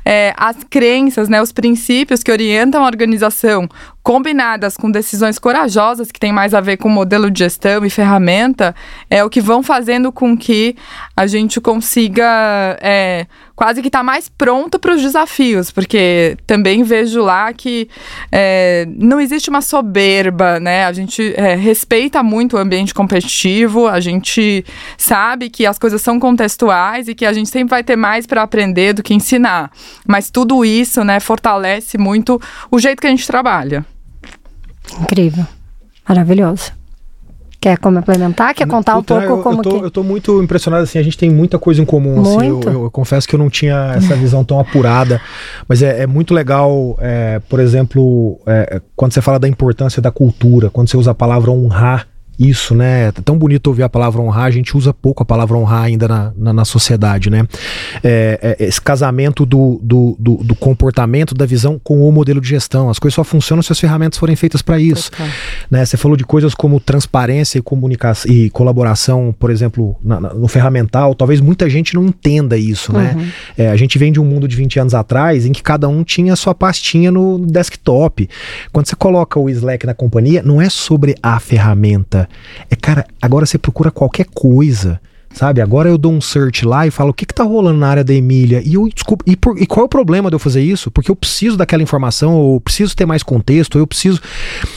é, 0.06 0.34
as 0.38 0.56
crenças, 0.70 1.28
né, 1.28 1.42
os 1.42 1.52
princípios 1.52 2.24
que 2.24 2.32
orientam 2.32 2.84
a 2.84 2.88
organização, 2.88 3.68
combinadas 4.02 4.78
com 4.78 4.90
decisões 4.90 5.38
corajosas 5.38 6.12
que 6.12 6.20
tem 6.20 6.32
mais 6.32 6.54
a 6.54 6.62
ver 6.62 6.78
com 6.78 6.90
modelo 6.90 7.30
de 7.30 7.40
gestão 7.40 7.86
e 7.86 7.90
ferramenta, 7.90 8.76
é 9.10 9.24
o 9.24 9.30
que 9.30 9.42
vão 9.42 9.62
fazendo 9.62 10.12
com 10.12 10.38
que 10.38 10.76
a 11.16 11.28
gente 11.28 11.60
consiga 11.60 12.78
é, 12.82 13.28
quase 13.60 13.82
que 13.82 13.90
estar 13.90 14.00
tá 14.00 14.04
mais 14.04 14.30
pronto 14.30 14.80
para 14.80 14.96
os 14.96 15.02
desafios, 15.02 15.70
porque 15.70 16.38
também 16.48 16.82
vejo 16.82 17.22
lá 17.22 17.52
que 17.52 17.90
é, 18.32 18.88
não 18.90 19.20
existe 19.20 19.50
uma 19.50 19.62
soberba, 19.62 20.62
né? 20.62 20.86
A 20.86 20.94
gente 20.94 21.34
é, 21.36 21.56
respeita 21.56 22.24
muito 22.24 22.56
o 22.56 22.60
ambiente 22.60 22.94
competitivo, 22.94 23.86
a 23.86 24.00
gente 24.00 24.66
sabe 24.98 25.50
que 25.50 25.66
as 25.66 25.78
coisas 25.78 26.02
são 26.02 26.20
contextuais 26.20 27.10
e 27.10 27.14
que 27.14 27.26
a 27.26 27.34
gente 27.34 27.50
sempre 27.50 27.72
vai 27.72 27.84
ter 27.84 27.98
mais 27.98 28.26
para 28.26 28.44
aprender 28.44 28.94
do 28.94 29.04
que 29.04 29.14
ensinar. 29.14 29.70
Mas 30.08 30.32
tudo 30.32 30.64
isso, 30.64 31.04
né, 31.04 31.20
fortalece 31.20 31.98
muito 31.98 32.42
o 32.72 32.80
jeito 32.80 33.02
que 33.02 33.08
a 33.08 33.12
gente 33.12 33.28
trabalha. 33.28 33.86
Incrível. 35.02 35.46
Maravilhoso. 36.08 36.72
Quer 37.62 37.78
complementar? 37.78 38.54
Quer 38.56 38.66
contar 38.66 38.96
um 38.96 39.00
então, 39.02 39.18
pouco 39.18 39.34
eu, 39.34 39.44
como 39.44 39.60
eu 39.60 39.64
tô, 39.64 39.70
que... 39.70 39.86
Eu 39.86 39.92
tô 39.92 40.02
muito 40.02 40.42
impressionado, 40.42 40.84
assim, 40.84 40.98
a 40.98 41.04
gente 41.04 41.18
tem 41.18 41.30
muita 41.30 41.60
coisa 41.60 41.82
em 41.82 41.86
comum, 41.86 42.22
assim, 42.22 42.48
eu, 42.48 42.62
eu, 42.62 42.84
eu, 42.84 42.92
confesso 42.92 43.28
que 43.28 43.36
eu 43.36 43.40
não 43.40 43.50
tinha 43.50 43.96
essa 43.98 44.16
visão 44.16 44.46
tão 44.46 44.62
apurada, 44.62 45.20
mas 45.68 45.84
é, 45.84 46.04
é 46.04 46.08
muito 46.08 46.34
legal, 46.34 46.98
é, 47.02 47.42
por 47.50 47.60
exemplo, 47.60 48.40
é, 48.48 48.82
quando 48.96 49.14
você 49.14 49.22
fala 49.22 49.38
da 49.38 49.48
importância 49.48 50.02
da 50.02 50.10
cultura, 50.10 50.70
quando 50.70 50.90
você 50.90 50.96
usa 50.96 51.12
a 51.12 51.14
palavra 51.14 51.52
honrar, 51.52 52.08
isso, 52.40 52.74
né? 52.74 53.08
É 53.08 53.12
tão 53.12 53.38
bonito 53.38 53.68
ouvir 53.68 53.84
a 53.84 53.90
palavra 53.90 54.22
honrar, 54.22 54.46
a 54.46 54.52
gente 54.52 54.78
usa 54.78 54.94
pouco 54.94 55.22
a 55.22 55.26
palavra 55.26 55.58
honrar 55.58 55.84
ainda 55.84 56.08
na, 56.08 56.32
na, 56.38 56.54
na 56.54 56.66
sociedade, 56.66 57.30
né? 57.30 57.46
É, 58.02 58.56
é, 58.60 58.66
esse 58.66 58.80
casamento 58.80 59.46
do, 59.46 59.78
do, 59.84 60.16
do, 60.18 60.36
do, 60.38 60.56
comportamento, 60.56 61.36
da 61.36 61.46
visão 61.46 61.78
com 61.84 62.08
o 62.08 62.12
modelo 62.12 62.40
de 62.40 62.48
gestão. 62.48 62.90
As 62.90 62.98
coisas 62.98 63.16
só 63.16 63.26
funcionam 63.26 63.62
se 63.62 63.74
as 63.74 63.80
ferramentas 63.80 64.18
forem 64.18 64.38
feitas 64.38 64.62
para 64.62 64.80
isso. 64.80 65.12
Né? 65.70 65.86
Você 65.86 65.98
falou 65.98 66.16
de 66.16 66.24
coisas 66.24 66.54
como 66.54 66.80
transparência 66.80 67.60
e 67.60 67.62
comunicação 67.62 68.32
e 68.32 68.50
colaboração, 68.50 69.36
por 69.38 69.50
exemplo, 69.52 69.98
na, 70.02 70.20
no 70.20 70.48
ferramental. 70.48 71.14
Talvez 71.14 71.42
muita 71.42 71.70
gente 71.70 71.94
não 71.94 72.06
entenda 72.06 72.58
isso, 72.58 72.94
né? 72.94 73.16
uhum. 73.18 73.28
É, 73.58 73.70
a 73.70 73.76
gente 73.76 73.98
vem 73.98 74.12
de 74.14 74.20
um 74.20 74.26
mundo 74.26 74.48
de 74.48 74.56
20 74.56 74.80
anos 74.80 74.94
atrás 74.94 75.46
em 75.46 75.52
que 75.52 75.62
cada 75.62 75.90
um 75.90 76.04
tinha 76.04 76.36
sua 76.38 76.56
pastinha 76.56 77.12
no 77.12 77.40
desktop. 77.40 78.30
Quando 78.72 78.88
você 78.88 78.96
coloca 78.96 79.38
o 79.38 79.50
Slack 79.50 79.86
na 79.86 79.94
companhia, 79.94 80.42
não 80.42 80.62
é 80.62 80.70
sobre 80.70 81.16
a 81.22 81.40
ferramenta 81.40 82.29
é, 82.70 82.76
cara, 82.76 83.06
agora 83.22 83.46
você 83.46 83.58
procura 83.58 83.92
qualquer 83.92 84.26
coisa. 84.26 85.00
Sabe, 85.32 85.62
agora 85.62 85.88
eu 85.88 85.98
dou 85.98 86.12
um 86.12 86.20
search 86.20 86.66
lá 86.66 86.88
e 86.88 86.92
falo 86.92 87.12
o 87.12 87.14
que, 87.14 87.24
que 87.24 87.34
tá 87.34 87.44
rolando 87.44 87.80
na 87.80 87.88
área 87.88 88.04
da 88.04 88.14
Emília. 88.14 88.64
E 88.66 88.74
eu 88.74 88.90
desculpa, 88.90 89.24
e, 89.28 89.36
por, 89.36 89.62
e 89.62 89.66
qual 89.68 89.84
é 89.84 89.86
o 89.86 89.90
problema 89.90 90.28
de 90.30 90.36
eu 90.36 90.40
fazer 90.40 90.62
isso? 90.62 90.90
Porque 90.90 91.12
eu 91.12 91.16
preciso 91.16 91.56
daquela 91.56 91.84
informação, 91.84 92.56
eu 92.56 92.60
preciso 92.60 92.96
ter 92.96 93.06
mais 93.06 93.22
contexto, 93.22 93.78
eu 93.78 93.86
preciso. 93.86 94.20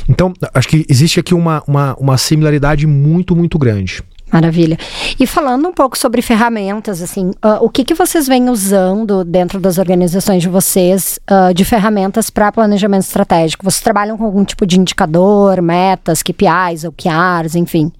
Então, 0.06 0.34
acho 0.52 0.68
que 0.68 0.84
existe 0.90 1.18
aqui 1.18 1.32
uma, 1.32 1.62
uma, 1.66 1.94
uma 1.94 2.18
similaridade 2.18 2.86
muito, 2.86 3.34
muito 3.34 3.58
grande. 3.58 4.02
Maravilha. 4.32 4.78
E 5.20 5.26
falando 5.26 5.68
um 5.68 5.72
pouco 5.72 5.98
sobre 5.98 6.22
ferramentas, 6.22 7.02
assim, 7.02 7.30
uh, 7.44 7.58
o 7.60 7.68
que, 7.68 7.84
que 7.84 7.92
vocês 7.92 8.26
vêm 8.26 8.48
usando 8.48 9.24
dentro 9.24 9.60
das 9.60 9.76
organizações 9.76 10.42
de 10.42 10.48
vocês 10.48 11.18
uh, 11.30 11.52
de 11.52 11.64
ferramentas 11.66 12.30
para 12.30 12.50
planejamento 12.50 13.02
estratégico? 13.02 13.62
Vocês 13.62 13.82
trabalham 13.82 14.16
com 14.16 14.24
algum 14.24 14.42
tipo 14.42 14.64
de 14.64 14.80
indicador, 14.80 15.60
metas, 15.60 16.22
KPIs, 16.22 16.84
OKRs, 16.84 17.54
enfim? 17.56 17.92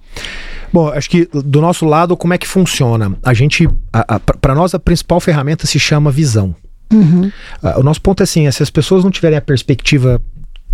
Bom, 0.71 0.87
acho 0.87 1.07
que 1.07 1.29
do 1.31 1.61
nosso 1.61 1.85
lado, 1.85 2.17
como 2.17 2.33
é 2.33 2.37
que 2.39 2.47
funciona? 2.47 3.15
A 3.21 3.33
gente, 3.35 3.69
para 4.41 4.55
nós, 4.55 4.73
a 4.73 4.79
principal 4.79 5.19
ferramenta 5.19 5.67
se 5.67 5.79
chama 5.79 6.09
visão. 6.09 6.55
Uhum. 6.91 7.31
Uh, 7.61 7.79
o 7.79 7.83
nosso 7.83 8.01
ponto 8.01 8.21
é 8.21 8.23
assim: 8.23 8.47
é, 8.47 8.51
se 8.51 8.63
as 8.63 8.69
pessoas 8.69 9.03
não 9.03 9.11
tiverem 9.11 9.37
a 9.37 9.41
perspectiva 9.41 10.21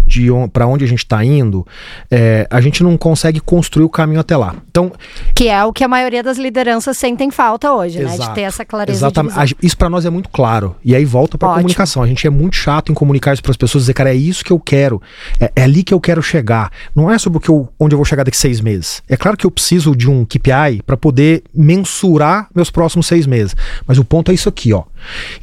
de 0.09 0.31
on, 0.31 0.49
para 0.49 0.67
onde 0.67 0.83
a 0.83 0.87
gente 0.87 0.99
está 0.99 1.23
indo, 1.23 1.65
é, 2.09 2.47
a 2.49 2.59
gente 2.59 2.83
não 2.83 2.97
consegue 2.97 3.39
construir 3.39 3.85
o 3.85 3.89
caminho 3.89 4.19
até 4.19 4.35
lá. 4.35 4.55
Então, 4.69 4.91
que 5.35 5.47
é 5.47 5.63
o 5.63 5.71
que 5.71 5.83
a 5.83 5.87
maioria 5.87 6.23
das 6.23 6.37
lideranças 6.37 6.97
sentem 6.97 7.29
falta 7.29 7.71
hoje, 7.71 7.99
exato, 7.99 8.19
né? 8.19 8.27
De 8.27 8.33
ter 8.33 8.41
essa 8.41 8.65
clareza. 8.65 8.97
Exatamente. 8.97 9.55
Isso 9.61 9.77
para 9.77 9.89
nós 9.89 10.05
é 10.05 10.09
muito 10.09 10.29
claro. 10.29 10.75
E 10.83 10.95
aí 10.95 11.05
volta 11.05 11.37
para 11.37 11.53
comunicação. 11.53 12.01
A 12.01 12.07
gente 12.07 12.25
é 12.25 12.29
muito 12.29 12.55
chato 12.55 12.91
em 12.91 12.95
comunicar 12.95 13.33
isso 13.33 13.43
para 13.43 13.51
as 13.51 13.57
pessoas, 13.57 13.83
dizer, 13.83 13.93
cara, 13.93 14.09
é 14.09 14.15
isso 14.15 14.43
que 14.43 14.51
eu 14.51 14.59
quero, 14.59 15.01
é, 15.39 15.51
é, 15.55 15.63
ali 15.63 15.83
que 15.83 15.93
eu 15.93 15.99
quero 15.99 16.21
chegar. 16.21 16.71
Não 16.95 17.11
é 17.11 17.17
sobre 17.17 17.37
o 17.37 17.39
que 17.39 17.49
eu, 17.49 17.69
onde 17.79 17.93
eu 17.93 17.97
vou 17.97 18.05
chegar 18.05 18.23
daqui 18.23 18.37
seis 18.37 18.59
meses. 18.59 19.03
É 19.07 19.15
claro 19.15 19.37
que 19.37 19.45
eu 19.45 19.51
preciso 19.51 19.95
de 19.95 20.09
um 20.09 20.25
KPI 20.25 20.81
para 20.85 20.97
poder 20.97 21.43
mensurar 21.53 22.47
meus 22.55 22.71
próximos 22.71 23.05
seis 23.07 23.27
meses. 23.27 23.55
Mas 23.85 23.97
o 23.97 24.03
ponto 24.03 24.31
é 24.31 24.33
isso 24.33 24.49
aqui, 24.49 24.73
ó. 24.73 24.83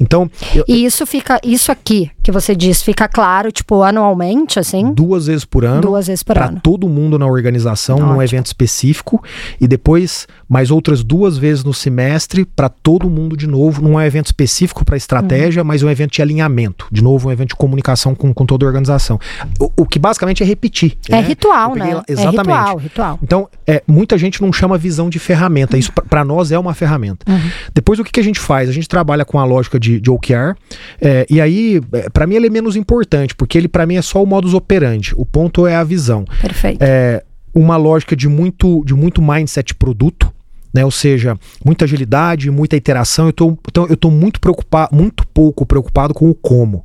Então. 0.00 0.30
Eu, 0.54 0.64
e 0.66 0.84
isso 0.84 1.06
fica, 1.06 1.40
isso 1.42 1.70
aqui 1.70 2.10
que 2.26 2.32
você 2.32 2.56
diz, 2.56 2.82
fica 2.82 3.06
claro, 3.06 3.52
tipo, 3.52 3.84
anualmente, 3.84 4.58
assim? 4.58 4.92
Duas 4.92 5.26
vezes 5.28 5.44
por 5.44 5.64
ano. 5.64 5.80
Duas 5.80 6.08
vezes 6.08 6.24
por 6.24 6.36
ano. 6.36 6.58
todo 6.60 6.88
mundo 6.88 7.16
na 7.16 7.26
organização, 7.26 7.98
Ótimo. 7.98 8.14
num 8.14 8.20
evento 8.20 8.46
específico. 8.46 9.22
E 9.60 9.68
depois, 9.68 10.26
mais 10.48 10.72
outras 10.72 11.04
duas 11.04 11.38
vezes 11.38 11.62
no 11.62 11.72
semestre, 11.72 12.44
para 12.44 12.68
todo 12.68 13.08
mundo 13.08 13.36
de 13.36 13.46
novo, 13.46 13.80
num 13.80 14.00
evento 14.00 14.26
específico 14.26 14.84
para 14.84 14.96
estratégia, 14.96 15.62
uhum. 15.62 15.68
mas 15.68 15.84
um 15.84 15.88
evento 15.88 16.14
de 16.14 16.22
alinhamento. 16.22 16.88
De 16.90 17.00
novo, 17.00 17.28
um 17.28 17.32
evento 17.32 17.50
de 17.50 17.54
comunicação 17.54 18.12
com, 18.12 18.34
com 18.34 18.44
toda 18.44 18.64
a 18.64 18.66
organização. 18.66 19.20
O, 19.60 19.70
o 19.82 19.86
que 19.86 20.00
basicamente 20.00 20.42
é 20.42 20.46
repetir. 20.46 20.98
É 21.08 21.12
né? 21.12 21.20
ritual, 21.20 21.76
né? 21.76 22.02
Exatamente. 22.08 22.18
É 22.18 22.30
ritual, 22.30 22.76
ritual. 22.76 23.18
Então, 23.22 23.48
é, 23.64 23.84
muita 23.86 24.18
gente 24.18 24.42
não 24.42 24.52
chama 24.52 24.76
visão 24.76 25.08
de 25.08 25.20
ferramenta. 25.20 25.78
Isso, 25.78 25.92
para 25.92 26.24
nós, 26.24 26.50
é 26.50 26.58
uma 26.58 26.74
ferramenta. 26.74 27.24
Uhum. 27.30 27.50
Depois, 27.72 28.00
o 28.00 28.04
que, 28.04 28.10
que 28.10 28.18
a 28.18 28.24
gente 28.24 28.40
faz? 28.40 28.68
A 28.68 28.72
gente 28.72 28.88
trabalha 28.88 29.24
com 29.24 29.38
a 29.38 29.44
lógica 29.46 29.80
de, 29.80 30.00
de 30.00 30.10
OKR. 30.10 30.56
É, 31.00 31.26
e 31.30 31.40
aí, 31.40 31.80
é, 31.92 32.10
para 32.10 32.26
mim, 32.26 32.34
ele 32.34 32.48
é 32.48 32.50
menos 32.50 32.76
importante, 32.76 33.34
porque 33.34 33.56
ele, 33.56 33.68
para 33.68 33.86
mim, 33.86 33.96
é 33.96 34.02
só 34.02 34.22
o 34.22 34.26
modus 34.26 34.54
operandi. 34.54 35.14
O 35.16 35.24
ponto 35.24 35.66
é 35.66 35.74
a 35.74 35.84
visão. 35.84 36.24
Perfeito. 36.40 36.82
É, 36.82 37.22
uma 37.54 37.76
lógica 37.76 38.14
de 38.14 38.28
muito, 38.28 38.84
de 38.84 38.94
muito 38.94 39.22
mindset 39.22 39.74
produto. 39.74 40.32
Né, 40.74 40.84
ou 40.84 40.90
seja, 40.90 41.38
muita 41.64 41.86
agilidade, 41.86 42.50
muita 42.50 42.76
iteração. 42.76 43.26
Eu 43.26 43.32
tô, 43.32 43.58
então, 43.66 43.86
eu 43.86 43.94
estou 43.94 44.10
muito 44.10 44.38
preocupado, 44.38 44.94
muito 44.94 45.26
pouco 45.28 45.64
preocupado 45.64 46.12
com 46.12 46.28
o 46.28 46.34
como. 46.34 46.84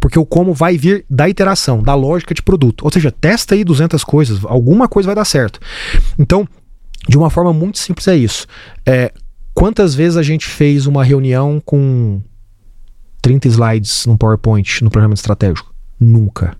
Porque 0.00 0.18
o 0.18 0.24
como 0.24 0.54
vai 0.54 0.78
vir 0.78 1.04
da 1.10 1.28
iteração, 1.28 1.82
da 1.82 1.94
lógica 1.94 2.34
de 2.34 2.42
produto. 2.42 2.82
Ou 2.84 2.90
seja, 2.90 3.12
testa 3.12 3.54
aí 3.54 3.62
200 3.62 4.02
coisas, 4.04 4.40
alguma 4.44 4.88
coisa 4.88 5.06
vai 5.06 5.14
dar 5.14 5.26
certo. 5.26 5.60
Então, 6.18 6.48
de 7.08 7.16
uma 7.16 7.30
forma 7.30 7.52
muito 7.52 7.78
simples 7.78 8.08
é 8.08 8.16
isso. 8.16 8.46
É, 8.84 9.12
quantas 9.56 9.94
vezes 9.94 10.18
a 10.18 10.22
gente 10.22 10.46
fez 10.46 10.86
uma 10.86 11.02
reunião 11.02 11.60
com 11.64 12.20
30 13.22 13.48
slides 13.48 14.04
no 14.04 14.16
PowerPoint 14.16 14.84
no 14.84 14.90
planejamento 14.90 15.16
estratégico? 15.16 15.74
Nunca. 15.98 16.54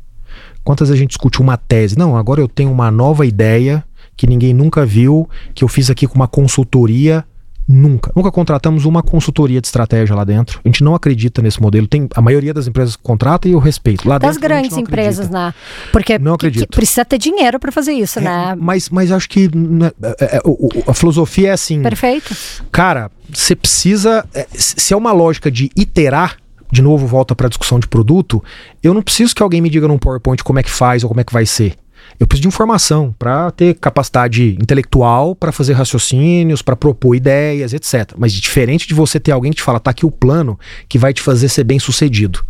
Quantas 0.64 0.88
vezes 0.88 0.98
a 0.98 1.02
gente 1.02 1.10
discute 1.10 1.40
uma 1.40 1.58
tese? 1.58 1.96
Não, 1.96 2.16
agora 2.16 2.40
eu 2.40 2.48
tenho 2.48 2.72
uma 2.72 2.90
nova 2.90 3.26
ideia 3.26 3.84
que 4.16 4.26
ninguém 4.26 4.54
nunca 4.54 4.86
viu, 4.86 5.28
que 5.54 5.62
eu 5.62 5.68
fiz 5.68 5.90
aqui 5.90 6.06
com 6.06 6.14
uma 6.14 6.26
consultoria. 6.26 7.22
Nunca. 7.68 8.12
Nunca 8.14 8.30
contratamos 8.30 8.84
uma 8.84 9.02
consultoria 9.02 9.60
de 9.60 9.66
estratégia 9.66 10.14
lá 10.14 10.22
dentro. 10.22 10.60
A 10.64 10.68
gente 10.68 10.84
não 10.84 10.94
acredita 10.94 11.42
nesse 11.42 11.60
modelo. 11.60 11.86
Tem, 11.88 12.08
a 12.14 12.22
maioria 12.22 12.54
das 12.54 12.68
empresas 12.68 12.94
contrata 12.94 13.48
e 13.48 13.52
eu 13.52 13.58
respeito. 13.58 14.08
Lá 14.08 14.18
das 14.18 14.36
dentro, 14.36 14.48
grandes 14.48 14.76
empresas, 14.76 15.28
né? 15.28 15.52
Porque 15.90 16.16
não 16.18 16.34
acredito. 16.34 16.60
Que, 16.62 16.66
que 16.68 16.76
precisa 16.76 17.04
ter 17.04 17.18
dinheiro 17.18 17.58
para 17.58 17.72
fazer 17.72 17.92
isso, 17.92 18.20
é, 18.20 18.22
né? 18.22 18.56
Mas, 18.56 18.88
mas 18.88 19.10
acho 19.10 19.28
que 19.28 19.50
né, 19.54 19.90
é, 20.20 20.36
é, 20.36 20.42
a 20.86 20.94
filosofia 20.94 21.48
é 21.48 21.52
assim. 21.52 21.82
Perfeito. 21.82 22.36
Cara, 22.70 23.10
você 23.32 23.56
precisa. 23.56 24.24
É, 24.32 24.46
se 24.52 24.94
é 24.94 24.96
uma 24.96 25.12
lógica 25.12 25.50
de 25.50 25.68
iterar, 25.74 26.36
de 26.70 26.82
novo 26.82 27.04
volta 27.06 27.34
para 27.34 27.46
a 27.46 27.50
discussão 27.50 27.80
de 27.80 27.88
produto, 27.88 28.42
eu 28.80 28.94
não 28.94 29.02
preciso 29.02 29.34
que 29.34 29.42
alguém 29.42 29.60
me 29.60 29.68
diga 29.68 29.88
num 29.88 29.98
PowerPoint 29.98 30.42
como 30.44 30.60
é 30.60 30.62
que 30.62 30.70
faz 30.70 31.02
ou 31.02 31.08
como 31.08 31.20
é 31.20 31.24
que 31.24 31.32
vai 31.32 31.46
ser. 31.46 31.74
Eu 32.18 32.26
preciso 32.26 32.42
de 32.42 32.48
informação 32.48 33.14
para 33.18 33.50
ter 33.50 33.74
capacidade 33.74 34.56
intelectual, 34.60 35.34
para 35.34 35.52
fazer 35.52 35.74
raciocínios, 35.74 36.62
para 36.62 36.76
propor 36.76 37.14
ideias, 37.14 37.72
etc. 37.72 38.12
Mas 38.16 38.32
diferente 38.32 38.86
de 38.86 38.94
você 38.94 39.20
ter 39.20 39.32
alguém 39.32 39.52
que 39.52 39.56
te 39.56 39.62
fala, 39.62 39.78
tá 39.78 39.90
aqui 39.90 40.06
o 40.06 40.10
plano 40.10 40.58
que 40.88 40.98
vai 40.98 41.12
te 41.12 41.22
fazer 41.22 41.48
ser 41.48 41.64
bem 41.64 41.78
sucedido. 41.78 42.44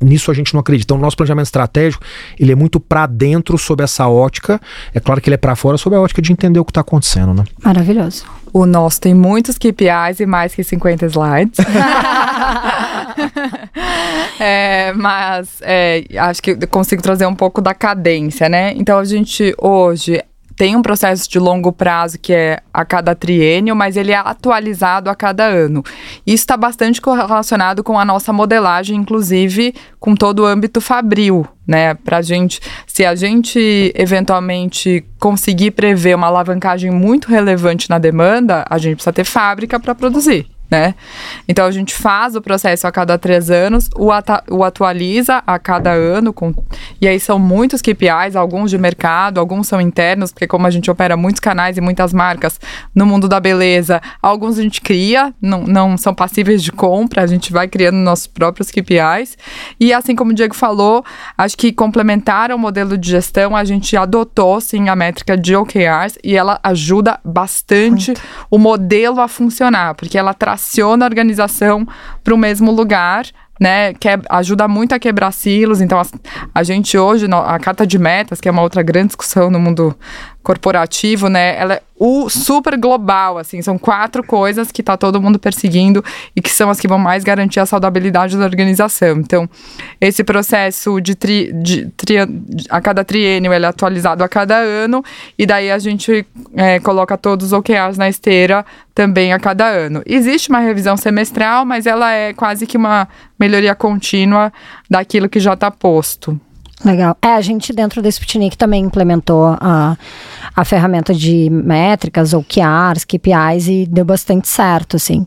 Nisso 0.00 0.30
a 0.30 0.34
gente 0.34 0.54
não 0.54 0.60
acredita. 0.60 0.86
Então, 0.86 0.96
o 0.96 1.00
nosso 1.00 1.16
planejamento 1.16 1.46
estratégico 1.46 2.04
ele 2.38 2.52
é 2.52 2.54
muito 2.54 2.78
para 2.78 3.06
dentro 3.06 3.58
sob 3.58 3.82
essa 3.82 4.08
ótica. 4.08 4.60
É 4.94 5.00
claro 5.00 5.20
que 5.20 5.28
ele 5.28 5.34
é 5.34 5.38
para 5.38 5.56
fora 5.56 5.76
sob 5.76 5.96
a 5.96 6.00
ótica 6.00 6.22
de 6.22 6.32
entender 6.32 6.60
o 6.60 6.64
que 6.64 6.70
está 6.70 6.80
acontecendo, 6.80 7.34
né? 7.34 7.44
Maravilhoso. 7.62 8.24
O 8.54 8.64
nosso 8.66 9.00
tem 9.00 9.12
muitos 9.12 9.58
KPIs 9.58 10.20
e 10.20 10.26
mais 10.26 10.54
que 10.54 10.62
50 10.62 11.06
slides. 11.06 11.58
é, 14.38 14.92
mas 14.92 15.60
é, 15.60 16.04
acho 16.16 16.40
que 16.40 16.54
consigo 16.68 17.02
trazer 17.02 17.26
um 17.26 17.34
pouco 17.34 17.60
da 17.60 17.74
cadência, 17.74 18.48
né? 18.48 18.72
Então 18.76 19.00
a 19.00 19.04
gente 19.04 19.52
hoje 19.60 20.22
tem 20.56 20.76
um 20.76 20.82
processo 20.82 21.28
de 21.28 21.38
longo 21.38 21.72
prazo 21.72 22.18
que 22.18 22.32
é 22.32 22.60
a 22.72 22.84
cada 22.84 23.14
triênio, 23.14 23.74
mas 23.74 23.96
ele 23.96 24.12
é 24.12 24.16
atualizado 24.16 25.10
a 25.10 25.14
cada 25.14 25.44
ano. 25.44 25.82
Isso 26.26 26.42
está 26.42 26.56
bastante 26.56 27.00
correlacionado 27.00 27.82
com 27.82 27.98
a 27.98 28.04
nossa 28.04 28.32
modelagem, 28.32 28.96
inclusive 28.96 29.74
com 29.98 30.14
todo 30.14 30.40
o 30.40 30.46
âmbito 30.46 30.80
fabril, 30.80 31.46
né? 31.66 31.94
Pra 31.94 32.22
gente, 32.22 32.60
se 32.86 33.04
a 33.04 33.14
gente 33.14 33.92
eventualmente 33.96 35.04
conseguir 35.18 35.72
prever 35.72 36.14
uma 36.14 36.26
alavancagem 36.28 36.90
muito 36.90 37.28
relevante 37.28 37.90
na 37.90 37.98
demanda, 37.98 38.64
a 38.68 38.78
gente 38.78 38.96
precisa 38.96 39.12
ter 39.12 39.24
fábrica 39.24 39.80
para 39.80 39.94
produzir 39.94 40.53
né? 40.70 40.94
Então 41.48 41.66
a 41.66 41.70
gente 41.70 41.94
faz 41.94 42.34
o 42.34 42.40
processo 42.40 42.86
a 42.86 42.92
cada 42.92 43.18
três 43.18 43.50
anos, 43.50 43.88
o, 43.96 44.08
o 44.50 44.64
atualiza 44.64 45.42
a 45.46 45.58
cada 45.58 45.92
ano, 45.92 46.32
com, 46.32 46.54
e 47.00 47.06
aí 47.06 47.20
são 47.20 47.38
muitos 47.38 47.80
KPIs, 47.80 48.34
alguns 48.34 48.70
de 48.70 48.78
mercado, 48.78 49.38
alguns 49.38 49.68
são 49.68 49.80
internos, 49.80 50.32
porque 50.32 50.46
como 50.46 50.66
a 50.66 50.70
gente 50.70 50.90
opera 50.90 51.16
muitos 51.16 51.40
canais 51.40 51.76
e 51.76 51.80
muitas 51.80 52.12
marcas 52.12 52.60
no 52.94 53.06
mundo 53.06 53.28
da 53.28 53.38
beleza, 53.38 54.00
alguns 54.22 54.58
a 54.58 54.62
gente 54.62 54.80
cria, 54.80 55.32
não, 55.40 55.62
não 55.62 55.96
são 55.96 56.14
passíveis 56.14 56.62
de 56.62 56.72
compra, 56.72 57.22
a 57.22 57.26
gente 57.26 57.52
vai 57.52 57.68
criando 57.68 57.96
nossos 57.96 58.26
próprios 58.26 58.70
KPIs. 58.70 59.36
E 59.78 59.92
assim 59.92 60.14
como 60.14 60.30
o 60.30 60.34
Diego 60.34 60.54
falou, 60.54 61.04
acho 61.36 61.56
que 61.56 61.72
complementar 61.72 62.50
o 62.50 62.58
modelo 62.58 62.96
de 62.96 63.10
gestão, 63.10 63.54
a 63.54 63.64
gente 63.64 63.96
adotou 63.96 64.60
sim 64.60 64.88
a 64.88 64.96
métrica 64.96 65.36
de 65.36 65.54
OKRs 65.54 66.18
e 66.22 66.36
ela 66.36 66.58
ajuda 66.62 67.20
bastante 67.24 68.08
Muito. 68.08 68.22
o 68.50 68.58
modelo 68.58 69.20
a 69.20 69.28
funcionar, 69.28 69.94
porque 69.94 70.18
ela 70.18 70.34
traz 70.34 70.53
aciona 70.54 71.04
a 71.04 71.08
organização 71.08 71.86
para 72.22 72.34
o 72.34 72.38
mesmo 72.38 72.72
lugar 72.72 73.26
né, 73.60 73.94
que 73.94 74.08
ajuda 74.28 74.66
muito 74.66 74.94
a 74.94 74.98
quebrar 74.98 75.32
silos. 75.32 75.80
Então, 75.80 75.98
a, 75.98 76.04
a, 76.54 76.62
gente 76.62 76.98
hoje, 76.98 77.26
a 77.30 77.58
carta 77.58 77.86
de 77.86 77.98
metas, 77.98 78.40
que 78.40 78.48
é 78.48 78.52
uma 78.52 78.62
outra 78.62 78.82
grande 78.82 79.08
discussão 79.08 79.50
no 79.50 79.60
mundo 79.60 79.96
corporativo, 80.42 81.28
né, 81.28 81.56
ela 81.58 81.74
é 81.74 81.82
o 81.96 82.28
super 82.28 82.76
global, 82.76 83.38
assim, 83.38 83.62
são 83.62 83.78
quatro 83.78 84.22
coisas 84.22 84.72
que 84.72 84.82
está 84.82 84.96
todo 84.96 85.22
mundo 85.22 85.38
perseguindo 85.38 86.04
e 86.34 86.42
que 86.42 86.50
são 86.50 86.68
as 86.68 86.80
que 86.80 86.88
vão 86.88 86.98
mais 86.98 87.22
garantir 87.22 87.60
a 87.60 87.66
saudabilidade 87.66 88.36
da 88.36 88.44
organização. 88.44 89.18
Então, 89.18 89.48
esse 90.00 90.24
processo 90.24 91.00
de, 91.00 91.14
tri, 91.14 91.52
de 91.52 91.86
tri, 91.96 92.16
a 92.68 92.80
cada 92.80 93.04
triênio 93.04 93.54
ele 93.54 93.64
é 93.64 93.68
atualizado 93.68 94.24
a 94.24 94.28
cada 94.28 94.56
ano 94.56 95.04
e 95.38 95.46
daí 95.46 95.70
a 95.70 95.78
gente 95.78 96.26
é, 96.56 96.80
coloca 96.80 97.16
todos 97.16 97.46
os 97.46 97.52
OKRs 97.52 97.96
na 97.96 98.08
esteira 98.08 98.66
também 98.92 99.32
a 99.32 99.38
cada 99.38 99.66
ano. 99.66 100.02
Existe 100.04 100.48
uma 100.48 100.58
revisão 100.58 100.96
semestral, 100.96 101.64
mas 101.64 101.86
ela 101.86 102.12
é 102.12 102.32
quase 102.32 102.66
que 102.66 102.76
uma 102.76 103.08
melhoria 103.44 103.74
contínua 103.74 104.52
daquilo 104.88 105.28
que 105.28 105.38
já 105.38 105.52
está 105.52 105.70
posto. 105.70 106.40
Legal. 106.84 107.16
É, 107.22 107.28
a 107.28 107.40
gente 107.40 107.72
dentro 107.72 108.02
do 108.02 108.08
Sputnik 108.08 108.58
também 108.58 108.84
implementou 108.84 109.56
a, 109.58 109.96
a 110.54 110.64
ferramenta 110.64 111.14
de 111.14 111.48
métricas, 111.50 112.34
ou 112.34 112.44
QRs, 112.44 113.04
KPIs, 113.04 113.68
e 113.68 113.86
deu 113.86 114.04
bastante 114.04 114.48
certo, 114.48 114.96
assim. 114.96 115.26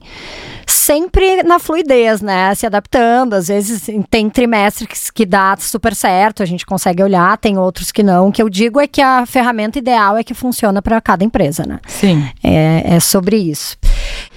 Sempre 0.68 1.44
na 1.44 1.58
fluidez, 1.58 2.22
né? 2.22 2.54
Se 2.54 2.66
adaptando. 2.66 3.34
Às 3.34 3.48
vezes 3.48 3.90
tem 4.10 4.30
trimestres 4.30 5.10
que 5.10 5.26
dá 5.26 5.56
super 5.58 5.96
certo, 5.96 6.44
a 6.44 6.46
gente 6.46 6.66
consegue 6.66 7.02
olhar, 7.02 7.38
tem 7.38 7.58
outros 7.58 7.92
que 7.92 8.04
não. 8.04 8.28
O 8.28 8.32
que 8.32 8.42
eu 8.42 8.50
digo 8.50 8.80
é 8.80 8.88
que 8.88 9.02
a 9.02 9.26
ferramenta 9.26 9.80
ideal 9.80 10.18
é 10.18 10.24
que 10.24 10.34
funciona 10.34 10.82
para 10.82 11.02
cada 11.02 11.24
empresa, 11.24 11.64
né? 11.66 11.80
Sim. 11.88 12.30
É, 12.44 12.96
é 12.96 13.00
sobre 13.00 13.38
isso. 13.38 13.78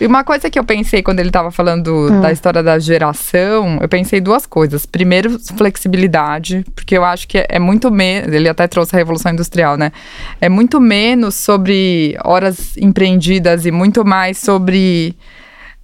E 0.01 0.07
uma 0.07 0.24
coisa 0.24 0.48
que 0.48 0.59
eu 0.59 0.64
pensei 0.64 1.03
quando 1.03 1.20
ele 1.20 1.28
estava 1.28 1.51
falando 1.51 2.09
hum. 2.11 2.20
da 2.22 2.32
história 2.32 2.62
da 2.62 2.78
geração, 2.78 3.78
eu 3.82 3.88
pensei 3.88 4.20
duas 4.20 4.46
coisas. 4.46 4.86
Primeiro, 4.86 5.38
flexibilidade, 5.59 6.64
porque 6.74 6.96
eu 6.96 7.05
acho 7.05 7.28
que 7.28 7.44
é 7.46 7.59
muito 7.59 7.90
menos. 7.90 8.32
Ele 8.32 8.48
até 8.48 8.66
trouxe 8.66 8.96
a 8.96 8.98
Revolução 8.98 9.30
Industrial, 9.32 9.76
né? 9.76 9.92
É 10.40 10.48
muito 10.48 10.80
menos 10.80 11.34
sobre 11.34 12.16
horas 12.24 12.76
empreendidas 12.78 13.66
e 13.66 13.70
muito 13.70 14.05
mais 14.05 14.38
sobre. 14.38 15.14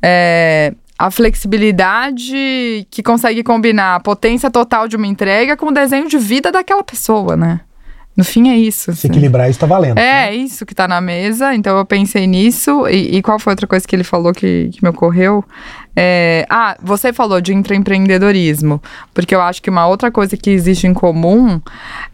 É, 0.03 0.73
a 0.99 1.11
flexibilidade 1.11 2.87
que 2.91 3.03
consegue 3.03 3.43
combinar 3.43 3.97
a 3.97 4.01
potência 4.01 4.51
total 4.51 4.89
de 4.89 4.97
uma 4.97 5.07
entrega 5.07 5.55
com 5.57 5.67
o 5.67 5.73
desenho 5.73 6.09
de 6.09 6.17
vida 6.17 6.51
daquela 6.51 6.83
pessoa, 6.83 7.37
né? 7.37 7.61
No 8.17 8.25
fim 8.25 8.49
é 8.49 8.57
isso. 8.57 8.85
Se 8.85 8.91
assim. 8.91 9.09
equilibrar 9.09 9.51
isso 9.51 9.59
tá 9.59 9.67
valendo. 9.67 9.99
É, 9.99 10.31
né? 10.31 10.35
isso 10.35 10.65
que 10.65 10.75
tá 10.75 10.89
na 10.89 11.01
mesa. 11.01 11.55
Então 11.55 11.77
eu 11.77 11.85
pensei 11.85 12.27
nisso. 12.27 12.87
E, 12.89 13.17
e 13.17 13.23
qual 13.23 13.39
foi 13.39 13.53
outra 13.53 13.67
coisa 13.67 13.87
que 13.87 13.95
ele 13.95 14.05
falou 14.05 14.33
que, 14.33 14.71
que 14.73 14.83
me 14.83 14.89
ocorreu? 14.89 15.45
É, 15.95 16.47
ah, 16.49 16.77
você 16.83 17.13
falou 17.13 17.41
de 17.41 17.53
intraempreendedorismo. 17.53 18.83
Porque 19.13 19.35
eu 19.35 19.43
acho 19.43 19.61
que 19.61 19.69
uma 19.69 19.87
outra 19.87 20.11
coisa 20.11 20.37
que 20.37 20.51
existe 20.51 20.87
em 20.87 20.95
comum 20.95 21.61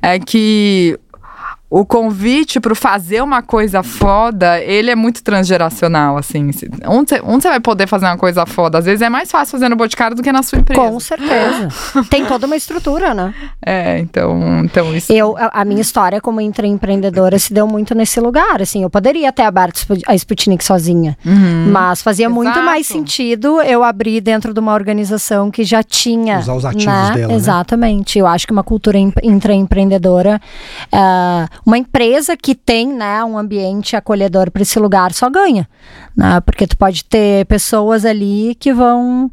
é 0.00 0.18
que 0.18 0.98
o 1.72 1.86
convite 1.86 2.60
para 2.60 2.74
fazer 2.74 3.22
uma 3.22 3.40
coisa 3.40 3.82
foda, 3.82 4.60
ele 4.60 4.90
é 4.90 4.94
muito 4.94 5.22
transgeracional, 5.22 6.18
assim. 6.18 6.50
Onde 6.86 7.18
você 7.22 7.48
vai 7.48 7.60
poder 7.60 7.86
fazer 7.86 8.04
uma 8.04 8.18
coisa 8.18 8.44
foda? 8.44 8.76
Às 8.76 8.84
vezes 8.84 9.00
é 9.00 9.08
mais 9.08 9.30
fácil 9.30 9.52
fazer 9.52 9.70
no 9.70 9.76
Boticário 9.76 10.14
do 10.14 10.22
que 10.22 10.30
na 10.30 10.42
sua 10.42 10.58
empresa. 10.58 10.82
Com 10.82 11.00
certeza. 11.00 11.68
Tem 12.10 12.26
toda 12.26 12.44
uma 12.44 12.56
estrutura, 12.56 13.14
né? 13.14 13.32
É, 13.64 13.98
então, 14.00 14.62
então 14.62 14.94
isso... 14.94 15.10
Eu, 15.10 15.34
a, 15.38 15.62
a 15.62 15.64
minha 15.64 15.80
história 15.80 16.20
como 16.20 16.42
empreendedora 16.42 17.38
se 17.38 17.54
deu 17.54 17.66
muito 17.66 17.94
nesse 17.94 18.20
lugar, 18.20 18.60
assim. 18.60 18.82
Eu 18.82 18.90
poderia 18.90 19.32
ter 19.32 19.44
aberto 19.44 19.82
a 20.06 20.14
Sputnik 20.14 20.62
sozinha, 20.62 21.16
uhum. 21.24 21.70
mas 21.72 22.02
fazia 22.02 22.26
Exato. 22.26 22.34
muito 22.34 22.62
mais 22.62 22.86
sentido 22.86 23.62
eu 23.62 23.82
abrir 23.82 24.20
dentro 24.20 24.52
de 24.52 24.60
uma 24.60 24.74
organização 24.74 25.50
que 25.50 25.64
já 25.64 25.82
tinha... 25.82 26.38
Usar 26.38 26.54
os 26.54 26.66
ativos 26.66 26.84
né? 26.84 27.12
dela, 27.14 27.28
né? 27.28 27.34
Exatamente. 27.34 28.18
Eu 28.18 28.26
acho 28.26 28.46
que 28.46 28.52
uma 28.52 28.62
cultura 28.62 28.98
intraempreendedora... 28.98 30.38
Uh, 30.92 31.61
uma 31.64 31.78
empresa 31.78 32.36
que 32.36 32.54
tem 32.54 32.88
né, 32.92 33.22
um 33.24 33.38
ambiente 33.38 33.96
acolhedor 33.96 34.50
para 34.50 34.62
esse 34.62 34.78
lugar 34.78 35.12
só 35.12 35.30
ganha. 35.30 35.68
Né? 36.16 36.40
Porque 36.40 36.66
tu 36.66 36.76
pode 36.76 37.04
ter 37.04 37.46
pessoas 37.46 38.04
ali 38.04 38.54
que 38.58 38.72
vão 38.72 39.30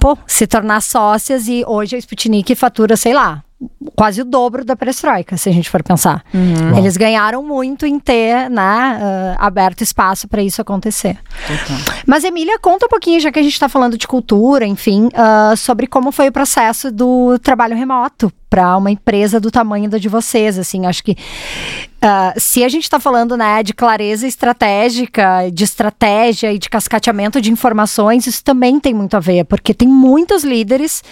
pô, 0.00 0.16
se 0.26 0.46
tornar 0.46 0.82
sócias 0.82 1.48
e 1.48 1.64
hoje 1.66 1.96
a 1.96 1.98
Sputnik 1.98 2.54
fatura, 2.54 2.96
sei 2.96 3.14
lá, 3.14 3.42
quase 3.94 4.20
o 4.20 4.24
dobro 4.24 4.64
da 4.64 4.76
perestroika, 4.76 5.36
se 5.36 5.48
a 5.48 5.52
gente 5.52 5.70
for 5.70 5.82
pensar. 5.82 6.22
Uhum. 6.34 6.76
Eles 6.76 6.96
ganharam 6.96 7.42
muito 7.42 7.86
em 7.86 7.98
ter 7.98 8.50
né, 8.50 8.98
uh, 9.00 9.36
aberto 9.38 9.80
espaço 9.80 10.28
para 10.28 10.42
isso 10.42 10.60
acontecer. 10.60 11.18
Uhum. 11.48 11.78
Mas, 12.06 12.22
Emília, 12.22 12.58
conta 12.58 12.86
um 12.86 12.88
pouquinho, 12.88 13.18
já 13.20 13.32
que 13.32 13.38
a 13.38 13.42
gente 13.42 13.54
está 13.54 13.68
falando 13.68 13.96
de 13.96 14.06
cultura, 14.06 14.66
enfim, 14.66 15.06
uh, 15.06 15.56
sobre 15.56 15.86
como 15.86 16.12
foi 16.12 16.28
o 16.28 16.32
processo 16.32 16.90
do 16.92 17.38
trabalho 17.38 17.74
remoto 17.74 18.30
para 18.50 18.76
uma 18.76 18.90
empresa 18.90 19.40
do 19.40 19.50
tamanho 19.50 19.88
da 19.88 19.98
de 19.98 20.08
vocês, 20.08 20.58
assim, 20.58 20.86
acho 20.86 21.02
que 21.02 21.16
uh, 22.06 22.38
se 22.38 22.64
a 22.64 22.68
gente 22.68 22.84
está 22.84 23.00
falando, 23.00 23.36
né, 23.36 23.62
de 23.62 23.74
clareza 23.74 24.26
estratégica, 24.26 25.50
de 25.52 25.64
estratégia 25.64 26.52
e 26.52 26.58
de 26.58 26.70
cascateamento 26.70 27.40
de 27.40 27.50
informações, 27.50 28.26
isso 28.26 28.42
também 28.42 28.78
tem 28.78 28.94
muito 28.94 29.16
a 29.16 29.20
ver, 29.20 29.44
porque 29.44 29.74
tem 29.74 29.88
muitos 29.88 30.44
líderes 30.44 31.02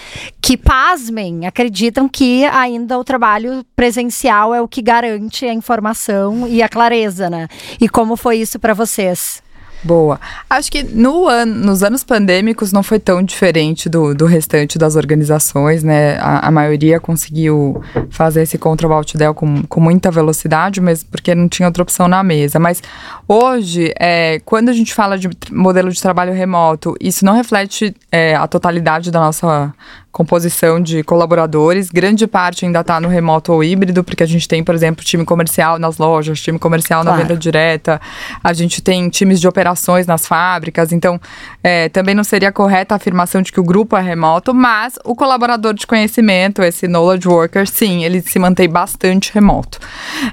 que, 0.40 0.56
pasmem, 0.56 1.46
acreditam 1.46 2.08
que 2.08 2.44
ainda 2.46 2.98
o 2.98 3.04
trabalho 3.04 3.64
presencial 3.74 4.54
é 4.54 4.62
o 4.62 4.68
que 4.68 4.80
garante 4.80 5.44
a 5.44 5.52
informação 5.52 6.46
e 6.46 6.62
a 6.62 6.68
clareza, 6.68 7.28
né? 7.28 7.48
E 7.80 7.88
como 7.88 8.16
foi 8.16 8.38
isso 8.38 8.58
para 8.58 8.74
vocês? 8.74 9.42
Boa. 9.84 10.18
Acho 10.48 10.72
que 10.72 10.82
no 10.82 11.28
an 11.28 11.44
nos 11.44 11.82
anos 11.82 12.02
pandêmicos 12.02 12.72
não 12.72 12.82
foi 12.82 12.98
tão 12.98 13.22
diferente 13.22 13.86
do, 13.86 14.14
do 14.14 14.24
restante 14.24 14.78
das 14.78 14.96
organizações, 14.96 15.82
né? 15.82 16.16
A, 16.18 16.48
a 16.48 16.50
maioria 16.50 16.98
conseguiu 16.98 17.82
fazer 18.08 18.42
esse 18.42 18.56
control 18.56 18.94
alt 18.94 19.14
del 19.14 19.34
com, 19.34 19.62
com 19.64 19.80
muita 19.80 20.10
velocidade, 20.10 20.80
mesmo 20.80 21.10
porque 21.10 21.34
não 21.34 21.48
tinha 21.48 21.68
outra 21.68 21.82
opção 21.82 22.08
na 22.08 22.22
mesa. 22.22 22.58
Mas 22.58 22.82
hoje, 23.28 23.92
é, 24.00 24.40
quando 24.46 24.70
a 24.70 24.72
gente 24.72 24.94
fala 24.94 25.18
de 25.18 25.28
modelo 25.52 25.90
de 25.90 26.00
trabalho 26.00 26.32
remoto, 26.32 26.96
isso 26.98 27.22
não 27.22 27.34
reflete 27.34 27.94
é, 28.10 28.34
a 28.34 28.46
totalidade 28.46 29.10
da 29.10 29.20
nossa 29.20 29.74
composição 30.14 30.80
de 30.80 31.02
colaboradores. 31.02 31.90
Grande 31.90 32.24
parte 32.24 32.64
ainda 32.64 32.80
está 32.80 33.00
no 33.00 33.08
remoto 33.08 33.52
ou 33.52 33.64
híbrido, 33.64 34.04
porque 34.04 34.22
a 34.22 34.26
gente 34.26 34.46
tem, 34.46 34.62
por 34.62 34.72
exemplo, 34.72 35.04
time 35.04 35.24
comercial 35.24 35.76
nas 35.76 35.98
lojas, 35.98 36.40
time 36.40 36.56
comercial 36.56 37.02
claro. 37.02 37.18
na 37.18 37.22
venda 37.24 37.36
direta, 37.36 38.00
a 38.42 38.52
gente 38.52 38.80
tem 38.80 39.08
times 39.08 39.40
de 39.40 39.48
operações 39.48 40.06
nas 40.06 40.24
fábricas. 40.24 40.92
Então, 40.92 41.20
é, 41.64 41.88
também 41.88 42.14
não 42.14 42.22
seria 42.22 42.52
correta 42.52 42.94
a 42.94 42.96
afirmação 42.96 43.40
de 43.40 43.50
que 43.50 43.58
o 43.58 43.64
grupo 43.64 43.96
é 43.96 44.02
remoto, 44.02 44.52
mas 44.52 44.98
o 45.02 45.16
colaborador 45.16 45.72
de 45.72 45.86
conhecimento, 45.86 46.62
esse 46.62 46.86
knowledge 46.86 47.26
worker, 47.26 47.66
sim, 47.66 48.04
ele 48.04 48.20
se 48.20 48.38
mantém 48.38 48.68
bastante 48.68 49.32
remoto. 49.32 49.78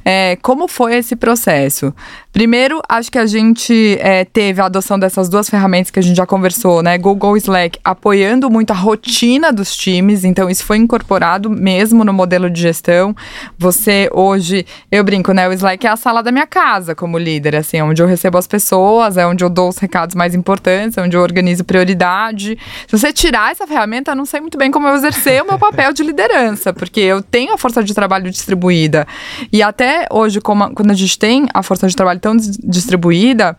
É, 0.04 0.38
como 0.42 0.68
foi 0.68 0.98
esse 0.98 1.16
processo? 1.16 1.94
Primeiro, 2.34 2.82
acho 2.88 3.12
que 3.12 3.18
a 3.18 3.26
gente 3.26 3.98
é, 4.00 4.26
teve 4.26 4.62
a 4.62 4.66
adoção 4.66 4.98
dessas 4.98 5.30
duas 5.30 5.50
ferramentas 5.50 5.92
que 5.92 6.00
a 6.00 6.02
gente 6.02 6.16
já 6.16 6.26
conversou, 6.26 6.82
né? 6.82 6.98
Google 6.98 7.36
Slack 7.38 7.80
apoiando 7.84 8.50
muito 8.50 8.72
a 8.72 8.76
rotina 8.76 9.52
dos 9.52 9.76
times, 9.76 10.24
então 10.24 10.50
isso 10.50 10.64
foi 10.64 10.78
incorporado 10.78 11.50
mesmo 11.50 12.04
no 12.04 12.14
modelo 12.14 12.50
de 12.50 12.62
gestão. 12.62 13.16
Você 13.58 14.10
hoje, 14.14 14.66
eu 14.92 15.04
brinco, 15.04 15.34
né? 15.34 15.48
O 15.48 15.54
Slack 15.54 15.86
é 15.86 15.90
a 15.90 15.98
sala 15.98 16.24
da 16.24 16.32
minha 16.32 16.48
casa 16.48 16.96
como 16.96 17.18
líder, 17.18 17.56
assim, 17.56 17.82
onde 17.82 18.02
eu 18.02 18.08
recebo 18.08 18.38
as 18.38 18.48
pessoas, 18.48 19.18
é 19.18 19.26
onde 19.26 19.44
eu 19.44 19.50
dou 19.50 19.70
os 19.70 19.78
recados 19.78 20.16
mais 20.16 20.34
importantes, 20.34 20.98
é 20.98 21.02
onde 21.02 21.16
eu 21.16 21.21
organizo 21.22 21.64
prioridade. 21.64 22.58
Se 22.88 22.98
você 22.98 23.12
tirar 23.14 23.52
essa 23.52 23.68
ferramenta, 23.68 24.12
eu 24.12 24.16
não 24.16 24.26
sei 24.26 24.42
muito 24.42 24.58
bem 24.58 24.72
como 24.72 24.88
eu 24.88 24.96
exercer 24.96 25.42
o 25.42 25.46
meu 25.46 25.58
papel 25.58 25.94
de 25.94 26.04
liderança, 26.04 26.74
porque 26.74 27.00
eu 27.00 27.22
tenho 27.22 27.54
a 27.54 27.58
força 27.58 27.84
de 27.84 27.94
trabalho 27.94 28.30
distribuída. 28.30 29.08
E 29.52 29.62
até 29.62 30.08
hoje, 30.12 30.42
como, 30.42 30.74
quando 30.74 30.92
a 30.92 30.96
gente 30.96 31.18
tem 31.18 31.48
a 31.54 31.64
força 31.64 31.88
de 31.88 31.96
trabalho 31.96 32.20
tão 32.20 32.36
distribuída, 32.36 33.58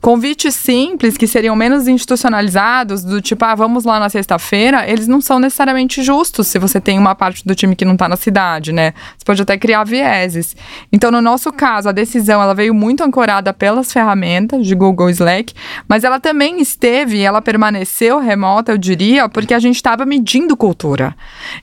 convites 0.00 0.54
simples 0.54 1.16
que 1.16 1.26
seriam 1.26 1.54
menos 1.54 1.86
institucionalizados, 1.86 3.04
do 3.04 3.20
tipo, 3.20 3.44
ah, 3.44 3.54
vamos 3.54 3.84
lá 3.84 4.00
na 4.00 4.08
sexta-feira, 4.08 4.88
eles 4.88 5.06
não 5.06 5.20
são 5.20 5.38
necessariamente 5.38 6.02
justos 6.02 6.46
se 6.46 6.58
você 6.58 6.80
tem 6.80 6.98
uma 6.98 7.14
parte 7.14 7.44
do 7.44 7.54
time 7.54 7.76
que 7.76 7.84
não 7.84 7.92
está 7.92 8.08
na 8.08 8.16
cidade, 8.16 8.72
né? 8.72 8.94
Você 9.16 9.24
pode 9.24 9.42
até 9.42 9.58
criar 9.58 9.84
vieses. 9.84 10.56
Então, 10.92 11.10
no 11.10 11.20
nosso 11.20 11.52
caso, 11.52 11.88
a 11.88 11.92
decisão 11.92 12.42
ela 12.42 12.54
veio 12.54 12.74
muito 12.74 13.02
ancorada 13.02 13.52
pelas 13.52 13.92
ferramentas 13.92 14.66
de 14.66 14.74
Google 14.74 15.10
Slack, 15.10 15.54
mas 15.86 16.04
ela 16.04 16.18
também 16.18 16.60
esteve, 16.60 17.20
ela 17.20 17.42
permaneceu 17.42 18.18
remota, 18.18 18.72
eu 18.72 18.78
diria, 18.78 19.28
porque 19.28 19.54
a 19.54 19.58
gente 19.58 19.76
estava 19.76 20.06
medindo 20.06 20.56
cultura. 20.56 21.14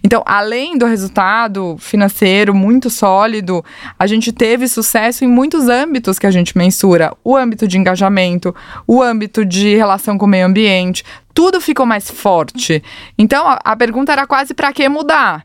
Então, 0.03 0.23
além 0.25 0.77
do 0.77 0.85
resultado 0.85 1.75
financeiro 1.79 2.53
muito 2.53 2.89
sólido, 2.89 3.63
a 3.97 4.05
gente 4.05 4.31
teve 4.31 4.67
sucesso 4.67 5.23
em 5.23 5.27
muitos 5.27 5.67
âmbitos 5.67 6.19
que 6.19 6.27
a 6.27 6.31
gente 6.31 6.57
mensura. 6.57 7.13
O 7.23 7.35
âmbito 7.35 7.67
de 7.67 7.77
engajamento, 7.77 8.26
o 8.85 9.01
âmbito 9.01 9.45
de 9.45 9.75
relação 9.75 10.17
com 10.17 10.25
o 10.25 10.29
meio 10.29 10.45
ambiente, 10.45 11.03
tudo 11.33 11.61
ficou 11.61 11.85
mais 11.85 12.09
forte. 12.09 12.83
Então, 13.17 13.47
a, 13.47 13.59
a 13.63 13.75
pergunta 13.75 14.11
era 14.11 14.25
quase 14.25 14.53
para 14.53 14.73
que 14.73 14.87
mudar? 14.89 15.43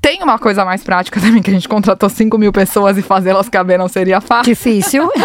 Tem 0.00 0.22
uma 0.22 0.38
coisa 0.38 0.64
mais 0.64 0.82
prática 0.82 1.20
também, 1.20 1.42
que 1.42 1.50
a 1.50 1.54
gente 1.54 1.68
contratou 1.68 2.08
5 2.08 2.38
mil 2.38 2.52
pessoas 2.52 2.96
e 2.96 3.02
fazê-las 3.02 3.48
caber 3.48 3.78
não 3.78 3.88
seria 3.88 4.20
fácil. 4.20 4.44
Difícil. 4.52 5.10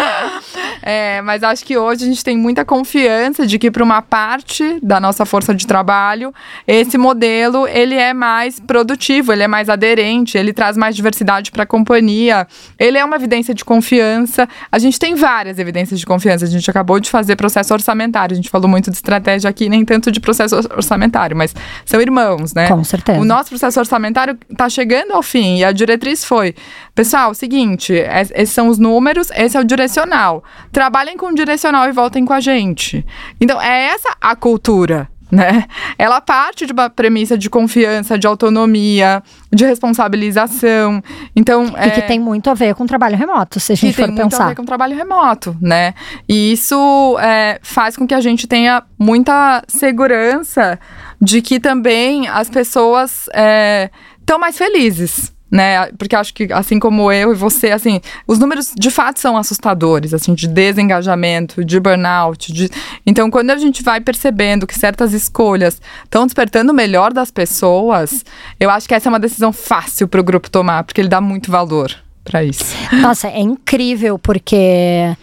é, 0.84 1.22
mas 1.22 1.44
acho 1.44 1.66
que 1.66 1.78
hoje 1.78 2.04
a 2.04 2.08
gente 2.08 2.24
tem 2.24 2.38
muita 2.38 2.66
confiança 2.66 3.46
de 3.46 3.58
que 3.60 3.70
para 3.72 3.84
uma 3.84 4.02
parte 4.02 4.80
da 4.82 5.00
nossa 5.00 5.26
força 5.26 5.54
de 5.54 5.66
trabalho, 5.66 6.34
esse 6.68 6.98
modelo, 6.98 7.68
ele 7.68 7.96
é 7.96 8.14
mais 8.14 8.60
produtivo, 8.60 9.32
ele 9.32 9.44
é 9.44 9.48
mais 9.48 9.70
aderente, 9.70 10.38
ele 10.38 10.54
traz 10.54 10.78
mais 10.78 10.96
diversidade 10.96 11.52
para 11.52 11.64
a 11.64 11.66
companhia. 11.66 12.48
Ele 12.78 12.98
é 12.98 13.06
uma 13.06 13.16
evidência 13.16 13.54
de 13.54 13.64
confiança. 13.64 14.48
A 14.72 14.80
gente 14.80 15.00
tem 15.00 15.16
várias 15.16 15.60
evidências 15.60 16.00
de 16.00 16.06
confiança. 16.06 16.46
A 16.46 16.48
gente 16.48 16.70
acabou 16.70 17.00
de 17.00 17.10
fazer 17.10 17.36
processo 17.36 17.74
orçamentário. 17.74 18.34
A 18.34 18.36
gente 18.36 18.50
falou 18.50 18.68
muito 18.68 18.90
de 18.90 18.96
estratégia 18.96 19.50
aqui, 19.50 19.70
nem 19.70 19.84
tanto 19.86 20.12
de 20.12 20.20
processo 20.20 20.56
orçamentário, 20.56 21.36
mas 21.36 21.54
são 21.86 22.02
irmãos, 22.02 22.54
né? 22.54 22.68
Com 22.68 22.84
certeza. 22.84 23.20
O 23.20 23.26
nosso 23.26 23.50
processo 23.50 23.80
orçamentário 23.80 24.38
está 24.50 24.70
chegando 24.70 25.12
ao 25.12 25.24
fim. 25.24 25.58
E 25.58 25.64
a 25.64 25.72
diretriz 25.72 26.24
foi: 26.24 26.56
pessoal, 26.94 27.34
seguinte, 27.34 27.94
esses 27.94 28.54
são 28.54 28.68
os 28.68 28.78
números, 28.78 29.30
esse 29.36 29.58
é 29.58 29.60
o 29.60 29.64
direcional. 29.64 30.44
Trabalhem 30.76 31.16
com 31.16 31.28
o 31.28 31.34
direcional 31.34 31.88
e 31.88 31.94
voltem 31.94 32.26
com 32.26 32.34
a 32.34 32.42
gente. 32.42 33.06
Então, 33.40 33.62
é 33.62 33.86
essa 33.94 34.14
a 34.20 34.36
cultura. 34.36 35.08
Né? 35.32 35.64
Ela 35.98 36.20
parte 36.20 36.66
de 36.66 36.74
uma 36.74 36.90
premissa 36.90 37.38
de 37.38 37.50
confiança, 37.50 38.20
de 38.20 38.28
autonomia, 38.28 39.24
de 39.54 39.66
responsabilização. 39.66 41.02
Então, 41.34 41.68
e 41.68 41.76
é... 41.78 41.90
que 41.92 42.02
tem 42.02 42.20
muito 42.20 42.50
a 42.50 42.54
ver 42.54 42.76
com 42.76 42.86
trabalho 42.86 43.16
remoto, 43.16 43.58
se 43.58 43.72
a 43.72 43.76
gente 43.76 43.96
que 43.96 44.02
for 44.02 44.08
tem 44.08 44.16
pensar. 44.16 44.24
muito 44.24 44.42
a 44.42 44.48
ver 44.50 44.56
com 44.56 44.66
trabalho 44.66 44.98
remoto, 44.98 45.56
né? 45.62 45.94
E 46.28 46.52
isso 46.52 47.18
é, 47.22 47.58
faz 47.64 47.96
com 47.96 48.06
que 48.06 48.14
a 48.14 48.20
gente 48.20 48.46
tenha 48.46 48.84
muita 49.00 49.64
segurança 49.70 50.78
de 51.22 51.42
que 51.42 51.58
também 51.58 52.28
as 52.28 52.50
pessoas 52.50 53.30
é, 53.34 53.90
estão 54.20 54.38
mais 54.38 54.58
felizes 54.58 55.34
né? 55.50 55.91
Porque 55.98 56.16
acho 56.16 56.34
que 56.34 56.52
assim 56.52 56.80
como 56.80 57.12
eu 57.12 57.32
e 57.32 57.36
você, 57.36 57.72
assim, 57.72 58.02
os 58.28 58.39
números 58.39 58.74
de 58.76 58.89
fato 58.89 59.20
são 59.20 59.38
assustadores, 59.38 60.14
assim, 60.14 60.34
de 60.34 60.48
desengajamento, 60.48 61.64
de 61.64 61.80
burnout, 61.80 62.52
de... 62.52 62.70
Então, 63.06 63.30
quando 63.30 63.52
a 63.52 63.58
gente 63.58 63.84
vai 63.84 64.02
percebendo 64.02 64.68
que 64.68 64.78
certas 64.78 65.14
escolhas 65.14 65.82
estão 66.04 66.26
despertando 66.26 66.72
o 66.72 66.76
melhor 66.76 67.14
das 67.14 67.32
pessoas, 67.32 68.26
eu 68.60 68.70
acho 68.70 68.88
que 68.88 68.93
essa 68.93 69.08
é 69.08 69.12
uma 69.12 69.20
decisão 69.20 69.54
fácil 69.54 70.08
para 70.08 70.20
o 70.20 70.24
grupo 70.24 70.50
tomar, 70.50 70.84
porque 70.84 71.00
ele 71.02 71.10
dá 71.10 71.22
muito 71.22 71.52
valor 71.52 71.96
para 72.24 72.43
isso. 72.43 72.76
Nossa, 72.91 73.28
é 73.28 73.39
incrível 73.39 74.18
porque 74.18 75.16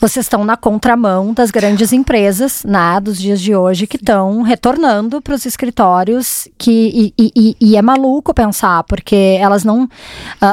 vocês 0.00 0.26
estão 0.26 0.44
na 0.44 0.56
contramão 0.56 1.34
das 1.34 1.50
grandes 1.50 1.92
empresas, 1.92 2.62
né, 2.64 3.00
dos 3.02 3.18
dias 3.18 3.40
de 3.40 3.54
hoje, 3.54 3.86
que 3.86 3.96
estão 3.96 4.42
retornando 4.42 5.20
para 5.20 5.34
os 5.34 5.44
escritórios, 5.44 6.46
que, 6.56 7.12
e, 7.18 7.32
e, 7.34 7.56
e, 7.60 7.76
é 7.76 7.82
maluco 7.82 8.32
pensar, 8.32 8.84
porque 8.84 9.36
elas 9.40 9.64
não, 9.64 9.84
uh, 9.84 9.88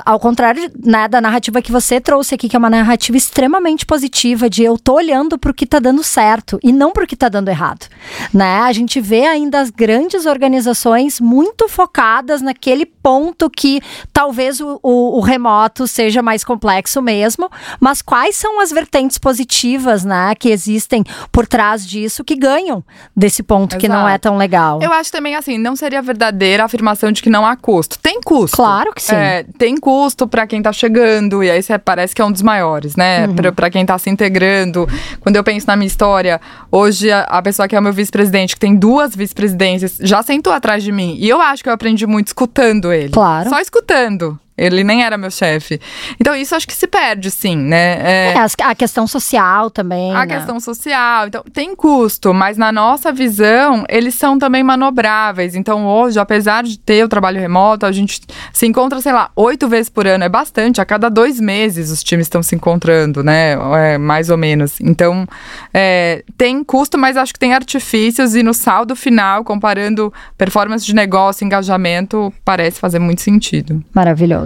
ao 0.04 0.20
contrário 0.20 0.72
né, 0.84 1.08
da 1.08 1.22
narrativa 1.22 1.62
que 1.62 1.72
você 1.72 2.02
trouxe 2.02 2.34
aqui, 2.34 2.50
que 2.50 2.56
é 2.56 2.60
uma 2.60 2.72
narrativa 2.72 3.16
extremamente 3.16 3.86
positiva, 3.86 4.50
de 4.50 4.64
eu 4.64 4.80
tô 4.80 4.96
olhando 4.96 5.38
para 5.38 5.52
o 5.52 5.54
que 5.54 5.66
está 5.66 5.78
dando 5.78 6.04
certo, 6.04 6.60
e 6.64 6.72
não 6.72 6.92
para 6.92 7.04
o 7.04 7.08
que 7.08 7.14
está 7.14 7.30
dando 7.30 7.50
errado, 7.50 7.86
né, 8.34 8.62
a 8.62 8.74
gente 8.74 9.00
vê 9.00 9.28
ainda 9.28 9.62
as 9.62 9.70
grandes 9.70 10.26
organizações 10.26 11.22
muito 11.22 11.70
focadas 11.70 12.42
naquele 12.42 12.86
ponto 12.86 13.48
que 13.48 13.80
talvez 14.12 14.60
o, 14.60 14.80
o, 14.82 15.20
o 15.20 15.22
remoto 15.22 15.86
seja 15.86 16.24
mais 16.24 16.44
complexo 16.44 17.00
mesmo, 17.00 17.48
mas 17.80 18.02
quais 18.02 18.36
são 18.36 18.60
as 18.60 18.72
vertentes 18.72 19.20
positivas 19.20 19.35
positivas, 19.36 20.06
né, 20.06 20.34
que 20.34 20.50
existem 20.50 21.04
por 21.32 21.46
trás 21.46 21.86
disso 21.86 22.24
que 22.24 22.36
ganham 22.36 22.84
desse 23.16 23.44
ponto 23.44 23.74
Exato. 23.74 23.82
que 23.82 23.90
não 23.90 24.08
é 24.08 24.18
tão 24.18 24.38
legal. 24.38 24.80
Eu 24.82 24.94
acho 24.94 25.12
também 25.12 25.36
assim, 25.36 25.58
não 25.58 25.76
seria 25.76 26.02
verdadeira 26.02 26.64
a 26.64 26.66
afirmação 26.66 27.12
de 27.12 27.22
que 27.22 27.30
não 27.30 27.46
há 27.46 27.56
custo. 27.58 28.00
Tem 28.00 28.22
custo. 28.22 28.56
Claro 28.56 28.94
que 28.94 29.04
sim. 29.04 29.16
É, 29.16 29.46
tem 29.58 29.76
custo 29.76 30.26
para 30.28 30.48
quem 30.48 30.62
tá 30.62 30.72
chegando 30.72 31.44
e 31.44 31.52
aí 31.52 31.62
você 31.62 31.78
parece 31.78 32.16
que 32.16 32.22
é 32.22 32.26
um 32.26 32.32
dos 32.32 32.42
maiores, 32.42 32.96
né? 32.96 33.28
Uhum. 33.28 33.36
Para 33.54 33.70
quem 33.70 33.86
tá 33.86 33.98
se 33.98 34.10
integrando. 34.10 34.88
Quando 35.20 35.36
eu 35.36 35.44
penso 35.44 35.68
na 35.68 35.76
minha 35.76 35.88
história, 35.88 36.40
hoje 36.72 37.12
a, 37.12 37.22
a 37.22 37.42
pessoa 37.42 37.68
que 37.68 37.76
é 37.76 37.80
o 37.80 37.84
meu 37.84 37.92
vice-presidente, 37.94 38.56
que 38.56 38.60
tem 38.60 38.76
duas 38.76 39.16
vice-presidências, 39.16 39.98
já 40.00 40.24
sentou 40.24 40.54
atrás 40.54 40.82
de 40.82 40.92
mim 40.92 41.18
e 41.20 41.28
eu 41.28 41.42
acho 41.42 41.62
que 41.62 41.70
eu 41.70 41.74
aprendi 41.74 42.08
muito 42.08 42.28
escutando 42.28 42.94
ele. 42.94 43.10
Claro. 43.10 43.50
Só 43.50 43.60
escutando. 43.60 44.40
Ele 44.58 44.86
nem 44.86 45.04
era 45.04 45.18
meu 45.18 45.30
chefe. 45.30 45.82
Então, 46.20 46.34
isso 46.34 46.56
acho 46.56 46.66
que 46.66 46.74
se 46.74 46.88
perde, 46.88 47.30
sim, 47.30 47.58
né? 47.58 48.00
É, 48.02 48.34
é 48.36 48.64
a 48.64 48.74
questão 48.74 49.06
social 49.06 49.70
também. 49.70 50.16
A 50.16 50.26
né? 50.26 50.38
questão 50.38 50.60
social. 50.62 51.28
Então, 51.28 51.44
tem 51.52 51.76
custo, 51.76 52.34
mas 52.34 52.58
na 52.58 52.72
nossa 52.72 53.12
visão, 53.12 53.84
eles 53.90 54.16
são 54.16 54.40
também 54.40 54.64
manobráveis. 54.64 55.56
Então, 55.56 55.86
hoje, 55.86 56.18
apesar 56.20 56.64
de 56.64 56.80
ter 56.80 57.04
o 57.04 57.10
trabalho 57.10 57.40
remoto, 57.40 57.86
a 57.86 57.92
gente 57.92 58.22
se 58.54 58.66
encontra, 58.66 59.02
sei 59.02 59.12
lá, 59.12 59.30
oito 59.36 59.68
vezes 59.68 59.90
por 59.90 60.08
ano. 60.08 60.24
É 60.24 60.30
bastante. 60.30 60.80
A 60.80 60.86
cada 60.86 61.10
dois 61.10 61.38
meses 61.38 61.92
os 61.92 62.02
times 62.02 62.26
estão 62.26 62.42
se 62.42 62.56
encontrando, 62.56 63.22
né? 63.24 63.58
É, 63.78 63.98
mais 63.98 64.30
ou 64.30 64.38
menos. 64.38 64.80
Então, 64.80 65.28
é, 65.74 66.24
tem 66.38 66.64
custo, 66.64 66.98
mas 66.98 67.18
acho 67.18 67.34
que 67.34 67.40
tem 67.40 67.54
artifícios. 67.54 68.36
E 68.36 68.42
no 68.42 68.54
saldo 68.54 68.96
final, 68.96 69.44
comparando 69.44 70.14
performance 70.38 70.86
de 70.86 70.96
negócio, 70.96 71.44
engajamento, 71.44 72.34
parece 72.46 72.80
fazer 72.80 73.00
muito 73.00 73.22
sentido. 73.22 73.84
Maravilhoso. 73.94 74.45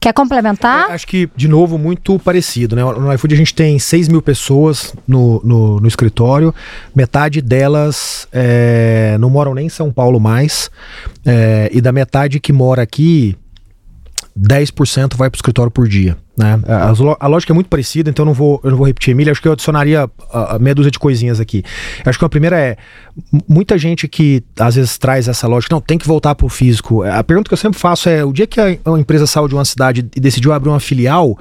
Quer 0.00 0.12
complementar? 0.12 0.90
É, 0.90 0.94
acho 0.94 1.06
que, 1.06 1.28
de 1.36 1.48
novo, 1.48 1.78
muito 1.78 2.18
parecido. 2.18 2.74
Né? 2.76 2.82
No 2.84 3.12
iFood 3.12 3.34
a 3.34 3.36
gente 3.36 3.54
tem 3.54 3.78
6 3.78 4.08
mil 4.08 4.22
pessoas 4.22 4.94
no, 5.06 5.40
no, 5.44 5.80
no 5.80 5.88
escritório, 5.88 6.54
metade 6.94 7.40
delas 7.40 8.28
é, 8.32 9.16
não 9.18 9.30
moram 9.30 9.54
nem 9.54 9.66
em 9.66 9.70
São 9.70 9.92
Paulo 9.92 10.18
mais, 10.20 10.70
é, 11.24 11.70
e 11.72 11.80
da 11.80 11.92
metade 11.92 12.40
que 12.40 12.52
mora 12.52 12.82
aqui, 12.82 13.36
10% 14.38 15.16
vai 15.16 15.28
para 15.30 15.36
o 15.36 15.38
escritório 15.38 15.70
por 15.70 15.88
dia. 15.88 16.16
Né? 16.38 16.60
A, 16.68 16.92
a, 17.18 17.26
lógica 17.26 17.52
é 17.52 17.54
muito 17.54 17.68
parecida, 17.68 18.08
então 18.08 18.22
eu 18.22 18.26
não 18.26 18.32
vou, 18.32 18.60
eu 18.62 18.70
não 18.70 18.78
vou 18.78 18.86
repetir, 18.86 19.10
Emília. 19.10 19.32
Acho 19.32 19.42
que 19.42 19.48
eu 19.48 19.52
adicionaria 19.52 20.08
a, 20.32 20.54
a 20.54 20.58
meia 20.60 20.72
dúzia 20.72 20.90
de 20.92 20.98
coisinhas 20.98 21.40
aqui. 21.40 21.64
Acho 22.04 22.16
que 22.16 22.24
a 22.24 22.28
primeira 22.28 22.56
é: 22.56 22.76
muita 23.48 23.76
gente 23.76 24.06
que 24.06 24.44
às 24.56 24.76
vezes 24.76 24.96
traz 24.96 25.26
essa 25.26 25.48
lógica, 25.48 25.74
não, 25.74 25.80
tem 25.80 25.98
que 25.98 26.06
voltar 26.06 26.36
para 26.36 26.46
o 26.46 26.48
físico. 26.48 27.02
A 27.02 27.24
pergunta 27.24 27.48
que 27.48 27.54
eu 27.54 27.58
sempre 27.58 27.80
faço 27.80 28.08
é: 28.08 28.24
o 28.24 28.32
dia 28.32 28.46
que 28.46 28.60
a, 28.60 28.66
a 28.66 28.98
empresa 29.00 29.26
saiu 29.26 29.48
de 29.48 29.54
uma 29.54 29.64
cidade 29.64 30.08
e 30.14 30.20
decidiu 30.20 30.52
abrir 30.52 30.70
uma 30.70 30.78
filial, 30.78 31.36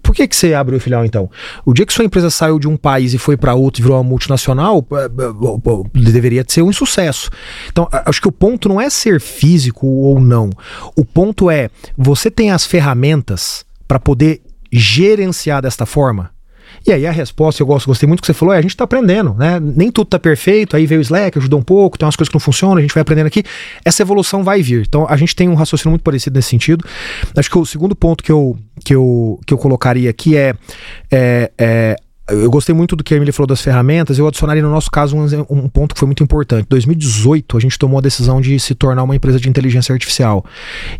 Por 0.00 0.14
que, 0.14 0.28
que 0.28 0.36
você 0.36 0.54
abriu 0.54 0.78
filial 0.78 1.04
então? 1.04 1.28
O 1.64 1.74
dia 1.74 1.84
que 1.84 1.92
sua 1.92 2.04
empresa 2.04 2.30
saiu 2.30 2.60
de 2.60 2.68
um 2.68 2.76
país 2.76 3.14
e 3.14 3.18
foi 3.18 3.36
para 3.36 3.54
outro 3.54 3.80
e 3.80 3.82
virou 3.82 3.96
uma 3.96 4.04
multinacional, 4.04 4.86
é, 4.92 5.04
é, 5.04 6.10
deveria 6.12 6.44
ser 6.46 6.62
um 6.62 6.70
insucesso. 6.70 7.28
Então, 7.68 7.88
acho 7.90 8.20
que 8.20 8.28
o 8.28 8.32
ponto 8.32 8.68
não 8.68 8.80
é 8.80 8.88
ser 8.88 9.20
físico 9.20 9.84
ou 9.84 10.20
não. 10.20 10.48
O 10.94 11.04
ponto 11.04 11.50
é 11.50 11.70
você 11.96 12.30
tem 12.30 12.52
as 12.52 12.64
ferramentas 12.64 13.64
para 13.92 14.00
poder 14.00 14.40
gerenciar 14.72 15.60
desta 15.60 15.84
forma. 15.84 16.30
E 16.86 16.90
aí 16.90 17.06
a 17.06 17.10
resposta, 17.10 17.62
eu 17.62 17.66
gosto, 17.66 17.86
gostei 17.86 18.06
muito 18.06 18.22
que 18.22 18.26
você 18.26 18.32
falou, 18.32 18.54
é 18.54 18.56
a 18.56 18.62
gente 18.62 18.70
está 18.70 18.84
aprendendo, 18.84 19.34
né? 19.34 19.60
Nem 19.60 19.90
tudo 19.90 20.06
está 20.06 20.18
perfeito, 20.18 20.74
aí 20.74 20.86
veio 20.86 20.98
o 20.98 21.02
Slack, 21.02 21.36
ajudou 21.36 21.60
um 21.60 21.62
pouco, 21.62 21.98
tem 21.98 22.06
umas 22.06 22.16
coisas 22.16 22.30
que 22.30 22.34
não 22.34 22.40
funcionam, 22.40 22.78
a 22.78 22.80
gente 22.80 22.94
vai 22.94 23.02
aprendendo 23.02 23.26
aqui. 23.26 23.44
Essa 23.84 24.00
evolução 24.00 24.42
vai 24.42 24.62
vir. 24.62 24.86
Então 24.88 25.06
a 25.06 25.14
gente 25.18 25.36
tem 25.36 25.46
um 25.46 25.54
raciocínio 25.54 25.90
muito 25.90 26.02
parecido 26.02 26.34
nesse 26.34 26.48
sentido. 26.48 26.82
Acho 27.36 27.50
que 27.50 27.58
o 27.58 27.66
segundo 27.66 27.94
ponto 27.94 28.24
que 28.24 28.32
eu, 28.32 28.56
que 28.82 28.94
eu, 28.94 29.38
que 29.46 29.52
eu 29.52 29.58
colocaria 29.58 30.08
aqui 30.08 30.38
é, 30.38 30.54
é, 31.10 31.52
é 31.58 31.96
eu 32.28 32.50
gostei 32.50 32.74
muito 32.74 32.94
do 32.94 33.02
que 33.02 33.12
a 33.14 33.16
Emily 33.16 33.32
falou 33.32 33.46
das 33.48 33.60
ferramentas. 33.60 34.18
Eu 34.18 34.26
adicionaria 34.26 34.62
no 34.62 34.70
nosso 34.70 34.90
caso 34.90 35.16
um, 35.16 35.24
um, 35.50 35.68
ponto 35.68 35.94
que 35.94 35.98
foi 35.98 36.06
muito 36.06 36.22
importante. 36.22 36.64
Em 36.64 36.68
2018, 36.68 37.56
a 37.56 37.60
gente 37.60 37.78
tomou 37.78 37.98
a 37.98 38.00
decisão 38.00 38.40
de 38.40 38.58
se 38.60 38.74
tornar 38.74 39.02
uma 39.02 39.16
empresa 39.16 39.40
de 39.40 39.48
inteligência 39.48 39.92
artificial. 39.92 40.44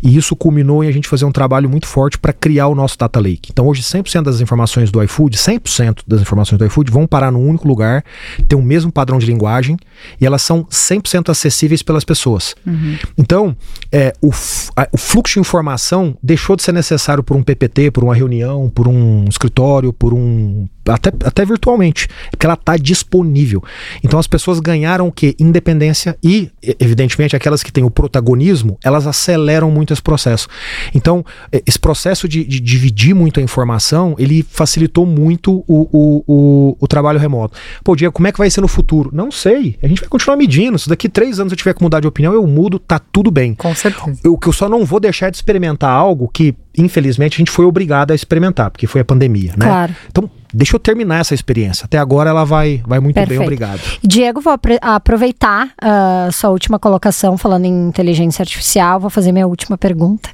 E 0.01 0.17
isso 0.17 0.35
culminou 0.35 0.83
em 0.83 0.87
a 0.87 0.91
gente 0.91 1.07
fazer 1.07 1.23
um 1.25 1.31
trabalho 1.31 1.69
muito 1.69 1.87
forte 1.87 2.17
para 2.17 2.33
criar 2.33 2.67
o 2.67 2.75
nosso 2.75 2.97
data 2.97 3.19
lake. 3.19 3.51
Então, 3.51 3.65
hoje, 3.67 3.81
100% 3.81 4.23
das 4.23 4.41
informações 4.41 4.91
do 4.91 5.01
iFood, 5.01 5.37
100% 5.37 5.99
das 6.05 6.21
informações 6.21 6.59
do 6.59 6.65
iFood 6.65 6.91
vão 6.91 7.07
parar 7.07 7.31
num 7.31 7.47
único 7.47 7.67
lugar, 7.67 8.03
ter 8.47 8.55
o 8.55 8.61
mesmo 8.61 8.91
padrão 8.91 9.17
de 9.17 9.25
linguagem 9.25 9.77
e 10.19 10.25
elas 10.25 10.41
são 10.41 10.65
100% 10.65 11.29
acessíveis 11.29 11.81
pelas 11.81 12.03
pessoas. 12.03 12.53
Uhum. 12.65 12.97
Então, 13.17 13.55
é, 13.91 14.13
o, 14.21 14.29
a, 14.75 14.89
o 14.91 14.97
fluxo 14.97 15.35
de 15.35 15.39
informação 15.39 16.17
deixou 16.21 16.55
de 16.55 16.63
ser 16.63 16.73
necessário 16.73 17.23
por 17.23 17.37
um 17.37 17.43
PPT, 17.43 17.91
por 17.91 18.03
uma 18.03 18.13
reunião, 18.13 18.69
por 18.69 18.87
um 18.87 19.25
escritório, 19.29 19.93
por 19.93 20.13
um 20.13 20.67
até, 20.87 21.09
até 21.23 21.45
virtualmente, 21.45 22.07
porque 22.31 22.45
ela 22.45 22.55
está 22.55 22.77
disponível. 22.77 23.63
Então 24.03 24.19
as 24.19 24.27
pessoas 24.27 24.59
ganharam 24.59 25.07
o 25.07 25.11
que? 25.11 25.35
Independência 25.39 26.17
e, 26.23 26.49
evidentemente, 26.79 27.35
aquelas 27.35 27.63
que 27.63 27.71
têm 27.71 27.83
o 27.83 27.89
protagonismo, 27.89 28.77
elas 28.83 29.07
aceleram 29.07 29.69
muito 29.71 29.93
esse 29.93 30.01
processo. 30.01 30.47
Então, 30.93 31.25
esse 31.65 31.79
processo 31.79 32.27
de, 32.27 32.43
de 32.43 32.59
dividir 32.59 33.13
muito 33.13 33.39
a 33.39 33.43
informação, 33.43 34.15
ele 34.17 34.45
facilitou 34.49 35.05
muito 35.05 35.63
o, 35.67 35.87
o, 35.91 36.23
o, 36.27 36.77
o, 36.79 36.87
trabalho 36.87 37.19
remoto. 37.19 37.57
Pô, 37.83 37.95
Diego, 37.95 38.13
como 38.13 38.27
é 38.27 38.31
que 38.31 38.37
vai 38.37 38.49
ser 38.49 38.61
no 38.61 38.67
futuro? 38.67 39.09
Não 39.13 39.31
sei. 39.31 39.77
A 39.81 39.87
gente 39.87 40.01
vai 40.01 40.09
continuar 40.09 40.37
medindo. 40.37 40.77
Se 40.77 40.89
daqui 40.89 41.09
três 41.09 41.39
anos 41.39 41.51
eu 41.51 41.57
tiver 41.57 41.73
que 41.73 41.83
mudar 41.83 41.99
de 41.99 42.07
opinião, 42.07 42.33
eu 42.33 42.45
mudo, 42.45 42.79
tá 42.79 42.99
tudo 42.99 43.31
bem. 43.31 43.53
Com 43.53 43.75
certeza. 43.75 44.19
O 44.25 44.37
que 44.37 44.47
eu 44.47 44.53
só 44.53 44.67
não 44.67 44.85
vou 44.85 44.99
deixar 44.99 45.29
de 45.29 45.37
experimentar 45.37 45.91
algo 45.91 46.29
que, 46.33 46.55
infelizmente, 46.77 47.35
a 47.35 47.37
gente 47.37 47.51
foi 47.51 47.65
obrigado 47.65 48.11
a 48.11 48.15
experimentar, 48.15 48.71
porque 48.71 48.87
foi 48.87 49.01
a 49.01 49.05
pandemia, 49.05 49.53
né? 49.57 49.65
Claro. 49.65 49.95
Então, 50.09 50.29
deixa 50.53 50.75
eu 50.75 50.79
terminar 50.79 51.19
essa 51.19 51.33
experiência. 51.33 51.85
Até 51.85 51.97
agora 51.97 52.29
ela 52.29 52.43
vai, 52.43 52.81
vai 52.85 52.99
muito 52.99 53.15
Perfeito. 53.15 53.39
bem, 53.39 53.47
obrigado. 53.47 53.81
Diego, 54.03 54.41
vou 54.41 54.53
aproveitar 54.81 55.71
a 55.81 56.27
uh, 56.27 56.31
sua 56.31 56.49
última 56.49 56.77
colocação 56.77 57.37
falando 57.37 57.65
em 57.65 57.87
inteligência 57.87 58.43
artificial, 58.43 58.99
vou 58.99 59.09
fazer 59.09 59.31
minha 59.31 59.47
última 59.47 59.77
pergunta, 59.77 60.29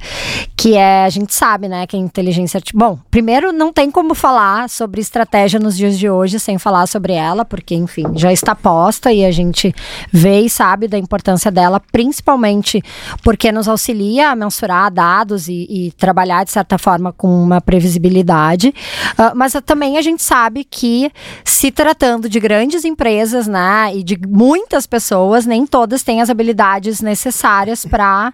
que 0.56 0.76
é, 0.76 1.06
a 1.06 1.10
gente 1.10 1.34
sabe, 1.34 1.68
né, 1.68 1.88
que 1.88 1.96
a 1.96 2.00
inteligência 2.00 2.58
artificial... 2.58 2.90
Bom, 2.90 3.00
primeiro, 3.10 3.52
não 3.52 3.72
tem 3.72 3.90
como 3.90 4.14
falar 4.14 4.70
sobre 4.70 5.00
estratégia 5.00 5.60
nos 5.60 5.78
dias 5.78 5.98
de 5.98 6.10
hoje 6.10 6.40
sem 6.40 6.58
falar 6.58 6.88
sobre 6.88 7.14
ela, 7.14 7.46
porque, 7.46 7.76
enfim, 7.76 8.06
já 8.16 8.32
está 8.34 8.54
posta 8.54 9.12
e 9.14 9.24
a 9.24 9.32
gente 9.32 9.74
vê 10.12 10.42
e 10.42 10.50
sabe 10.50 10.88
da 10.88 10.98
importância 10.98 11.52
dela, 11.52 11.80
principalmente 11.92 12.84
porque 13.24 13.52
nos 13.52 13.68
auxilia 13.68 14.32
a 14.32 14.36
mensurar 14.36 14.92
dados 14.92 15.48
e, 15.48 15.68
e 15.70 15.92
trabalhar, 15.94 16.44
de 16.44 16.52
certa 16.52 16.78
forma, 16.78 17.14
com 17.14 17.28
uma 17.28 17.62
previsibilidade, 17.62 18.74
uh, 19.18 19.36
mas 19.36 19.54
também 19.66 19.98
a 19.98 20.02
gente 20.02 20.09
gente 20.10 20.24
sabe 20.24 20.64
que, 20.64 21.12
se 21.44 21.72
tratando 21.72 22.28
de 22.28 22.40
grandes 22.40 22.84
empresas, 22.84 23.48
né, 23.48 23.92
e 23.96 24.04
de 24.04 24.18
muitas 24.28 24.86
pessoas, 24.86 25.46
nem 25.46 25.66
todas 25.66 26.04
têm 26.04 26.22
as 26.22 26.30
habilidades 26.30 27.02
necessárias 27.02 27.86
para 27.86 28.34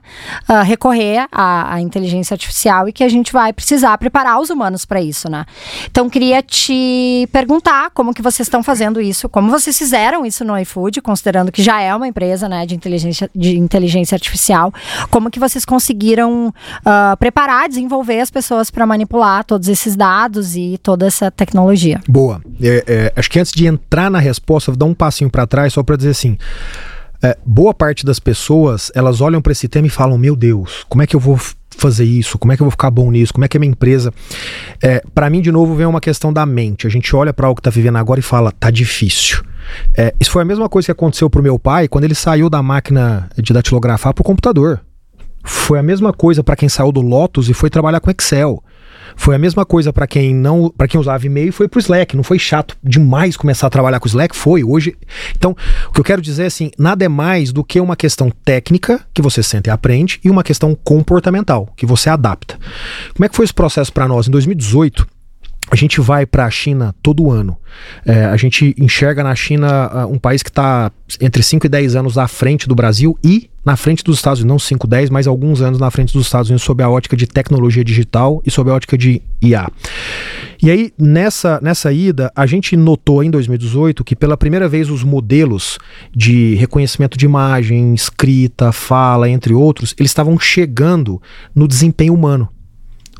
uh, 0.49 0.53
ah, 0.53 0.61
recorrer 0.63 1.27
à, 1.31 1.75
à, 1.75 1.81
inteligência 1.81 2.33
artificial 2.33 2.87
e 2.87 2.93
que 2.93 3.03
a 3.03 3.09
gente 3.09 3.31
vai 3.31 3.53
precisar 3.53 3.97
preparar 3.97 4.39
os 4.39 4.49
humanos 4.49 4.85
para 4.85 5.01
isso, 5.01 5.29
né? 5.29 5.45
Então, 5.89 6.09
queria 6.09 6.41
te 6.41 7.27
perguntar 7.31 7.91
como 7.91 8.13
que 8.13 8.21
vocês 8.21 8.47
estão 8.47 8.63
fazendo 8.63 9.01
isso, 9.01 9.27
como 9.29 9.49
vocês 9.49 9.77
fizeram 9.77 10.25
isso 10.25 10.43
no 10.43 10.57
iFood, 10.59 11.01
considerando 11.01 11.51
que 11.51 11.61
já 11.61 11.81
é 11.81 11.93
uma 11.95 12.07
empresa, 12.07 12.47
né, 12.47 12.65
de 12.65 12.75
inteligência, 12.75 13.29
de 13.35 13.57
inteligência 13.57 14.15
artificial, 14.15 14.73
como 15.09 15.29
que 15.29 15.39
vocês 15.39 15.65
conseguiram 15.65 16.47
uh, 16.47 17.17
preparar, 17.17 17.67
desenvolver 17.67 18.21
as 18.21 18.31
pessoas 18.31 18.71
para 18.71 18.85
manipular 18.85 19.43
todos 19.43 19.67
esses 19.67 19.95
dados 19.95 20.55
e 20.55 20.79
toda 20.81 21.05
essa 21.05 21.29
tecnologia 21.29 21.64
tecnologia. 21.65 22.01
Boa. 22.07 22.41
É, 22.61 22.83
é, 22.87 23.13
acho 23.15 23.29
que 23.29 23.39
antes 23.39 23.51
de 23.51 23.65
entrar 23.65 24.11
na 24.11 24.19
resposta, 24.19 24.71
vou 24.71 24.77
dar 24.77 24.85
um 24.85 24.93
passinho 24.93 25.29
para 25.29 25.47
trás 25.47 25.73
só 25.73 25.83
para 25.83 25.95
dizer 25.95 26.09
assim. 26.09 26.37
É, 27.23 27.37
boa 27.45 27.73
parte 27.73 28.05
das 28.05 28.19
pessoas 28.19 28.91
elas 28.93 29.21
olham 29.21 29.41
para 29.41 29.51
esse 29.51 29.67
tema 29.67 29.87
e 29.87 29.89
falam: 29.89 30.17
Meu 30.17 30.35
Deus, 30.35 30.85
como 30.87 31.01
é 31.01 31.07
que 31.07 31.15
eu 31.15 31.19
vou 31.19 31.39
fazer 31.77 32.05
isso? 32.05 32.37
Como 32.37 32.53
é 32.53 32.55
que 32.55 32.61
eu 32.61 32.65
vou 32.65 32.71
ficar 32.71 32.91
bom 32.91 33.09
nisso? 33.09 33.33
Como 33.33 33.43
é 33.43 33.47
que 33.47 33.57
é 33.57 33.59
minha 33.59 33.71
empresa? 33.71 34.13
É, 34.81 35.01
para 35.13 35.29
mim, 35.29 35.41
de 35.41 35.51
novo, 35.51 35.75
vem 35.75 35.85
uma 35.85 36.01
questão 36.01 36.31
da 36.31 36.45
mente. 36.45 36.85
A 36.85 36.89
gente 36.89 37.15
olha 37.15 37.33
para 37.33 37.49
o 37.49 37.55
que 37.55 37.61
está 37.61 37.69
vivendo 37.69 37.97
agora 37.97 38.19
e 38.19 38.23
fala: 38.23 38.51
Tá 38.51 38.69
difícil. 38.69 39.43
É, 39.97 40.13
isso 40.19 40.29
foi 40.29 40.43
a 40.43 40.45
mesma 40.45 40.69
coisa 40.69 40.87
que 40.87 40.91
aconteceu 40.91 41.29
pro 41.29 41.41
meu 41.41 41.57
pai 41.57 41.87
quando 41.87 42.03
ele 42.03 42.15
saiu 42.15 42.49
da 42.49 42.61
máquina 42.61 43.29
de 43.37 43.53
datilografar 43.53 44.13
pro 44.13 44.23
computador. 44.23 44.81
Foi 45.43 45.77
a 45.77 45.83
mesma 45.83 46.11
coisa 46.11 46.43
para 46.43 46.55
quem 46.55 46.67
saiu 46.67 46.91
do 46.91 47.01
Lotus 47.01 47.49
e 47.49 47.53
foi 47.53 47.69
trabalhar 47.69 47.99
com 47.99 48.09
Excel. 48.09 48.63
Foi 49.15 49.35
a 49.35 49.39
mesma 49.39 49.65
coisa 49.65 49.91
para 49.91 50.07
quem 50.07 50.33
não, 50.33 50.69
para 50.69 50.87
quem 50.87 50.99
usava 50.99 51.25
e-mail, 51.25 51.51
foi 51.51 51.67
pro 51.67 51.79
Slack. 51.79 52.15
Não 52.15 52.23
foi 52.23 52.39
chato 52.39 52.77
demais 52.83 53.37
começar 53.37 53.67
a 53.67 53.69
trabalhar 53.69 53.99
com 53.99 54.05
o 54.05 54.09
Slack, 54.09 54.35
foi 54.35 54.63
hoje. 54.63 54.95
Então, 55.35 55.55
o 55.89 55.91
que 55.93 55.99
eu 55.99 56.03
quero 56.03 56.21
dizer 56.21 56.43
é 56.43 56.47
assim, 56.47 56.71
nada 56.77 57.05
é 57.05 57.09
mais 57.09 57.51
do 57.51 57.63
que 57.63 57.79
uma 57.79 57.95
questão 57.95 58.31
técnica 58.43 59.01
que 59.13 59.21
você 59.21 59.41
sente 59.41 59.69
e 59.69 59.71
aprende 59.71 60.19
e 60.23 60.29
uma 60.29 60.43
questão 60.43 60.75
comportamental 60.83 61.71
que 61.75 61.85
você 61.85 62.09
adapta. 62.09 62.57
Como 63.13 63.25
é 63.25 63.29
que 63.29 63.35
foi 63.35 63.45
esse 63.45 63.53
processo 63.53 63.91
para 63.91 64.07
nós 64.07 64.27
em 64.27 64.31
2018? 64.31 65.14
A 65.69 65.75
gente 65.75 65.99
vai 65.99 66.25
para 66.25 66.45
a 66.45 66.51
China 66.51 66.95
todo 67.01 67.31
ano. 67.31 67.57
É, 68.05 68.25
a 68.25 68.37
gente 68.37 68.75
enxerga 68.77 69.23
na 69.23 69.33
China 69.35 70.05
uh, 70.05 70.13
um 70.13 70.19
país 70.19 70.43
que 70.43 70.49
está 70.49 70.91
entre 71.19 71.41
5 71.41 71.65
e 71.65 71.69
10 71.69 71.95
anos 71.95 72.17
à 72.17 72.27
frente 72.27 72.67
do 72.67 72.75
Brasil 72.75 73.17
e 73.23 73.49
na 73.65 73.75
frente 73.75 74.03
dos 74.03 74.17
Estados 74.17 74.41
Unidos, 74.41 74.53
não 74.53 74.59
5, 74.59 74.85
10, 74.85 75.09
mas 75.09 75.25
alguns 75.25 75.59
anos 75.61 75.79
na 75.79 75.89
frente 75.89 76.13
dos 76.13 76.27
Estados 76.27 76.49
Unidos 76.51 76.63
sob 76.63 76.83
a 76.83 76.89
ótica 76.89 77.17
de 77.17 77.25
tecnologia 77.25 77.83
digital 77.83 78.41
e 78.45 78.51
sob 78.51 78.69
a 78.69 78.75
ótica 78.75 78.95
de 78.95 79.23
IA. 79.41 79.67
E 80.61 80.69
aí, 80.69 80.93
nessa, 80.99 81.59
nessa 81.63 81.91
ida, 81.91 82.31
a 82.35 82.45
gente 82.45 82.77
notou 82.77 83.23
em 83.23 83.31
2018 83.31 84.03
que 84.03 84.15
pela 84.15 84.37
primeira 84.37 84.69
vez 84.69 84.89
os 84.89 85.03
modelos 85.03 85.79
de 86.15 86.53
reconhecimento 86.55 87.17
de 87.17 87.25
imagem, 87.25 87.95
escrita, 87.95 88.71
fala, 88.71 89.27
entre 89.27 89.53
outros, 89.55 89.95
eles 89.97 90.11
estavam 90.11 90.37
chegando 90.39 91.19
no 91.55 91.67
desempenho 91.67 92.13
humano. 92.13 92.47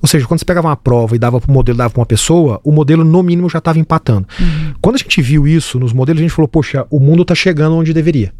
Ou 0.06 0.08
seja, 0.08 0.28
quando 0.28 0.40
você 0.40 0.46
pegava 0.46 0.68
uma 0.68 0.76
prova 0.76 1.16
e 1.16 1.20
dava 1.20 1.42
para 1.42 1.50
o 1.50 1.52
modelo, 1.52 1.80
dava 1.80 1.90
para 1.90 2.00
uma 2.00 2.06
pessoa, 2.06 2.62
o 2.64 2.72
modelo 2.72 3.04
no 3.04 3.24
mínimo 3.24 3.50
já 3.50 3.58
estava 3.58 3.80
empatando. 3.80 4.28
Uhum. 4.40 4.74
Quando 4.80 4.98
a 4.98 5.00
gente 5.00 5.20
viu 5.20 5.48
isso 5.48 5.80
nos 5.80 5.92
modelos, 5.92 6.20
a 6.20 6.22
gente 6.22 6.32
falou, 6.32 6.48
poxa, 6.48 6.86
o 6.92 7.00
mundo 7.00 7.24
está 7.24 7.34
chegando 7.34 7.76
onde 7.76 7.92
deveria. 7.92 8.32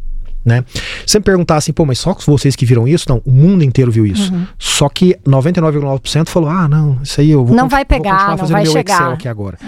Né? 0.44 0.64
Sempre 1.04 1.32
perguntar 1.32 1.56
assim, 1.56 1.72
pô, 1.72 1.84
mas 1.84 1.98
só 1.98 2.16
vocês 2.24 2.54
que 2.54 2.64
viram 2.64 2.86
isso? 2.86 3.06
Não, 3.08 3.20
o 3.24 3.32
mundo 3.32 3.64
inteiro 3.64 3.90
viu 3.90 4.06
isso. 4.06 4.32
Uhum. 4.32 4.46
Só 4.56 4.88
que 4.88 5.18
99,9% 5.26 6.28
falou, 6.28 6.48
ah, 6.48 6.68
não, 6.68 7.00
isso 7.02 7.20
aí 7.20 7.32
eu 7.32 7.44
vou, 7.44 7.56
não 7.56 7.68
vai 7.68 7.84
pegar, 7.84 8.36
não 8.36 8.46
vai 8.46 8.62
meu 8.62 8.70
chegar. 8.70 9.00
Excel 9.00 9.10
aqui 9.14 9.26
agora. 9.26 9.58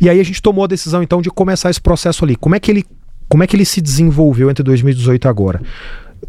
E 0.00 0.10
aí 0.10 0.18
a 0.18 0.24
gente 0.24 0.42
tomou 0.42 0.64
a 0.64 0.66
decisão 0.66 1.00
então 1.00 1.22
de 1.22 1.30
começar 1.30 1.70
esse 1.70 1.80
processo 1.80 2.24
ali. 2.24 2.34
Como 2.34 2.56
é 2.56 2.58
que 2.58 2.72
ele, 2.72 2.84
como 3.28 3.44
é 3.44 3.46
que 3.46 3.54
ele 3.54 3.64
se 3.64 3.80
desenvolveu 3.80 4.50
entre 4.50 4.64
2018 4.64 5.24
e 5.24 5.28
agora? 5.28 5.62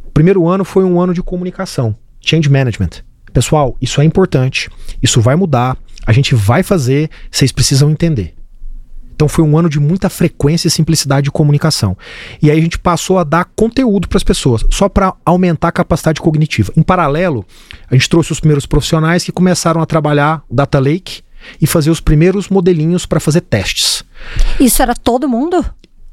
O 0.05 0.11
primeiro 0.11 0.47
ano 0.47 0.63
foi 0.63 0.83
um 0.83 1.01
ano 1.01 1.11
de 1.11 1.23
comunicação, 1.23 1.95
change 2.23 2.47
management. 2.47 3.01
Pessoal, 3.33 3.75
isso 3.81 4.01
é 4.01 4.03
importante, 4.03 4.69
isso 5.01 5.21
vai 5.21 5.35
mudar, 5.35 5.77
a 6.05 6.11
gente 6.11 6.35
vai 6.35 6.63
fazer, 6.63 7.09
vocês 7.29 7.51
precisam 7.51 7.89
entender. 7.89 8.35
Então 9.21 9.29
foi 9.29 9.45
um 9.45 9.55
ano 9.55 9.69
de 9.69 9.79
muita 9.79 10.09
frequência 10.09 10.67
e 10.67 10.71
simplicidade 10.71 11.25
de 11.25 11.31
comunicação. 11.31 11.95
E 12.41 12.49
aí 12.49 12.57
a 12.57 12.61
gente 12.61 12.79
passou 12.79 13.19
a 13.19 13.23
dar 13.23 13.45
conteúdo 13.55 14.07
para 14.07 14.17
as 14.17 14.23
pessoas, 14.23 14.65
só 14.71 14.89
para 14.89 15.13
aumentar 15.23 15.67
a 15.67 15.71
capacidade 15.71 16.19
cognitiva. 16.19 16.73
Em 16.75 16.81
paralelo, 16.81 17.45
a 17.87 17.93
gente 17.93 18.09
trouxe 18.09 18.31
os 18.31 18.39
primeiros 18.39 18.65
profissionais 18.65 19.23
que 19.23 19.31
começaram 19.31 19.79
a 19.79 19.85
trabalhar 19.85 20.41
o 20.49 20.55
Data 20.55 20.79
Lake 20.79 21.21
e 21.61 21.67
fazer 21.67 21.91
os 21.91 21.99
primeiros 21.99 22.49
modelinhos 22.49 23.05
para 23.05 23.19
fazer 23.19 23.41
testes. 23.41 24.03
Isso 24.59 24.81
era 24.81 24.95
todo 24.95 25.29
mundo? 25.29 25.63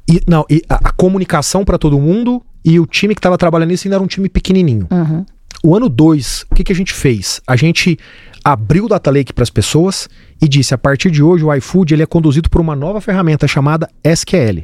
E, 0.07 0.21
não, 0.27 0.45
e 0.47 0.61
a, 0.69 0.89
a 0.89 0.91
comunicação 0.91 1.65
para 1.65 1.79
todo 1.79 1.99
mundo 1.99 2.43
e 2.63 2.79
o 2.79 2.85
time 2.85 3.15
que 3.15 3.19
estava 3.19 3.39
trabalhando 3.39 3.69
nisso 3.69 3.87
ainda 3.87 3.95
era 3.95 4.03
um 4.03 4.07
time 4.07 4.29
pequenininho. 4.29 4.87
Uhum. 4.91 5.25
O 5.63 5.75
ano 5.75 5.89
2, 5.89 6.45
o 6.49 6.55
que, 6.55 6.63
que 6.63 6.71
a 6.71 6.75
gente 6.75 6.93
fez? 6.93 7.41
A 7.45 7.55
gente 7.55 7.97
abriu 8.43 8.85
o 8.85 8.87
Data 8.87 9.11
Lake 9.11 9.33
para 9.33 9.43
as 9.43 9.49
pessoas 9.49 10.07
e 10.41 10.47
disse: 10.47 10.73
a 10.73 10.77
partir 10.77 11.11
de 11.11 11.21
hoje 11.21 11.43
o 11.43 11.53
iFood 11.53 11.93
ele 11.93 12.03
é 12.03 12.05
conduzido 12.05 12.49
por 12.49 12.61
uma 12.61 12.75
nova 12.75 13.01
ferramenta 13.01 13.47
chamada 13.47 13.89
SQL. 14.03 14.63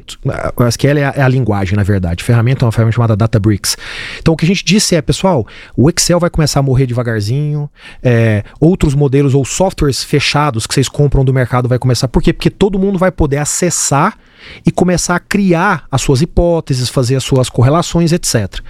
O 0.56 0.64
SQL 0.64 0.98
é 0.98 1.04
a, 1.04 1.14
é 1.16 1.22
a 1.22 1.28
linguagem, 1.28 1.76
na 1.76 1.82
verdade. 1.82 2.22
A 2.22 2.24
ferramenta 2.24 2.64
é 2.64 2.66
uma 2.66 2.72
ferramenta 2.72 2.96
chamada 2.96 3.14
Databricks. 3.14 3.76
Então 4.18 4.32
o 4.32 4.36
que 4.36 4.44
a 4.46 4.48
gente 4.48 4.64
disse 4.64 4.96
é, 4.96 5.02
pessoal, 5.02 5.46
o 5.76 5.90
Excel 5.90 6.18
vai 6.18 6.30
começar 6.30 6.60
a 6.60 6.62
morrer 6.62 6.86
devagarzinho, 6.86 7.70
é, 8.02 8.42
outros 8.58 8.94
modelos 8.94 9.34
ou 9.34 9.44
softwares 9.44 10.02
fechados 10.02 10.66
que 10.66 10.72
vocês 10.72 10.88
compram 10.88 11.24
do 11.24 11.32
mercado 11.32 11.68
vai 11.68 11.78
começar. 11.78 12.08
Por 12.08 12.22
quê? 12.22 12.32
Porque 12.32 12.50
todo 12.50 12.78
mundo 12.78 12.98
vai 12.98 13.12
poder 13.12 13.36
acessar 13.36 14.16
e 14.64 14.70
começar 14.70 15.16
a 15.16 15.20
criar 15.20 15.86
as 15.90 16.02
suas 16.02 16.22
hipóteses, 16.22 16.88
fazer 16.88 17.16
as 17.16 17.24
suas 17.24 17.48
correlações, 17.48 18.12
etc. 18.12 18.60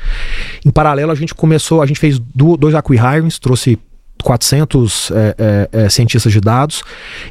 Em 0.65 0.71
paralelo, 0.71 1.13
a 1.13 1.15
gente 1.15 1.35
começou, 1.35 1.83
a 1.83 1.87
gente 1.87 2.01
fez 2.01 2.19
dois 2.19 2.75
acquihirings, 2.75 3.39
trouxe 3.39 3.79
400 4.23 5.11
é, 5.11 5.35
é, 5.39 5.69
é, 5.73 5.89
cientistas 5.89 6.33
de 6.33 6.41
dados, 6.41 6.83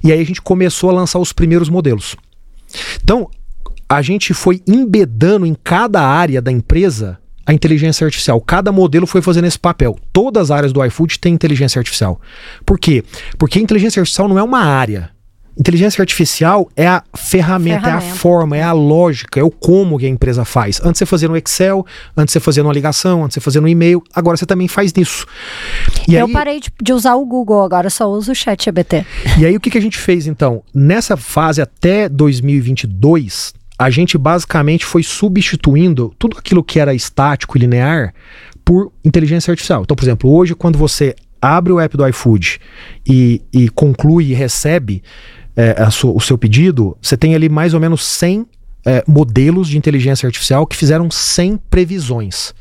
e 0.04 0.12
aí 0.12 0.22
a 0.22 0.26
gente 0.26 0.42
começou 0.42 0.90
a 0.90 0.94
lançar 0.94 1.20
os 1.20 1.34
primeiros 1.34 1.70
modelos. 1.70 2.16
Então, 3.04 3.30
a 3.88 4.02
gente 4.02 4.34
foi 4.34 4.62
embedando 4.68 5.46
em 5.46 5.56
cada 5.56 6.02
área 6.02 6.42
da 6.42 6.52
empresa 6.52 7.20
a 7.46 7.54
inteligência 7.54 8.06
artificial. 8.06 8.42
Cada 8.42 8.72
modelo 8.72 9.06
foi 9.06 9.22
fazendo 9.22 9.46
esse 9.46 9.60
papel. 9.60 9.98
Todas 10.12 10.50
as 10.50 10.52
áreas 10.52 10.74
do 10.74 10.84
iFood 10.84 11.20
têm 11.20 11.34
inteligência 11.34 11.80
artificial. 11.80 12.20
Por 12.66 12.80
quê? 12.80 13.04
Porque 13.38 13.60
a 13.60 13.62
inteligência 13.62 14.00
artificial 14.00 14.28
não 14.28 14.40
é 14.40 14.44
uma 14.44 14.62
área. 14.62 15.12
Inteligência 15.58 16.02
artificial 16.02 16.70
é 16.76 16.86
a 16.86 17.02
ferramenta, 17.16 17.82
ferramenta, 17.82 17.90
é 17.90 17.94
a 17.94 18.16
forma, 18.16 18.58
é 18.58 18.64
a 18.64 18.74
lógica, 18.74 19.40
é 19.40 19.44
o 19.44 19.50
como 19.50 19.98
que 19.98 20.06
a 20.06 20.10
empresa 20.10 20.44
faz. 20.44 20.82
Antes 20.84 21.00
você 21.00 21.06
fazia 21.06 21.30
no 21.30 21.38
Excel, 21.38 21.86
antes 22.16 22.34
você 22.34 22.40
fazia 22.42 22.62
numa 22.62 22.74
ligação, 22.74 23.24
antes 23.24 23.36
você 23.36 23.40
fazia 23.40 23.62
no 23.62 23.68
e-mail, 23.68 24.04
agora 24.14 24.36
você 24.36 24.46
também 24.46 24.68
faz 24.68 24.94
nisso. 24.94 25.26
E 26.08 26.16
eu 26.16 26.26
aí, 26.26 26.34
parei 26.34 26.60
de, 26.60 26.70
de, 26.82 26.92
usar 26.92 27.16
o 27.16 27.26
Google, 27.26 27.64
agora 27.64 27.90
só 27.90 28.10
uso 28.10 28.34
o 28.34 28.36
chat 28.36 28.68
EBT. 28.68 29.06
E 29.40 29.46
aí 29.46 29.56
o 29.56 29.60
que, 29.60 29.70
que 29.70 29.78
a 29.78 29.82
gente 29.82 29.98
fez 29.98 30.28
então? 30.28 30.62
Nessa 30.74 31.16
fase 31.16 31.62
até 31.62 32.10
2022, 32.10 33.54
a 33.80 33.90
gente 33.90 34.18
basicamente 34.18 34.86
foi 34.86 35.04
substituindo 35.04 36.14
tudo 36.20 36.38
aquilo 36.38 36.64
que 36.64 36.82
era 36.82 36.94
estático 36.94 37.58
e 37.58 37.62
linear 37.62 38.14
por 38.66 38.92
inteligência 39.06 39.52
artificial. 39.52 39.84
Então, 39.84 39.96
por 39.96 40.04
exemplo, 40.04 40.30
hoje 40.34 40.54
quando 40.54 40.78
você 40.78 41.16
abre 41.42 41.72
o 41.72 41.80
app 41.80 41.96
do 41.96 42.08
iFood 42.08 42.60
e, 43.08 43.42
e 43.54 43.70
conclui 43.70 44.32
e 44.32 44.34
recebe 44.34 45.04
é, 45.56 45.90
sua, 45.90 46.12
o 46.12 46.20
seu 46.20 46.38
pedido, 46.38 46.98
você 47.02 47.16
tem 47.16 47.36
ali 47.36 47.50
mais 47.50 47.74
ou 47.74 47.80
menos 47.80 48.04
100 48.04 48.46
é, 48.86 49.04
modelos 49.08 49.68
de 49.68 49.78
inteligência 49.78 50.28
artificial 50.28 50.68
que 50.68 50.76
fizeram 50.76 51.10
100 51.10 51.58
previsões. 51.70 52.54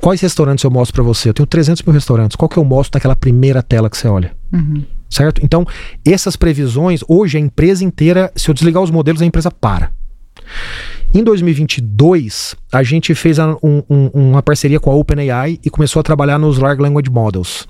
Quais 0.00 0.20
restaurantes 0.20 0.64
eu 0.64 0.70
mostro 0.70 0.94
para 0.94 1.02
você? 1.02 1.28
Eu 1.28 1.34
tenho 1.34 1.46
300 1.46 1.82
mil 1.82 1.92
restaurantes. 1.92 2.36
Qual 2.36 2.48
que 2.48 2.56
eu 2.56 2.64
mostro 2.64 2.96
naquela 2.96 3.14
primeira 3.14 3.62
tela 3.62 3.90
que 3.90 3.96
você 3.96 4.08
olha? 4.08 4.32
Uhum. 4.52 4.82
Certo? 5.10 5.44
Então, 5.44 5.66
essas 6.06 6.36
previsões, 6.36 7.00
hoje 7.06 7.36
a 7.36 7.40
empresa 7.40 7.84
inteira, 7.84 8.32
se 8.34 8.48
eu 8.48 8.54
desligar 8.54 8.82
os 8.82 8.90
modelos, 8.90 9.20
a 9.20 9.26
empresa 9.26 9.50
para. 9.50 9.92
Em 11.12 11.22
2022, 11.22 12.54
a 12.72 12.82
gente 12.82 13.14
fez 13.14 13.38
um, 13.38 13.82
um, 13.90 14.06
uma 14.14 14.42
parceria 14.42 14.78
com 14.78 14.90
a 14.90 14.94
OpenAI 14.94 15.58
e 15.64 15.68
começou 15.68 16.00
a 16.00 16.02
trabalhar 16.02 16.38
nos 16.38 16.58
Large 16.58 16.80
Language 16.80 17.10
Models. 17.10 17.68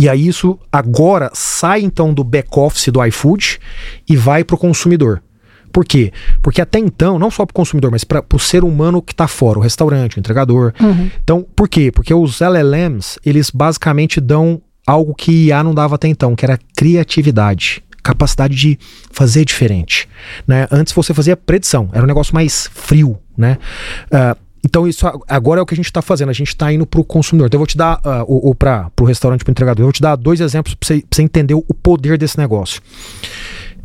E 0.00 0.08
aí 0.08 0.26
isso 0.26 0.58
agora 0.72 1.30
sai 1.34 1.82
então 1.82 2.14
do 2.14 2.24
back-office 2.24 2.88
do 2.88 3.04
iFood 3.04 3.60
e 4.08 4.16
vai 4.16 4.42
para 4.42 4.54
o 4.56 4.58
consumidor. 4.58 5.22
Por 5.70 5.84
quê? 5.84 6.12
Porque 6.42 6.60
até 6.60 6.78
então, 6.78 7.18
não 7.18 7.30
só 7.30 7.46
para 7.46 7.52
o 7.52 7.54
consumidor, 7.54 7.90
mas 7.90 8.02
para 8.02 8.24
o 8.32 8.38
ser 8.38 8.64
humano 8.64 9.00
que 9.02 9.12
está 9.12 9.28
fora, 9.28 9.58
o 9.58 9.62
restaurante, 9.62 10.16
o 10.16 10.20
entregador. 10.20 10.72
Uhum. 10.80 11.10
Então, 11.22 11.46
por 11.54 11.68
quê? 11.68 11.92
Porque 11.92 12.12
os 12.12 12.40
LLMs, 12.40 13.18
eles 13.24 13.50
basicamente 13.50 14.20
dão 14.20 14.60
algo 14.86 15.14
que 15.14 15.46
IA 15.46 15.62
não 15.62 15.74
dava 15.74 15.94
até 15.94 16.08
então, 16.08 16.34
que 16.34 16.44
era 16.44 16.58
criatividade, 16.74 17.84
capacidade 18.02 18.56
de 18.56 18.78
fazer 19.12 19.44
diferente. 19.44 20.08
Né? 20.46 20.66
Antes 20.70 20.92
você 20.92 21.14
fazia 21.14 21.36
predição, 21.36 21.88
era 21.92 22.02
um 22.02 22.08
negócio 22.08 22.34
mais 22.34 22.68
frio. 22.72 23.18
Né? 23.36 23.58
Uh, 24.06 24.36
então, 24.64 24.86
isso 24.86 25.06
agora 25.26 25.60
é 25.60 25.62
o 25.62 25.66
que 25.66 25.74
a 25.74 25.76
gente 25.76 25.86
está 25.86 26.02
fazendo. 26.02 26.28
A 26.28 26.34
gente 26.34 26.48
está 26.48 26.72
indo 26.72 26.86
para 26.86 27.00
o 27.00 27.04
consumidor. 27.04 27.46
Então, 27.46 27.56
eu 27.56 27.60
vou 27.60 27.66
te 27.66 27.76
dar, 27.76 27.98
uh, 27.98 28.24
ou, 28.26 28.48
ou 28.48 28.54
para 28.54 28.90
o 29.00 29.04
restaurante, 29.04 29.42
para 29.42 29.50
o 29.50 29.52
entregador, 29.52 29.82
eu 29.82 29.86
vou 29.86 29.92
te 29.92 30.02
dar 30.02 30.16
dois 30.16 30.40
exemplos 30.40 30.74
para 30.74 30.86
você, 30.86 31.04
você, 31.10 31.22
entender 31.22 31.54
o 31.54 31.62
poder 31.62 32.18
desse 32.18 32.38
negócio. 32.38 32.82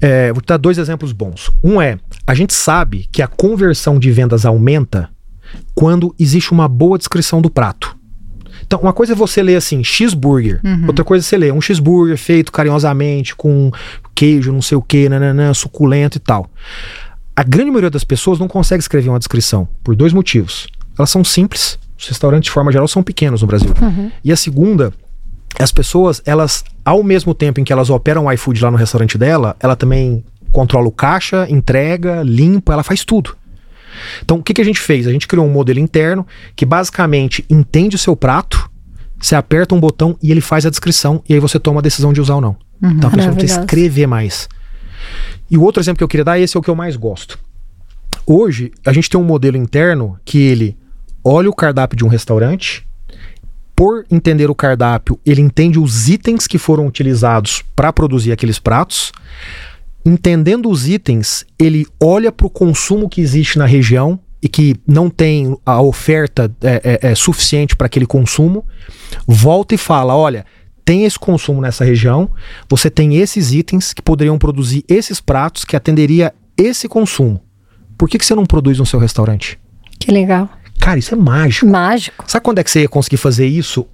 É, 0.02 0.34
vou 0.34 0.42
te 0.42 0.48
dar 0.48 0.58
dois 0.58 0.78
exemplos 0.78 1.14
bons. 1.14 1.50
Um 1.64 1.82
é: 1.82 1.98
a 2.28 2.34
gente 2.34 2.54
sabe 2.54 3.08
que 3.12 3.22
a 3.22 3.28
conversão 3.28 3.98
de 3.98 4.12
vendas 4.12 4.46
aumenta 4.46 5.10
quando 5.74 6.14
existe 6.20 6.52
uma 6.52 6.68
boa 6.68 6.98
descrição 6.98 7.42
do 7.42 7.50
prato. 7.50 7.96
Então, 8.66 8.80
uma 8.80 8.94
coisa 8.94 9.14
é 9.14 9.16
você 9.16 9.44
ler 9.44 9.56
assim, 9.56 9.84
cheeseburger. 9.84 10.60
Uhum. 10.64 10.88
Outra 10.88 11.06
coisa 11.06 11.24
é 11.24 11.26
você 11.26 11.38
ler 11.38 11.54
um 11.54 11.62
cheeseburger 11.62 12.18
feito 12.18 12.52
carinhosamente, 12.52 13.36
com 13.36 13.72
queijo, 14.14 14.52
não 14.52 14.62
sei 14.62 14.78
o 14.78 14.82
que, 14.82 15.08
nananã, 15.08 15.54
suculento 15.54 16.18
e 16.18 16.20
tal. 16.20 16.50
A 17.36 17.44
grande 17.44 17.70
maioria 17.70 17.90
das 17.90 18.04
pessoas 18.04 18.40
não 18.40 18.48
consegue 18.48 18.82
escrever 18.82 19.10
uma 19.10 19.20
descrição 19.20 19.68
por 19.84 19.96
dois 19.96 20.14
motivos. 20.14 20.68
Elas 20.98 21.10
são 21.10 21.24
simples, 21.24 21.78
os 21.98 22.08
restaurantes 22.08 22.46
de 22.48 22.52
forma 22.52 22.72
geral 22.72 22.88
são 22.88 23.04
pequenos 23.04 23.42
no 23.42 23.48
Brasil. 23.48 23.74
Uhum. 23.82 24.10
E 24.24 24.32
a 24.32 24.38
segunda, 24.38 24.94
as 25.60 25.72
pessoas, 25.72 26.22
elas, 26.26 26.64
ao 26.84 27.04
mesmo 27.04 27.34
tempo 27.34 27.60
em 27.60 27.64
que 27.64 27.74
elas 27.74 27.90
operam 27.90 28.26
o 28.26 28.32
iFood 28.32 28.64
lá 28.64 28.72
no 28.72 28.78
restaurante 28.78 29.18
dela, 29.18 29.56
ela 29.60 29.76
também 29.76 30.24
controla 30.52 30.88
o 30.88 30.92
caixa, 30.92 31.46
entrega, 31.50 32.24
limpa, 32.24 32.72
ela 32.72 32.84
faz 32.84 33.04
tudo. 33.04 33.36
Então, 34.22 34.38
o 34.38 34.44
que, 34.44 34.54
que 34.54 34.62
a 34.62 34.66
gente 34.66 34.80
fez? 34.80 35.08
A 35.08 35.12
gente 35.12 35.28
criou 35.28 35.46
um 35.46 35.50
modelo 35.50 35.80
interno 35.80 36.26
que 36.56 36.66
basicamente 36.66 37.46
entende 37.50 37.96
o 37.96 38.00
seu 38.00 38.16
prato, 38.16 38.70
você 39.20 39.36
aperta 39.36 39.76
um 39.76 39.80
botão 39.80 40.18
e 40.22 40.32
ele 40.32 40.42
faz 40.42 40.66
a 40.66 40.70
descrição, 40.70 41.22
e 41.28 41.34
aí 41.34 41.40
você 41.40 41.60
toma 41.60 41.80
a 41.80 41.84
decisão 41.84 42.14
de 42.14 42.22
usar 42.22 42.36
ou 42.36 42.42
não. 42.42 42.56
Uhum, 42.82 42.92
então 42.92 43.10
a 43.10 43.12
pessoa 43.12 43.30
não 43.30 43.38
precisa 43.38 43.62
escrever 43.62 44.08
mais. 44.08 44.48
E 45.50 45.58
o 45.58 45.62
outro 45.62 45.82
exemplo 45.82 45.98
que 45.98 46.04
eu 46.04 46.08
queria 46.08 46.26
dar, 46.26 46.40
esse 46.40 46.56
é 46.58 46.60
o 46.60 46.64
que 46.64 46.70
eu 46.70 46.76
mais 46.76 46.96
gosto. 46.96 47.40
Hoje, 48.26 48.72
a 48.86 48.92
gente 48.92 49.10
tem 49.10 49.20
um 49.20 49.24
modelo 49.24 49.58
interno 49.58 50.18
que 50.26 50.40
ele 50.40 50.78
olha 51.24 51.50
o 51.50 51.56
cardápio 51.56 51.98
de 51.98 52.04
um 52.06 52.08
restaurante, 52.08 52.86
por 53.76 54.06
entender 54.10 54.50
o 54.50 54.56
cardápio, 54.56 55.20
ele 55.26 55.42
entende 55.42 55.78
os 55.78 56.08
itens 56.08 56.48
que 56.48 56.58
foram 56.58 56.88
utilizados 56.88 57.62
para 57.76 57.92
produzir 57.92 58.32
aqueles 58.32 58.58
pratos. 58.58 59.12
Entendendo 60.06 60.70
os 60.70 60.88
itens, 60.88 61.46
ele 61.60 61.86
olha 62.02 62.32
para 62.32 62.48
o 62.48 62.50
consumo 62.50 63.10
que 63.10 63.20
existe 63.20 63.58
na 63.58 63.66
região 63.66 64.18
e 64.42 64.48
que 64.48 64.76
não 64.88 65.10
tem 65.10 65.58
a 65.66 65.82
oferta 65.82 66.50
é, 66.62 67.00
é, 67.02 67.12
é 67.12 67.16
suficiente 67.16 67.76
para 67.76 67.88
aquele 67.88 68.06
consumo, 68.06 68.64
volta 69.28 69.76
e 69.76 69.78
fala: 69.78 70.16
olha, 70.16 70.46
tem 70.86 71.04
esse 71.04 71.18
consumo 71.18 71.60
nessa 71.60 71.84
região, 71.84 72.30
você 72.70 72.90
tem 72.92 73.18
esses 73.18 73.52
itens 73.52 73.92
que 73.92 74.04
poderiam 74.04 74.38
produzir 74.38 74.86
esses 74.88 75.20
pratos 75.20 75.66
que 75.66 75.76
atenderia 75.76 76.32
esse 76.56 76.88
consumo. 76.88 77.42
Por 77.98 78.08
que, 78.08 78.20
que 78.20 78.26
você 78.26 78.36
não 78.36 78.46
produz 78.46 78.78
no 78.78 78.86
seu 78.86 79.00
restaurante? 79.00 79.60
Que 80.00 80.12
legal. 80.12 80.48
Cara, 80.80 81.00
isso 81.00 81.16
é 81.16 81.18
mágico. 81.18 81.66
Mágico. 81.66 82.24
Sabe 82.28 82.44
quando 82.44 82.60
é 82.60 82.64
que 82.64 82.70
você 82.70 82.82
ia 82.82 82.88
conseguir 82.88 83.18
fazer 83.18 83.48
isso? 83.48 83.88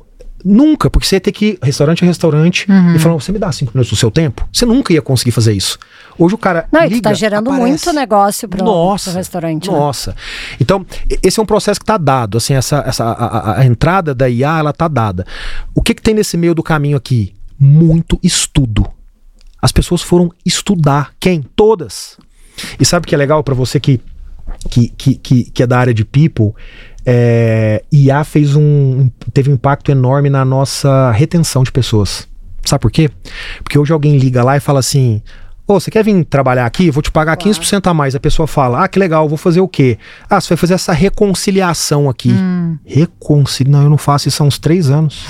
Nunca, 0.44 0.90
porque 0.90 1.08
você 1.08 1.16
ia 1.18 1.22
ter 1.22 1.32
que 1.32 1.46
ir 1.46 1.60
restaurante 1.62 2.04
a 2.04 2.08
restaurante 2.08 2.70
uhum. 2.70 2.96
e 2.96 3.00
falar, 3.00 3.16
você 3.16 3.32
me 3.32 3.40
dá 3.40 3.52
cinco 3.52 3.72
minutos 3.74 3.92
do 3.92 3.96
seu 3.96 4.10
tempo? 4.10 4.48
Você 4.52 4.66
nunca 4.66 4.94
ia 4.94 5.02
conseguir 5.02 5.32
fazer 5.32 5.54
isso. 5.54 5.78
Hoje 6.18 6.36
o 6.36 6.38
cara. 6.38 6.68
Não, 6.72 6.82
liga, 6.82 6.96
e 6.96 7.02
tu 7.02 7.04
tá 7.04 7.14
gerando 7.14 7.50
aparece. 7.50 7.68
muito 7.68 7.94
negócio 7.94 8.48
para 8.50 8.64
o 8.64 8.96
restaurante. 9.14 9.72
Né? 9.72 9.78
Nossa. 9.78 10.12
Né? 10.12 10.18
Então, 10.60 10.86
esse 11.24 11.40
é 11.40 11.44
um 11.44 11.46
processo 11.46 11.80
que 11.80 11.84
está 11.84 11.98
dado. 11.98 12.38
Assim, 12.38 12.54
essa, 12.54 12.84
essa, 12.86 13.06
a, 13.06 13.60
a, 13.60 13.66
entrada 13.66 14.14
da 14.14 14.30
IA, 14.30 14.60
ela 14.60 14.74
tá 14.74 14.88
dada. 14.88 15.26
O 15.74 15.82
que, 15.82 15.94
que 15.94 16.02
tem 16.02 16.14
nesse 16.14 16.38
meio 16.38 16.56
do 16.56 16.64
caminho 16.64 16.98
aqui? 16.98 17.34
Muito 17.60 18.20
estudo. 18.24 18.88
As 19.62 19.72
pessoas 19.72 20.02
foram 20.02 20.32
estudar. 20.46 21.14
Quem? 21.20 21.44
Todas. 21.56 22.18
E 22.80 22.86
sabe 22.86 23.06
o 23.06 23.08
que 23.08 23.16
é 23.16 23.18
legal 23.18 23.44
para 23.44 23.54
você 23.54 23.80
que, 23.80 24.02
que, 24.70 24.90
que, 24.90 25.16
que, 25.16 25.44
que 25.52 25.64
é 25.64 25.68
da 25.68 25.78
área 25.80 25.94
de 25.94 26.04
people? 26.04 26.54
É, 27.06 27.84
IA 27.92 28.24
fez 28.24 28.56
um, 28.56 29.10
teve 29.34 29.50
um 29.50 29.54
impacto 29.54 29.92
enorme 29.92 30.30
na 30.30 30.46
nossa 30.46 31.12
retenção 31.12 31.64
de 31.64 31.72
pessoas. 31.72 32.28
Sabe 32.64 32.82
por 32.82 32.92
quê? 32.92 33.10
Porque 33.64 33.78
hoje 33.78 33.92
alguém 33.92 34.18
liga 34.18 34.44
lá 34.44 34.56
e 34.56 34.60
fala 34.60 34.80
assim: 34.80 35.22
Ô, 35.68 35.80
você 35.80 35.90
quer 35.90 36.04
vir 36.04 36.24
trabalhar 36.26 36.66
aqui? 36.66 36.92
Vou 36.92 37.02
te 37.02 37.12
pagar 37.12 37.38
claro. 37.38 37.58
15% 37.58 37.88
a 37.88 37.94
mais. 37.94 38.16
A 38.16 38.20
pessoa 38.20 38.48
fala: 38.48 38.84
Ah, 38.84 38.88
que 38.88 39.00
legal, 39.00 39.28
vou 39.28 39.38
fazer 39.38 39.62
o 39.62 39.68
quê? 39.68 39.98
Ah, 40.30 40.40
você 40.40 40.50
vai 40.50 40.58
fazer 40.58 40.74
essa 40.74 40.94
reconciliação 40.94 42.10
aqui. 42.10 42.32
Hum. 42.32 42.78
Reconciliação? 42.86 43.80
Não, 43.80 43.86
eu 43.86 43.90
não 43.90 43.98
faço 43.98 44.28
isso 44.28 44.44
há 44.44 44.46
uns 44.46 44.60
três 44.60 44.90
anos. 44.90 45.26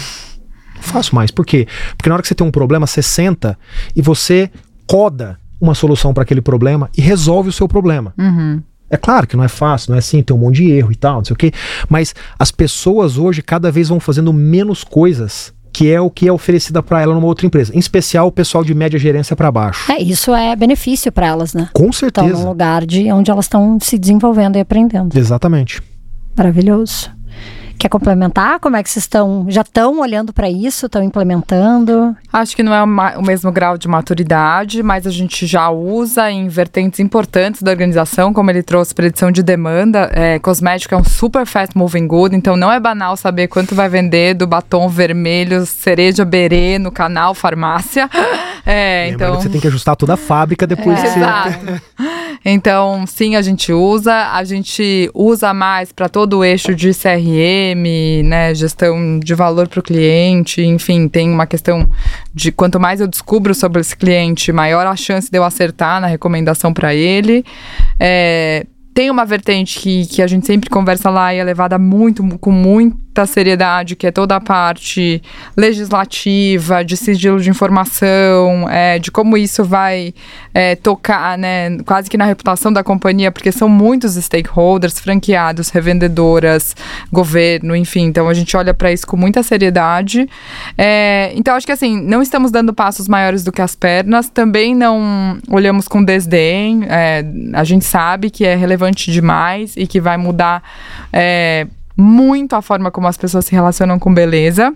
Não 0.76 0.82
faço 0.82 1.16
mais. 1.16 1.32
Por 1.32 1.46
quê? 1.46 1.68
Porque 1.96 2.10
na 2.10 2.16
hora 2.16 2.22
que 2.22 2.28
você 2.28 2.36
tem 2.36 2.46
um 2.46 2.52
problema, 2.52 2.88
você 2.88 3.02
senta 3.02 3.58
e 3.96 4.02
você 4.02 4.50
coda 4.88 5.38
uma 5.60 5.76
solução 5.76 6.14
para 6.14 6.24
aquele 6.24 6.42
problema 6.42 6.90
e 6.98 7.02
resolve 7.02 7.50
o 7.50 7.54
seu 7.54 7.68
problema. 7.68 8.14
Uhum. 8.18 8.64
É 8.92 8.98
claro 8.98 9.26
que 9.26 9.38
não 9.38 9.44
é 9.44 9.48
fácil, 9.48 9.92
não 9.92 9.96
é 9.96 10.00
assim, 10.00 10.22
tem 10.22 10.36
um 10.36 10.40
monte 10.40 10.58
de 10.58 10.70
erro 10.70 10.92
e 10.92 10.96
tal, 10.96 11.18
não 11.18 11.26
sei 11.26 11.34
o 11.34 11.38
quê. 11.38 11.52
Mas 11.90 12.14
as 12.38 12.52
pessoas 12.52 13.18
hoje 13.18 13.42
cada 13.42 13.72
vez 13.72 13.88
vão 13.88 14.00
fazendo 14.00 14.34
menos 14.34 14.84
coisas 14.84 15.54
que 15.74 15.90
é 15.90 16.02
o 16.02 16.10
que 16.10 16.28
é 16.28 16.32
oferecida 16.32 16.84
para 16.84 17.02
ela 17.02 17.16
numa 17.16 17.28
outra 17.28 17.46
empresa. 17.46 17.74
Em 17.74 17.80
especial 17.80 18.28
o 18.28 18.32
pessoal 18.32 18.64
de 18.64 18.74
média 18.74 19.00
gerência 19.00 19.36
para 19.36 19.50
baixo. 19.50 19.90
É, 19.90 20.02
isso 20.02 20.36
é 20.36 20.54
benefício 20.56 21.10
para 21.12 21.28
elas, 21.28 21.54
né? 21.54 21.70
Com 21.74 21.92
certeza. 21.94 22.28
Estão 22.28 22.42
num 22.42 22.50
lugar 22.50 22.86
de 22.86 23.10
onde 23.12 23.32
elas 23.32 23.46
estão 23.46 23.78
se 23.82 23.98
desenvolvendo 23.98 24.58
e 24.58 24.60
aprendendo. 24.60 25.18
Exatamente. 25.18 25.82
Maravilhoso. 26.38 27.10
Quer 27.82 27.90
complementar? 27.90 28.60
Como 28.60 28.76
é 28.78 28.84
que 28.84 28.92
vocês 28.92 29.06
estão? 29.06 29.48
Já 29.50 29.62
estão 29.62 30.02
olhando 30.02 30.32
para 30.32 30.48
isso? 30.48 30.86
Estão 30.86 31.02
implementando? 31.02 32.16
Acho 32.32 32.56
que 32.56 32.62
não 32.62 32.72
é 32.72 32.84
o 33.18 33.24
mesmo 33.24 33.52
grau 33.52 33.76
de 33.76 33.88
maturidade, 33.88 34.84
mas 34.84 35.08
a 35.08 35.10
gente 35.10 35.48
já 35.48 35.68
usa 35.72 36.30
em 36.30 36.48
vertentes 36.48 37.00
importantes 37.00 37.64
da 37.64 37.72
organização, 37.72 38.34
como 38.34 38.52
ele 38.52 38.62
trouxe 38.62 38.94
predição 38.94 39.32
de 39.32 39.42
demanda. 39.42 40.12
É, 40.14 40.38
cosmético 40.38 40.94
é 40.94 40.98
um 41.00 41.04
super 41.04 41.44
fast 41.48 41.76
moving 41.76 42.06
good, 42.06 42.36
então 42.36 42.56
não 42.56 42.72
é 42.72 42.80
banal 42.80 43.18
saber 43.18 43.48
quanto 43.48 43.74
vai 43.74 43.90
vender 43.90 44.36
do 44.36 44.46
batom 44.46 44.88
vermelho 44.88 45.66
cereja 45.66 46.24
berê 46.24 46.78
no 46.78 46.92
canal 46.92 47.34
farmácia. 47.34 48.08
É, 48.64 49.08
então 49.08 49.38
que 49.38 49.42
você 49.42 49.50
tem 49.50 49.60
que 49.60 49.68
ajustar 49.68 49.96
toda 49.96 50.14
a 50.14 50.18
fábrica 50.18 50.68
depois 50.68 51.00
é. 51.00 51.02
que 51.02 51.10
você... 51.10 52.12
Então, 52.44 53.06
sim, 53.08 53.36
a 53.36 53.42
gente 53.42 53.72
usa, 53.72 54.32
a 54.32 54.44
gente 54.44 55.10
usa 55.14 55.54
mais 55.54 55.92
para 55.92 56.10
todo 56.10 56.40
o 56.40 56.44
eixo 56.44 56.74
de 56.76 56.92
CRM, 56.94 58.24
né, 58.24 58.54
gestão 58.56 59.20
de 59.20 59.34
valor 59.34 59.68
para 59.68 59.80
o 59.80 59.84
cliente, 59.84 60.62
enfim, 60.62 61.08
tem 61.08 61.30
uma 61.30 61.46
questão 61.46 61.90
de 62.34 62.52
quanto 62.52 62.80
mais 62.80 63.02
eu 63.02 63.08
descubro 63.08 63.54
sobre 63.54 63.82
esse 63.82 63.96
cliente, 63.96 64.52
maior 64.52 64.86
a 64.88 64.96
chance 64.96 65.30
de 65.30 65.38
eu 65.38 65.44
acertar 65.44 66.02
na 66.02 66.08
recomendação 66.08 66.74
para 66.74 66.94
ele. 66.94 67.44
É, 68.00 68.66
tem 68.94 69.10
uma 69.10 69.26
vertente 69.26 69.80
que, 69.80 70.06
que 70.06 70.22
a 70.22 70.28
gente 70.28 70.46
sempre 70.46 70.70
conversa 70.70 71.10
lá 71.10 71.34
e 71.34 71.38
é 71.38 71.44
levada 71.44 71.80
muito, 71.80 72.24
com 72.40 72.52
muita 73.12 73.26
seriedade, 73.26 73.96
que 73.96 74.08
é 74.08 74.12
toda 74.12 74.36
a 74.36 74.42
parte 74.42 75.22
legislativa, 75.56 76.84
de 76.84 76.98
sigilo 76.98 77.40
de 77.40 77.50
informação, 77.50 78.70
é, 78.70 79.00
de 79.00 79.12
como 79.12 79.38
isso 79.38 79.64
vai 79.64 80.14
é, 80.54 80.76
tocar, 80.76 81.38
né, 81.38 81.78
quase 81.86 82.10
que 82.10 82.18
na 82.18 82.26
reputação 82.26 82.72
da 82.72 82.84
companhia, 82.84 83.32
porque 83.32 83.52
são 83.52 83.70
muitos 83.70 84.16
stakeholders, 84.16 85.00
franqueados, 85.00 85.70
revendedoras, 85.70 86.76
governo, 87.12 87.76
enfim. 87.76 88.06
Então 88.06 88.28
a 88.28 88.34
gente 88.34 88.56
olha 88.58 88.74
para 88.74 88.92
isso 88.92 89.06
com 89.08 89.18
muita 89.18 89.44
seriedade. 89.44 90.28
É, 90.78 91.32
então 91.36 91.56
acho 91.56 91.66
que 91.66 91.72
assim, 91.72 92.02
não 92.02 92.22
estamos 92.22 92.52
dando 92.52 92.74
passos 92.74 93.08
maiores 93.08 93.44
do 93.44 93.52
que 93.52 93.62
as 93.62 93.76
pernas, 93.76 94.30
também 94.30 94.76
não 94.76 95.38
olhamos 95.50 95.88
com 95.88 96.04
desdém. 96.04 96.82
É, 96.88 97.24
a 97.54 97.64
gente 97.64 97.86
sabe 97.86 98.30
que 98.30 98.46
é 98.46 98.56
relevante 98.56 98.82
relevante 98.82 99.12
demais 99.12 99.76
e 99.78 99.86
que 99.86 100.02
vai 100.02 100.18
mudar 100.18 100.64
é, 101.14 101.68
muito 101.98 102.56
a 102.56 102.62
forma 102.62 102.92
como 102.92 103.08
as 103.08 103.18
pessoas 103.18 103.46
se 103.46 103.52
relacionam 103.52 104.00
com 104.00 104.14
beleza. 104.14 104.74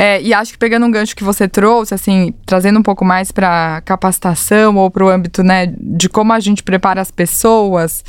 É, 0.00 0.22
e 0.22 0.32
acho 0.32 0.52
que 0.52 0.58
pegando 0.58 0.86
um 0.86 0.90
gancho 0.92 1.16
que 1.16 1.24
você 1.24 1.48
trouxe, 1.48 1.92
assim, 1.92 2.32
trazendo 2.46 2.78
um 2.78 2.82
pouco 2.82 3.04
mais 3.04 3.32
para 3.32 3.82
capacitação 3.84 4.76
ou 4.76 4.88
para 4.88 5.04
o 5.04 5.08
âmbito, 5.08 5.42
né, 5.42 5.74
de 5.76 6.08
como 6.08 6.32
a 6.32 6.38
gente 6.38 6.62
prepara 6.62 7.00
as 7.00 7.10
pessoas, 7.10 8.04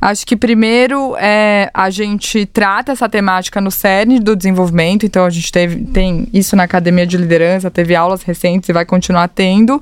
acho 0.00 0.26
que 0.26 0.38
primeiro 0.38 1.14
é, 1.18 1.70
a 1.74 1.90
gente 1.90 2.46
trata 2.46 2.92
essa 2.92 3.10
temática 3.10 3.60
no 3.60 3.70
cerne 3.70 4.18
do 4.18 4.34
desenvolvimento, 4.34 5.04
então 5.04 5.26
a 5.26 5.30
gente 5.30 5.52
teve, 5.52 5.84
tem 5.84 6.26
isso 6.32 6.56
na 6.56 6.62
academia 6.62 7.06
de 7.06 7.18
liderança, 7.18 7.70
teve 7.70 7.94
aulas 7.94 8.22
recentes 8.22 8.70
e 8.70 8.72
vai 8.72 8.86
continuar 8.86 9.28
tendo 9.28 9.78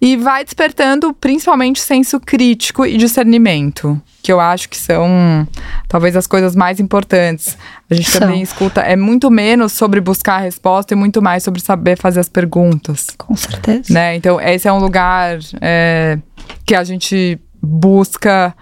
e 0.00 0.16
vai 0.16 0.44
despertando 0.44 1.12
principalmente 1.14 1.80
senso 1.80 2.20
crítico 2.20 2.84
e 2.84 2.96
discernimento, 2.96 4.00
que 4.22 4.30
eu 4.30 4.38
acho 4.38 4.68
que 4.68 4.76
são 4.76 5.48
talvez 5.88 6.16
as 6.16 6.26
coisas 6.26 6.54
mais 6.54 6.78
importantes. 6.78 7.56
A 7.90 7.94
gente 7.94 8.10
são. 8.10 8.20
também 8.20 8.42
escuta, 8.42 8.80
é 8.82 8.96
muito 8.96 9.30
menos 9.30 9.72
sobre 9.72 10.00
buscar 10.00 10.34
a 10.34 10.40
resposta 10.40 10.92
e 10.92 10.96
muito 10.96 11.22
mais 11.22 11.42
sobre 11.42 11.60
saber 11.60 11.96
fazer 11.98 12.20
as 12.20 12.28
perguntas. 12.28 13.06
Com 13.16 13.34
certeza. 13.34 13.92
Né? 13.92 14.16
Então, 14.16 14.40
esse 14.40 14.68
é 14.68 14.72
um 14.72 14.78
lugar 14.78 15.38
é, 15.60 16.18
que 16.64 16.74
a 16.74 16.84
gente 16.84 17.38
busca 17.62 18.54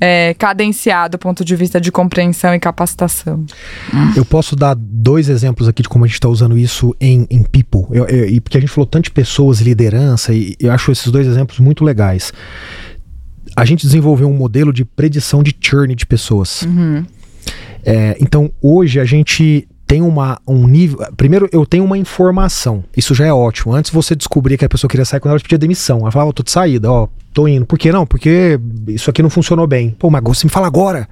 é, 0.00 0.34
cadenciar 0.34 1.10
do 1.10 1.18
ponto 1.18 1.44
de 1.44 1.56
vista 1.56 1.80
de 1.80 1.90
compreensão 1.90 2.54
e 2.54 2.60
capacitação. 2.60 3.44
Eu 4.16 4.24
posso 4.24 4.54
dar 4.54 4.74
dois 4.74 5.28
exemplos 5.28 5.68
aqui 5.68 5.82
de 5.82 5.88
como 5.88 6.04
a 6.04 6.08
gente 6.08 6.14
está 6.14 6.28
usando 6.28 6.56
isso 6.56 6.94
em, 7.00 7.26
em 7.30 7.42
People. 7.42 7.86
Eu, 7.90 8.06
eu, 8.06 8.28
e 8.28 8.40
porque 8.40 8.58
a 8.58 8.60
gente 8.60 8.70
falou 8.70 8.86
tanto 8.86 9.04
de 9.04 9.10
pessoas 9.10 9.60
e 9.60 9.64
liderança, 9.64 10.32
e 10.32 10.56
eu 10.60 10.70
acho 10.72 10.92
esses 10.92 11.10
dois 11.10 11.26
exemplos 11.26 11.58
muito 11.58 11.84
legais. 11.84 12.32
A 13.56 13.64
gente 13.64 13.86
desenvolveu 13.86 14.28
um 14.28 14.36
modelo 14.36 14.72
de 14.72 14.84
predição 14.84 15.42
de 15.42 15.54
churn 15.60 15.94
de 15.94 16.06
pessoas. 16.06 16.62
Uhum. 16.62 17.04
É, 17.82 18.16
então, 18.20 18.52
hoje 18.62 19.00
a 19.00 19.04
gente 19.04 19.66
tem 19.88 20.02
uma, 20.02 20.38
um 20.46 20.68
nível. 20.68 20.98
Primeiro, 21.16 21.48
eu 21.50 21.64
tenho 21.64 21.82
uma 21.82 21.96
informação. 21.96 22.84
Isso 22.94 23.14
já 23.14 23.24
é 23.24 23.32
ótimo. 23.32 23.74
Antes 23.74 23.90
você 23.90 24.14
descobria 24.14 24.58
que 24.58 24.64
a 24.64 24.68
pessoa 24.68 24.86
queria 24.88 25.04
sair 25.06 25.18
quando 25.18 25.32
ela 25.32 25.40
pedia 25.40 25.56
demissão. 25.56 26.00
Ela 26.00 26.12
falava, 26.12 26.28
oh, 26.28 26.32
tô 26.34 26.42
de 26.42 26.50
saída, 26.50 26.92
ó, 26.92 27.08
tô 27.32 27.48
indo. 27.48 27.64
Por 27.64 27.78
que 27.78 27.90
não? 27.90 28.04
Porque 28.06 28.60
isso 28.86 29.08
aqui 29.08 29.22
não 29.22 29.30
funcionou 29.30 29.66
bem. 29.66 29.96
Pô, 29.98 30.10
mas 30.10 30.22
você 30.22 30.46
me 30.46 30.50
fala 30.50 30.66
agora. 30.66 31.08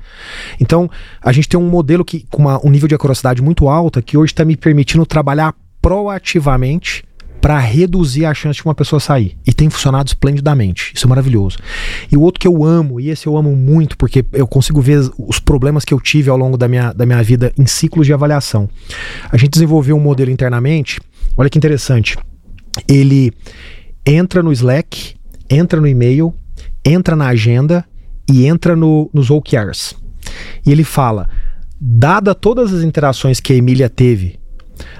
Então, 0.60 0.90
a 1.22 1.32
gente 1.32 1.48
tem 1.48 1.58
um 1.58 1.66
modelo 1.66 2.04
que, 2.04 2.26
com 2.30 2.42
uma, 2.42 2.60
um 2.62 2.68
nível 2.68 2.86
de 2.86 2.94
acuracidade 2.94 3.40
muito 3.40 3.66
alta 3.66 4.02
que 4.02 4.18
hoje 4.18 4.34
está 4.34 4.44
me 4.44 4.58
permitindo 4.58 5.06
trabalhar 5.06 5.54
proativamente 5.80 7.02
para 7.46 7.60
reduzir 7.60 8.24
a 8.24 8.34
chance 8.34 8.56
de 8.56 8.64
uma 8.64 8.74
pessoa 8.74 8.98
sair. 8.98 9.38
E 9.46 9.52
tem 9.52 9.70
funcionado 9.70 10.08
esplendidamente. 10.08 10.92
Isso 10.92 11.06
é 11.06 11.08
maravilhoso. 11.08 11.58
E 12.10 12.16
o 12.16 12.20
outro 12.20 12.40
que 12.40 12.48
eu 12.48 12.64
amo, 12.64 12.98
e 12.98 13.08
esse 13.08 13.28
eu 13.28 13.36
amo 13.36 13.54
muito, 13.54 13.96
porque 13.96 14.26
eu 14.32 14.48
consigo 14.48 14.80
ver 14.80 15.08
os 15.16 15.38
problemas 15.38 15.84
que 15.84 15.94
eu 15.94 16.00
tive 16.00 16.28
ao 16.28 16.36
longo 16.36 16.56
da 16.56 16.66
minha, 16.66 16.92
da 16.92 17.06
minha 17.06 17.22
vida 17.22 17.52
em 17.56 17.64
ciclos 17.64 18.04
de 18.04 18.12
avaliação. 18.12 18.68
A 19.30 19.36
gente 19.36 19.50
desenvolveu 19.50 19.94
um 19.94 20.00
modelo 20.00 20.28
internamente, 20.28 21.00
olha 21.36 21.48
que 21.48 21.56
interessante. 21.56 22.18
Ele 22.88 23.32
entra 24.04 24.42
no 24.42 24.50
Slack, 24.50 25.14
entra 25.48 25.80
no 25.80 25.86
e-mail, 25.86 26.34
entra 26.84 27.14
na 27.14 27.28
agenda 27.28 27.84
e 28.28 28.44
entra 28.44 28.74
no, 28.74 29.08
nos 29.14 29.30
OKRs. 29.30 29.94
E 30.66 30.72
ele 30.72 30.82
fala: 30.82 31.28
dada 31.80 32.34
todas 32.34 32.74
as 32.74 32.82
interações 32.82 33.38
que 33.38 33.52
a 33.52 33.56
Emília 33.56 33.88
teve 33.88 34.36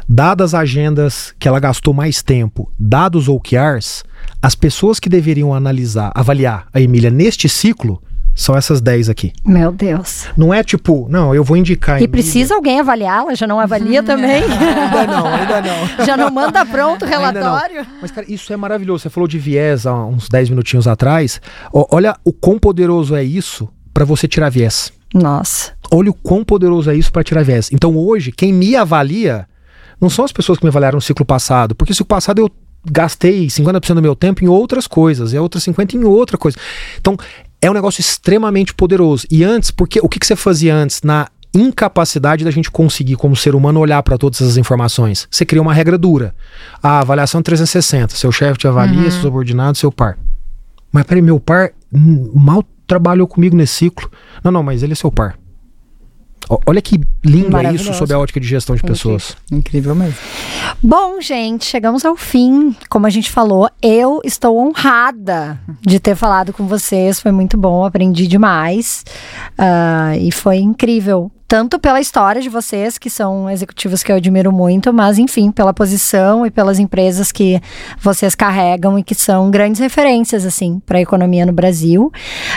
Dadas 0.08 0.54
as 0.54 0.60
agendas 0.60 1.34
que 1.38 1.48
ela 1.48 1.58
gastou 1.58 1.92
mais 1.92 2.22
tempo, 2.22 2.70
dados 2.78 3.28
os 3.28 3.34
OKRs, 3.34 4.04
as 4.40 4.54
pessoas 4.54 5.00
que 5.00 5.08
deveriam 5.08 5.54
analisar, 5.54 6.12
avaliar 6.14 6.66
a 6.72 6.80
Emília 6.80 7.10
neste 7.10 7.48
ciclo 7.48 8.02
são 8.36 8.54
essas 8.54 8.82
10 8.82 9.08
aqui. 9.08 9.32
Meu 9.44 9.72
Deus. 9.72 10.26
Não 10.36 10.52
é 10.52 10.62
tipo, 10.62 11.06
não, 11.08 11.34
eu 11.34 11.42
vou 11.42 11.56
indicar. 11.56 12.02
E 12.02 12.06
precisa 12.06 12.54
alguém 12.54 12.78
avaliá-la? 12.78 13.34
Já 13.34 13.46
não 13.46 13.58
avalia 13.58 14.02
também? 14.02 14.44
ainda 14.44 15.06
não, 15.06 15.26
ainda 15.26 15.62
não. 15.62 16.04
Já 16.04 16.16
não 16.18 16.30
manda 16.30 16.64
pronto 16.66 17.06
o 17.06 17.08
relatório? 17.08 17.86
Mas, 18.00 18.10
cara, 18.10 18.26
isso 18.30 18.52
é 18.52 18.56
maravilhoso. 18.56 19.04
Você 19.04 19.10
falou 19.10 19.26
de 19.26 19.38
viés 19.38 19.86
há 19.86 20.04
uns 20.04 20.28
10 20.28 20.50
minutinhos 20.50 20.86
atrás. 20.86 21.40
olha 21.72 22.14
o 22.24 22.32
quão 22.32 22.58
poderoso 22.58 23.16
é 23.16 23.24
isso 23.24 23.68
para 23.94 24.04
você 24.04 24.28
tirar 24.28 24.50
viés. 24.50 24.92
Nossa. 25.14 25.72
Olha 25.90 26.10
o 26.10 26.14
quão 26.14 26.44
poderoso 26.44 26.90
é 26.90 26.94
isso 26.94 27.10
para 27.10 27.24
tirar 27.24 27.42
viés. 27.42 27.70
Então 27.72 27.96
hoje, 27.96 28.30
quem 28.30 28.52
me 28.52 28.76
avalia 28.76 29.46
não 30.00 30.10
são 30.10 30.24
as 30.24 30.32
pessoas 30.32 30.58
que 30.58 30.64
me 30.64 30.68
avaliaram 30.68 30.96
no 30.96 31.02
ciclo 31.02 31.24
passado, 31.24 31.74
porque 31.74 31.90
no 31.90 31.94
ciclo 31.94 32.08
passado 32.08 32.38
eu 32.40 32.50
gastei 32.90 33.46
50% 33.46 33.94
do 33.94 34.02
meu 34.02 34.14
tempo 34.14 34.44
em 34.44 34.48
outras 34.48 34.86
coisas, 34.86 35.32
e 35.32 35.36
a 35.36 35.42
outra 35.42 35.60
50% 35.60 35.94
em 35.94 36.04
outra 36.04 36.38
coisa. 36.38 36.56
Então, 36.98 37.16
é 37.60 37.70
um 37.70 37.74
negócio 37.74 38.00
extremamente 38.00 38.74
poderoso. 38.74 39.26
E 39.30 39.42
antes, 39.42 39.70
porque 39.70 39.98
o 40.00 40.08
que, 40.08 40.18
que 40.18 40.26
você 40.26 40.36
fazia 40.36 40.74
antes 40.74 41.02
na 41.02 41.28
incapacidade 41.54 42.44
da 42.44 42.50
gente 42.50 42.70
conseguir, 42.70 43.16
como 43.16 43.34
ser 43.34 43.54
humano, 43.54 43.80
olhar 43.80 44.02
para 44.02 44.18
todas 44.18 44.40
essas 44.40 44.56
informações? 44.56 45.26
Você 45.30 45.44
cria 45.44 45.62
uma 45.62 45.72
regra 45.72 45.96
dura. 45.96 46.34
A 46.82 47.00
avaliação 47.00 47.42
360, 47.42 48.14
seu 48.14 48.30
chefe 48.30 48.58
te 48.58 48.68
avalia, 48.68 49.04
uhum. 49.04 49.10
seu 49.10 49.22
subordinado, 49.22 49.76
seu 49.78 49.90
par. 49.90 50.18
Mas 50.92 51.04
peraí, 51.04 51.22
meu 51.22 51.40
par 51.40 51.72
mal 52.34 52.62
trabalhou 52.86 53.26
comigo 53.26 53.56
nesse 53.56 53.74
ciclo. 53.74 54.10
Não, 54.44 54.52
não, 54.52 54.62
mas 54.62 54.82
ele 54.82 54.92
é 54.92 54.96
seu 54.96 55.10
par. 55.10 55.36
Olha 56.64 56.80
que 56.80 57.00
lindo 57.24 57.56
é 57.56 57.72
isso 57.74 57.92
sob 57.92 58.12
a 58.14 58.18
ótica 58.18 58.38
de 58.38 58.46
gestão 58.46 58.76
de 58.76 58.82
pessoas. 58.82 59.36
Incrível 59.50 59.94
mesmo. 59.94 60.14
Bom, 60.80 61.20
gente, 61.20 61.64
chegamos 61.64 62.04
ao 62.04 62.16
fim. 62.16 62.74
Como 62.88 63.06
a 63.06 63.10
gente 63.10 63.30
falou, 63.30 63.68
eu 63.82 64.20
estou 64.24 64.56
honrada 64.58 65.58
de 65.80 65.98
ter 65.98 66.14
falado 66.14 66.52
com 66.52 66.66
vocês. 66.66 67.18
Foi 67.18 67.32
muito 67.32 67.58
bom, 67.58 67.84
aprendi 67.84 68.28
demais. 68.28 69.04
Uh, 69.58 70.16
e 70.20 70.30
foi 70.30 70.58
incrível 70.58 71.32
tanto 71.48 71.78
pela 71.78 72.00
história 72.00 72.42
de 72.42 72.48
vocês, 72.48 72.98
que 72.98 73.08
são 73.08 73.48
executivos 73.48 74.02
que 74.02 74.10
eu 74.10 74.16
admiro 74.16 74.52
muito, 74.52 74.92
mas 74.92 75.18
enfim, 75.18 75.50
pela 75.50 75.72
posição 75.72 76.44
e 76.44 76.50
pelas 76.50 76.78
empresas 76.78 77.30
que 77.30 77.60
vocês 78.00 78.34
carregam 78.34 78.98
e 78.98 79.04
que 79.04 79.14
são 79.14 79.50
grandes 79.50 79.80
referências, 79.80 80.44
assim, 80.44 80.80
para 80.84 80.98
a 80.98 81.00
economia 81.00 81.46
no 81.46 81.52
Brasil. 81.52 82.12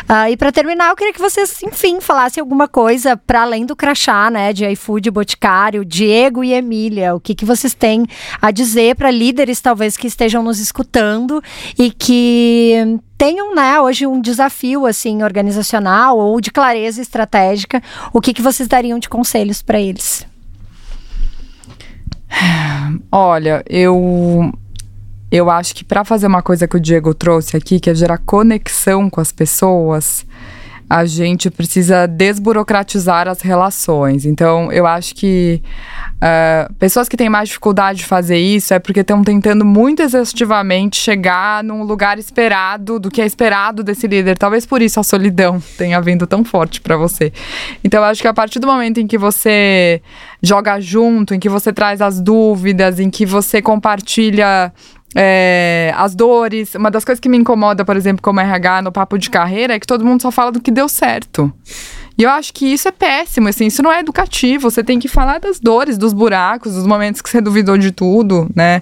Uh, 0.10 0.32
e 0.32 0.38
para 0.38 0.52
terminar, 0.52 0.90
eu 0.90 0.96
queria 0.96 1.14
que 1.14 1.20
vocês, 1.20 1.62
enfim, 1.64 2.02
falassem 2.02 2.42
alguma 2.42 2.68
coisa 2.68 3.16
para 3.16 3.44
além 3.44 3.66
do 3.66 3.76
crachá, 3.76 4.30
né, 4.32 4.52
de 4.54 4.66
iFood, 4.72 5.12
Boticário, 5.12 5.86
Diego 5.86 6.44
e 6.44 6.54
Emília. 6.54 7.14
O 7.16 7.20
que, 7.20 7.36
que 7.36 7.46
vocês 7.46 7.74
têm 7.74 8.06
a 8.42 8.52
dizer 8.52 8.96
para 8.96 9.12
líderes, 9.12 9.62
talvez, 9.62 9.96
que 9.96 10.08
estejam 10.08 10.42
nos 10.42 10.60
escutando 10.60 11.42
e 11.78 11.92
que 11.92 13.00
tenham, 13.20 13.54
né, 13.54 13.82
hoje 13.82 14.08
um 14.08 14.22
desafio 14.22 14.86
assim 14.86 15.22
organizacional 15.24 16.18
ou 16.18 16.40
de 16.40 16.50
clareza 16.50 17.02
estratégica, 17.02 17.84
o 18.14 18.22
que, 18.22 18.34
que 18.34 18.42
vocês 18.42 18.68
dariam 18.68 18.98
de 18.98 19.10
conselhos 19.10 19.62
para 19.62 19.78
eles? 19.78 20.26
Olha, 23.12 23.62
eu 23.68 24.54
eu 25.30 25.50
acho 25.50 25.76
que 25.76 25.84
para 25.84 26.06
fazer 26.06 26.28
uma 26.28 26.42
coisa 26.42 26.66
que 26.66 26.78
o 26.78 26.80
Diego 26.80 27.14
trouxe 27.14 27.58
aqui, 27.58 27.80
que 27.80 27.90
é 27.90 27.94
gerar 27.94 28.20
conexão 28.20 29.10
com 29.10 29.20
as 29.20 29.34
pessoas, 29.34 30.26
a 30.90 31.06
gente 31.06 31.52
precisa 31.52 32.08
desburocratizar 32.08 33.28
as 33.28 33.42
relações. 33.42 34.26
Então, 34.26 34.72
eu 34.72 34.88
acho 34.88 35.14
que 35.14 35.62
uh, 36.16 36.74
pessoas 36.76 37.08
que 37.08 37.16
têm 37.16 37.30
mais 37.30 37.50
dificuldade 37.50 38.00
de 38.00 38.06
fazer 38.06 38.40
isso 38.40 38.74
é 38.74 38.80
porque 38.80 39.02
estão 39.02 39.24
tentando 39.24 39.64
muito 39.64 40.02
exaustivamente 40.02 40.98
chegar 40.98 41.64
num 41.64 41.84
lugar 41.84 42.18
esperado, 42.18 43.00
do 43.00 43.12
que 43.12 43.22
é 43.22 43.26
esperado 43.26 43.84
desse 43.84 44.08
líder. 44.08 44.36
Talvez 44.36 44.66
por 44.66 44.82
isso 44.82 45.00
a 45.00 45.04
solidão 45.04 45.62
tenha 45.78 46.02
vindo 46.02 46.26
tão 46.26 46.44
forte 46.44 46.82
para 46.82 46.98
você. 46.98 47.32
Então, 47.84 48.00
eu 48.02 48.06
acho 48.06 48.22
que 48.22 48.28
a 48.28 48.34
partir 48.34 48.58
do 48.58 48.66
momento 48.66 49.00
em 49.00 49.06
que 49.06 49.18
você 49.18 50.02
joga 50.42 50.80
junto, 50.80 51.36
em 51.36 51.40
que 51.40 51.50
você 51.50 51.72
traz 51.72 52.02
as 52.02 52.20
dúvidas, 52.20 53.00
em 53.00 53.12
que 53.12 53.28
você 53.28 53.62
compartilha 53.62 54.74
é, 55.16 55.94
as 55.96 56.16
dores. 56.16 56.76
Uma 56.76 56.92
das 56.92 57.04
coisas 57.04 57.20
que 57.20 57.30
me 57.30 57.38
incomoda, 57.38 57.84
por 57.84 57.96
exemplo, 57.96 58.22
como 58.22 58.40
RH 58.40 58.82
no 58.84 58.92
papo 58.92 59.18
de 59.18 59.30
carreira, 59.30 59.76
é 59.76 59.80
que 59.80 59.88
todo 59.88 60.06
mundo 60.06 60.22
só 60.22 60.32
fala 60.32 60.52
do 60.52 60.60
que 60.60 60.72
deu 60.72 60.88
certo. 60.88 61.52
E 62.18 62.24
eu 62.24 62.30
acho 62.30 62.54
que 62.54 62.66
isso 62.66 62.86
é 62.86 62.92
péssimo, 62.92 63.48
assim, 63.48 63.68
isso 63.68 63.82
não 63.82 63.90
é 63.90 64.02
educativo. 64.02 64.70
Você 64.70 64.84
tem 64.84 65.00
que 65.00 65.08
falar 65.08 65.40
das 65.40 65.58
dores, 65.58 65.98
dos 65.98 66.12
buracos, 66.12 66.74
dos 66.76 66.86
momentos 66.86 67.22
que 67.22 67.30
você 67.30 67.40
duvidou 67.40 67.78
de 67.78 67.94
tudo, 67.94 68.50
né? 68.54 68.82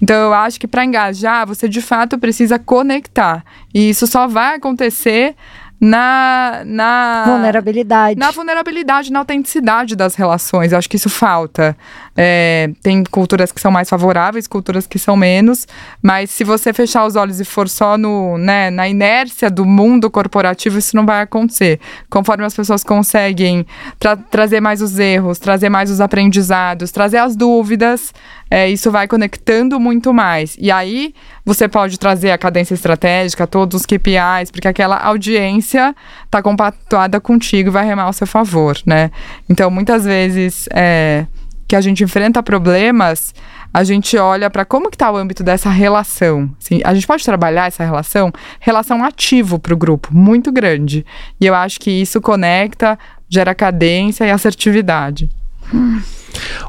Então 0.00 0.16
eu 0.16 0.32
acho 0.32 0.58
que 0.58 0.66
para 0.66 0.86
engajar, 0.86 1.46
você 1.46 1.68
de 1.68 1.82
fato 1.82 2.18
precisa 2.18 2.58
conectar. 2.58 3.44
E 3.74 3.90
isso 3.90 4.06
só 4.06 4.26
vai 4.26 4.56
acontecer 4.56 5.36
na, 5.80 6.62
na 6.64 7.24
vulnerabilidade. 7.26 8.18
Na 8.18 8.30
vulnerabilidade, 8.30 9.12
na 9.12 9.20
autenticidade 9.20 9.94
das 9.94 10.14
relações. 10.14 10.72
Eu 10.72 10.78
acho 10.78 10.88
que 10.88 10.96
isso 10.96 11.08
falta. 11.08 11.76
É, 12.20 12.70
tem 12.82 13.04
culturas 13.04 13.52
que 13.52 13.60
são 13.60 13.70
mais 13.70 13.88
favoráveis, 13.88 14.48
culturas 14.48 14.88
que 14.88 14.98
são 14.98 15.16
menos, 15.16 15.68
mas 16.02 16.30
se 16.30 16.42
você 16.42 16.72
fechar 16.72 17.06
os 17.06 17.14
olhos 17.14 17.38
e 17.38 17.44
for 17.44 17.68
só 17.68 17.96
no, 17.96 18.36
né, 18.36 18.70
na 18.70 18.88
inércia 18.88 19.48
do 19.48 19.64
mundo 19.64 20.10
corporativo, 20.10 20.78
isso 20.78 20.96
não 20.96 21.06
vai 21.06 21.22
acontecer. 21.22 21.78
Conforme 22.10 22.44
as 22.44 22.56
pessoas 22.56 22.82
conseguem 22.82 23.64
tra 24.00 24.16
trazer 24.16 24.60
mais 24.60 24.82
os 24.82 24.98
erros, 24.98 25.38
trazer 25.38 25.68
mais 25.68 25.92
os 25.92 26.00
aprendizados, 26.00 26.90
trazer 26.90 27.18
as 27.18 27.36
dúvidas, 27.36 28.12
é, 28.50 28.68
isso 28.68 28.90
vai 28.90 29.06
conectando 29.06 29.78
muito 29.78 30.12
mais. 30.12 30.56
E 30.58 30.72
aí 30.72 31.14
você 31.44 31.68
pode 31.68 32.00
trazer 32.00 32.32
a 32.32 32.38
cadência 32.38 32.74
estratégica, 32.74 33.46
todos 33.46 33.82
os 33.82 33.86
KPIs, 33.86 34.50
porque 34.50 34.66
aquela 34.66 34.96
audiência 34.96 35.94
está 36.24 36.42
compactuada 36.42 37.20
contigo 37.20 37.68
e 37.68 37.72
vai 37.72 37.86
remar 37.86 38.04
ao 38.04 38.12
seu 38.12 38.26
favor, 38.26 38.76
né? 38.84 39.12
Então, 39.48 39.70
muitas 39.70 40.04
vezes. 40.04 40.68
É, 40.72 41.26
que 41.68 41.76
a 41.76 41.80
gente 41.82 42.02
enfrenta 42.02 42.42
problemas, 42.42 43.34
a 43.72 43.84
gente 43.84 44.16
olha 44.16 44.48
para 44.48 44.64
como 44.64 44.88
que 44.88 44.96
está 44.96 45.12
o 45.12 45.16
âmbito 45.16 45.42
dessa 45.42 45.68
relação. 45.68 46.50
Assim, 46.58 46.80
a 46.82 46.94
gente 46.94 47.06
pode 47.06 47.22
trabalhar 47.22 47.66
essa 47.66 47.84
relação, 47.84 48.32
relação 48.58 49.04
ativo 49.04 49.58
para 49.58 49.74
o 49.74 49.76
grupo, 49.76 50.08
muito 50.10 50.50
grande. 50.50 51.04
E 51.38 51.44
eu 51.44 51.54
acho 51.54 51.78
que 51.78 51.90
isso 51.90 52.20
conecta, 52.22 52.98
gera 53.28 53.54
cadência 53.54 54.24
e 54.24 54.30
assertividade. 54.30 55.28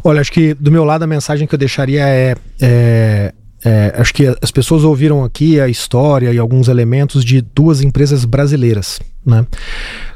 Olha, 0.04 0.20
acho 0.20 0.32
que 0.32 0.54
do 0.54 0.70
meu 0.70 0.84
lado 0.84 1.04
a 1.04 1.08
mensagem 1.08 1.48
que 1.48 1.56
eu 1.56 1.60
deixaria 1.60 2.06
é, 2.06 2.36
é, 2.62 3.34
é, 3.64 3.96
acho 3.98 4.14
que 4.14 4.28
as 4.42 4.52
pessoas 4.52 4.84
ouviram 4.84 5.24
aqui 5.24 5.62
a 5.62 5.70
história 5.70 6.32
e 6.34 6.38
alguns 6.38 6.68
elementos 6.68 7.24
de 7.24 7.42
duas 7.42 7.82
empresas 7.82 8.26
brasileiras, 8.26 9.00
né? 9.30 9.46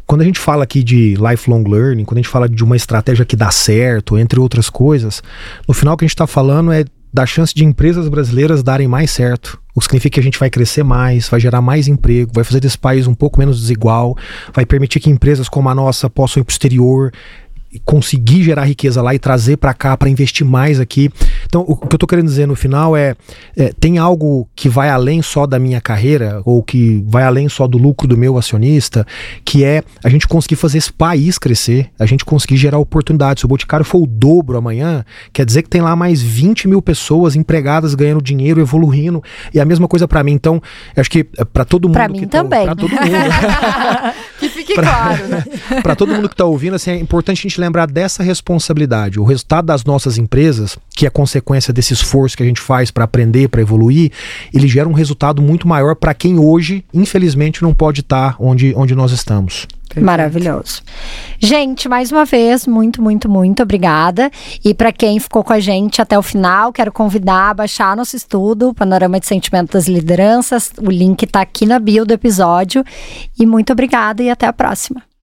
Quando 0.05 0.22
a 0.22 0.26
gente 0.26 0.39
fala 0.39 0.64
aqui 0.64 0.84
de 0.84 1.16
lifelong 1.16 1.64
learning, 1.64 2.03
quando 2.03 2.18
a 2.18 2.22
gente 2.22 2.30
fala 2.30 2.49
de 2.49 2.64
uma 2.64 2.76
estratégia 2.76 3.24
que 3.26 3.36
dá 3.36 3.49
certo, 3.51 4.18
entre 4.18 4.39
outras 4.39 4.70
coisas, 4.70 5.24
no 5.68 5.74
final 5.74 5.93
o 5.93 5.97
que 5.97 6.03
a 6.03 6.07
gente 6.07 6.16
está 6.16 6.28
falando 6.28 6.72
é 6.72 6.84
da 7.14 7.28
chance 7.28 7.53
de 7.53 7.64
empresas 7.64 8.09
brasileiras 8.09 8.64
darem 8.64 8.88
mais 8.88 9.11
certo. 9.11 9.61
O 9.76 9.80
que 9.80 9.86
significa 9.86 10.16
que 10.16 10.20
a 10.20 10.24
gente 10.24 10.39
vai 10.39 10.49
crescer 10.49 10.84
mais, 10.84 11.30
vai 11.30 11.39
gerar 11.39 11.61
mais 11.61 11.88
emprego, 11.88 12.32
vai 12.34 12.43
fazer 12.43 12.59
desse 12.59 12.78
país 12.78 13.05
um 13.05 13.14
pouco 13.14 13.39
menos 13.39 13.61
desigual, 13.61 14.18
vai 14.51 14.66
permitir 14.66 14.99
que 14.99 15.11
empresas 15.11 15.47
como 15.47 15.70
a 15.70 15.76
nossa 15.76 16.09
possam 16.09 16.41
ir 16.41 16.43
para 16.43 16.51
o 16.51 16.53
exterior, 16.53 17.11
conseguir 17.86 18.43
gerar 18.43 18.65
riqueza 18.65 19.01
lá 19.01 19.13
e 19.13 19.19
trazer 19.19 19.57
para 19.57 19.74
cá 19.74 19.95
para 19.97 20.09
investir 20.09 20.45
mais 20.45 20.80
aqui. 20.80 21.09
Então, 21.45 21.63
o, 21.67 21.76
que 21.76 21.93
eu 21.93 21.95
estou 21.95 22.07
querendo 22.07 22.28
dizer 22.28 22.47
no 22.47 22.55
final 22.55 22.95
é, 22.95 23.15
é, 23.55 23.71
tem 23.80 23.97
algo 23.97 24.47
que 24.55 24.69
vai 24.69 24.89
além 24.89 25.21
só 25.21 25.45
da 25.45 25.59
minha 25.59 25.82
carreira 25.82 26.41
ou 26.45 26.63
que 26.63 27.03
vai 27.07 27.24
além 27.24 27.49
só 27.49 27.67
do 27.67 27.78
lucro 27.78 28.07
do 28.07 28.17
meu 28.17 28.38
acionista, 28.38 29.05
que 29.43 29.63
é 29.63 29.84
a 30.03 30.09
gente 30.09 30.28
conseguir 30.28 30.55
fazer 30.55 30.78
esse 30.78 30.91
país 30.91 31.38
crescer, 31.38 31.89
a 31.99 32.05
gente 32.05 32.26
conseguir 32.26 32.57
gerar 32.57 32.78
oportunidades. 32.78 33.41
Se 33.41 33.45
o 33.45 33.47
Boticário 33.49 33.86
for 33.86 34.03
o 34.03 34.07
dobro 34.07 34.57
amanhã, 34.57 35.03
quer 35.32 35.45
dizer 35.45 35.63
que 35.63 35.69
tem 35.69 35.82
lá 35.82 35.95
mais 35.95 36.21
20 36.21 36.67
mil 36.67 36.82
pessoas 36.82 37.36
empregadas 37.36 37.95
ganhando 37.95 38.21
dinheiro, 38.21 38.61
evoluindo. 38.61 39.24
E 39.53 39.59
a 39.59 39.65
mesma 39.65 39.88
coisa 39.88 40.07
para 40.07 40.24
mim. 40.24 40.34
Então, 40.34 40.61
acho 40.95 41.09
que 41.09 41.26
é, 41.38 41.45
para 41.45 41.65
todo 41.65 41.88
mundo. 41.88 41.93
Para 41.93 42.07
mim 42.07 42.28
também. 42.28 42.65
Para 42.65 42.76
todo 42.76 42.89
mundo. 42.89 43.03
que 44.39 44.49
fique 44.49 44.74
pra, 44.76 44.84
claro. 44.84 45.28
Né? 45.28 45.43
para 45.82 45.95
todo 45.95 46.13
mundo 46.13 46.28
que 46.28 46.34
está 46.34 46.45
ouvindo, 46.45 46.76
assim, 46.76 46.91
é 46.91 46.97
importante 46.97 47.39
a 47.39 47.43
gente 47.43 47.59
lembrar 47.64 47.88
dessa 47.88 48.24
responsabilidade. 48.24 49.20
O 49.20 49.24
resultado 49.24 49.66
das 49.66 49.84
nossas 49.84 50.18
empresas, 50.18 50.78
que 50.91 51.05
é 51.05 51.09
consequência 51.09 51.74
desse 51.74 51.93
esforço 51.93 52.38
que 52.38 52.43
a 52.43 52.45
gente 52.45 52.61
faz 52.61 52.91
para 52.91 53.03
aprender, 53.03 53.47
para 53.49 53.61
evoluir, 53.61 54.11
ele 54.53 54.68
gera 54.68 54.88
um 54.88 54.93
resultado 54.93 55.41
muito 55.41 55.68
maior 55.68 55.95
para 55.95 56.14
quem 56.14 56.39
hoje, 56.39 56.86
infelizmente, 56.93 57.64
não 57.64 57.74
pode 57.74 58.01
estar 58.01 58.34
tá 58.34 58.38
onde, 58.39 58.74
onde 58.76 58.95
nós 58.95 59.11
estamos. 59.11 59.68
Perfeito. 59.93 60.05
Maravilhoso. 60.05 60.82
Gente, 61.39 61.88
mais 61.88 62.11
uma 62.11 62.26
vez, 62.26 62.66
muito, 62.66 63.01
muito, 63.01 63.30
muito 63.30 63.61
obrigada. 63.61 64.32
E 64.66 64.74
para 64.74 64.91
quem 64.91 65.20
ficou 65.20 65.43
com 65.43 65.53
a 65.53 65.59
gente 65.59 66.01
até 66.01 66.18
o 66.18 66.24
final, 66.24 66.74
quero 66.74 66.91
convidar 66.91 67.51
a 67.51 67.53
baixar 67.53 67.95
nosso 67.95 68.16
estudo, 68.16 68.74
Panorama 68.74 69.20
de 69.20 69.28
Sentimento 69.28 69.74
das 69.74 69.88
Lideranças. 69.88 70.72
O 70.82 70.89
link 70.89 71.24
está 71.24 71.41
aqui 71.41 71.66
na 71.66 71.78
bio 71.78 72.05
do 72.05 72.14
episódio. 72.14 72.84
E 73.39 73.45
muito 73.45 73.72
obrigada 73.72 74.24
e 74.24 74.30
até 74.30 74.47
a 74.47 74.53
próxima. 74.53 75.12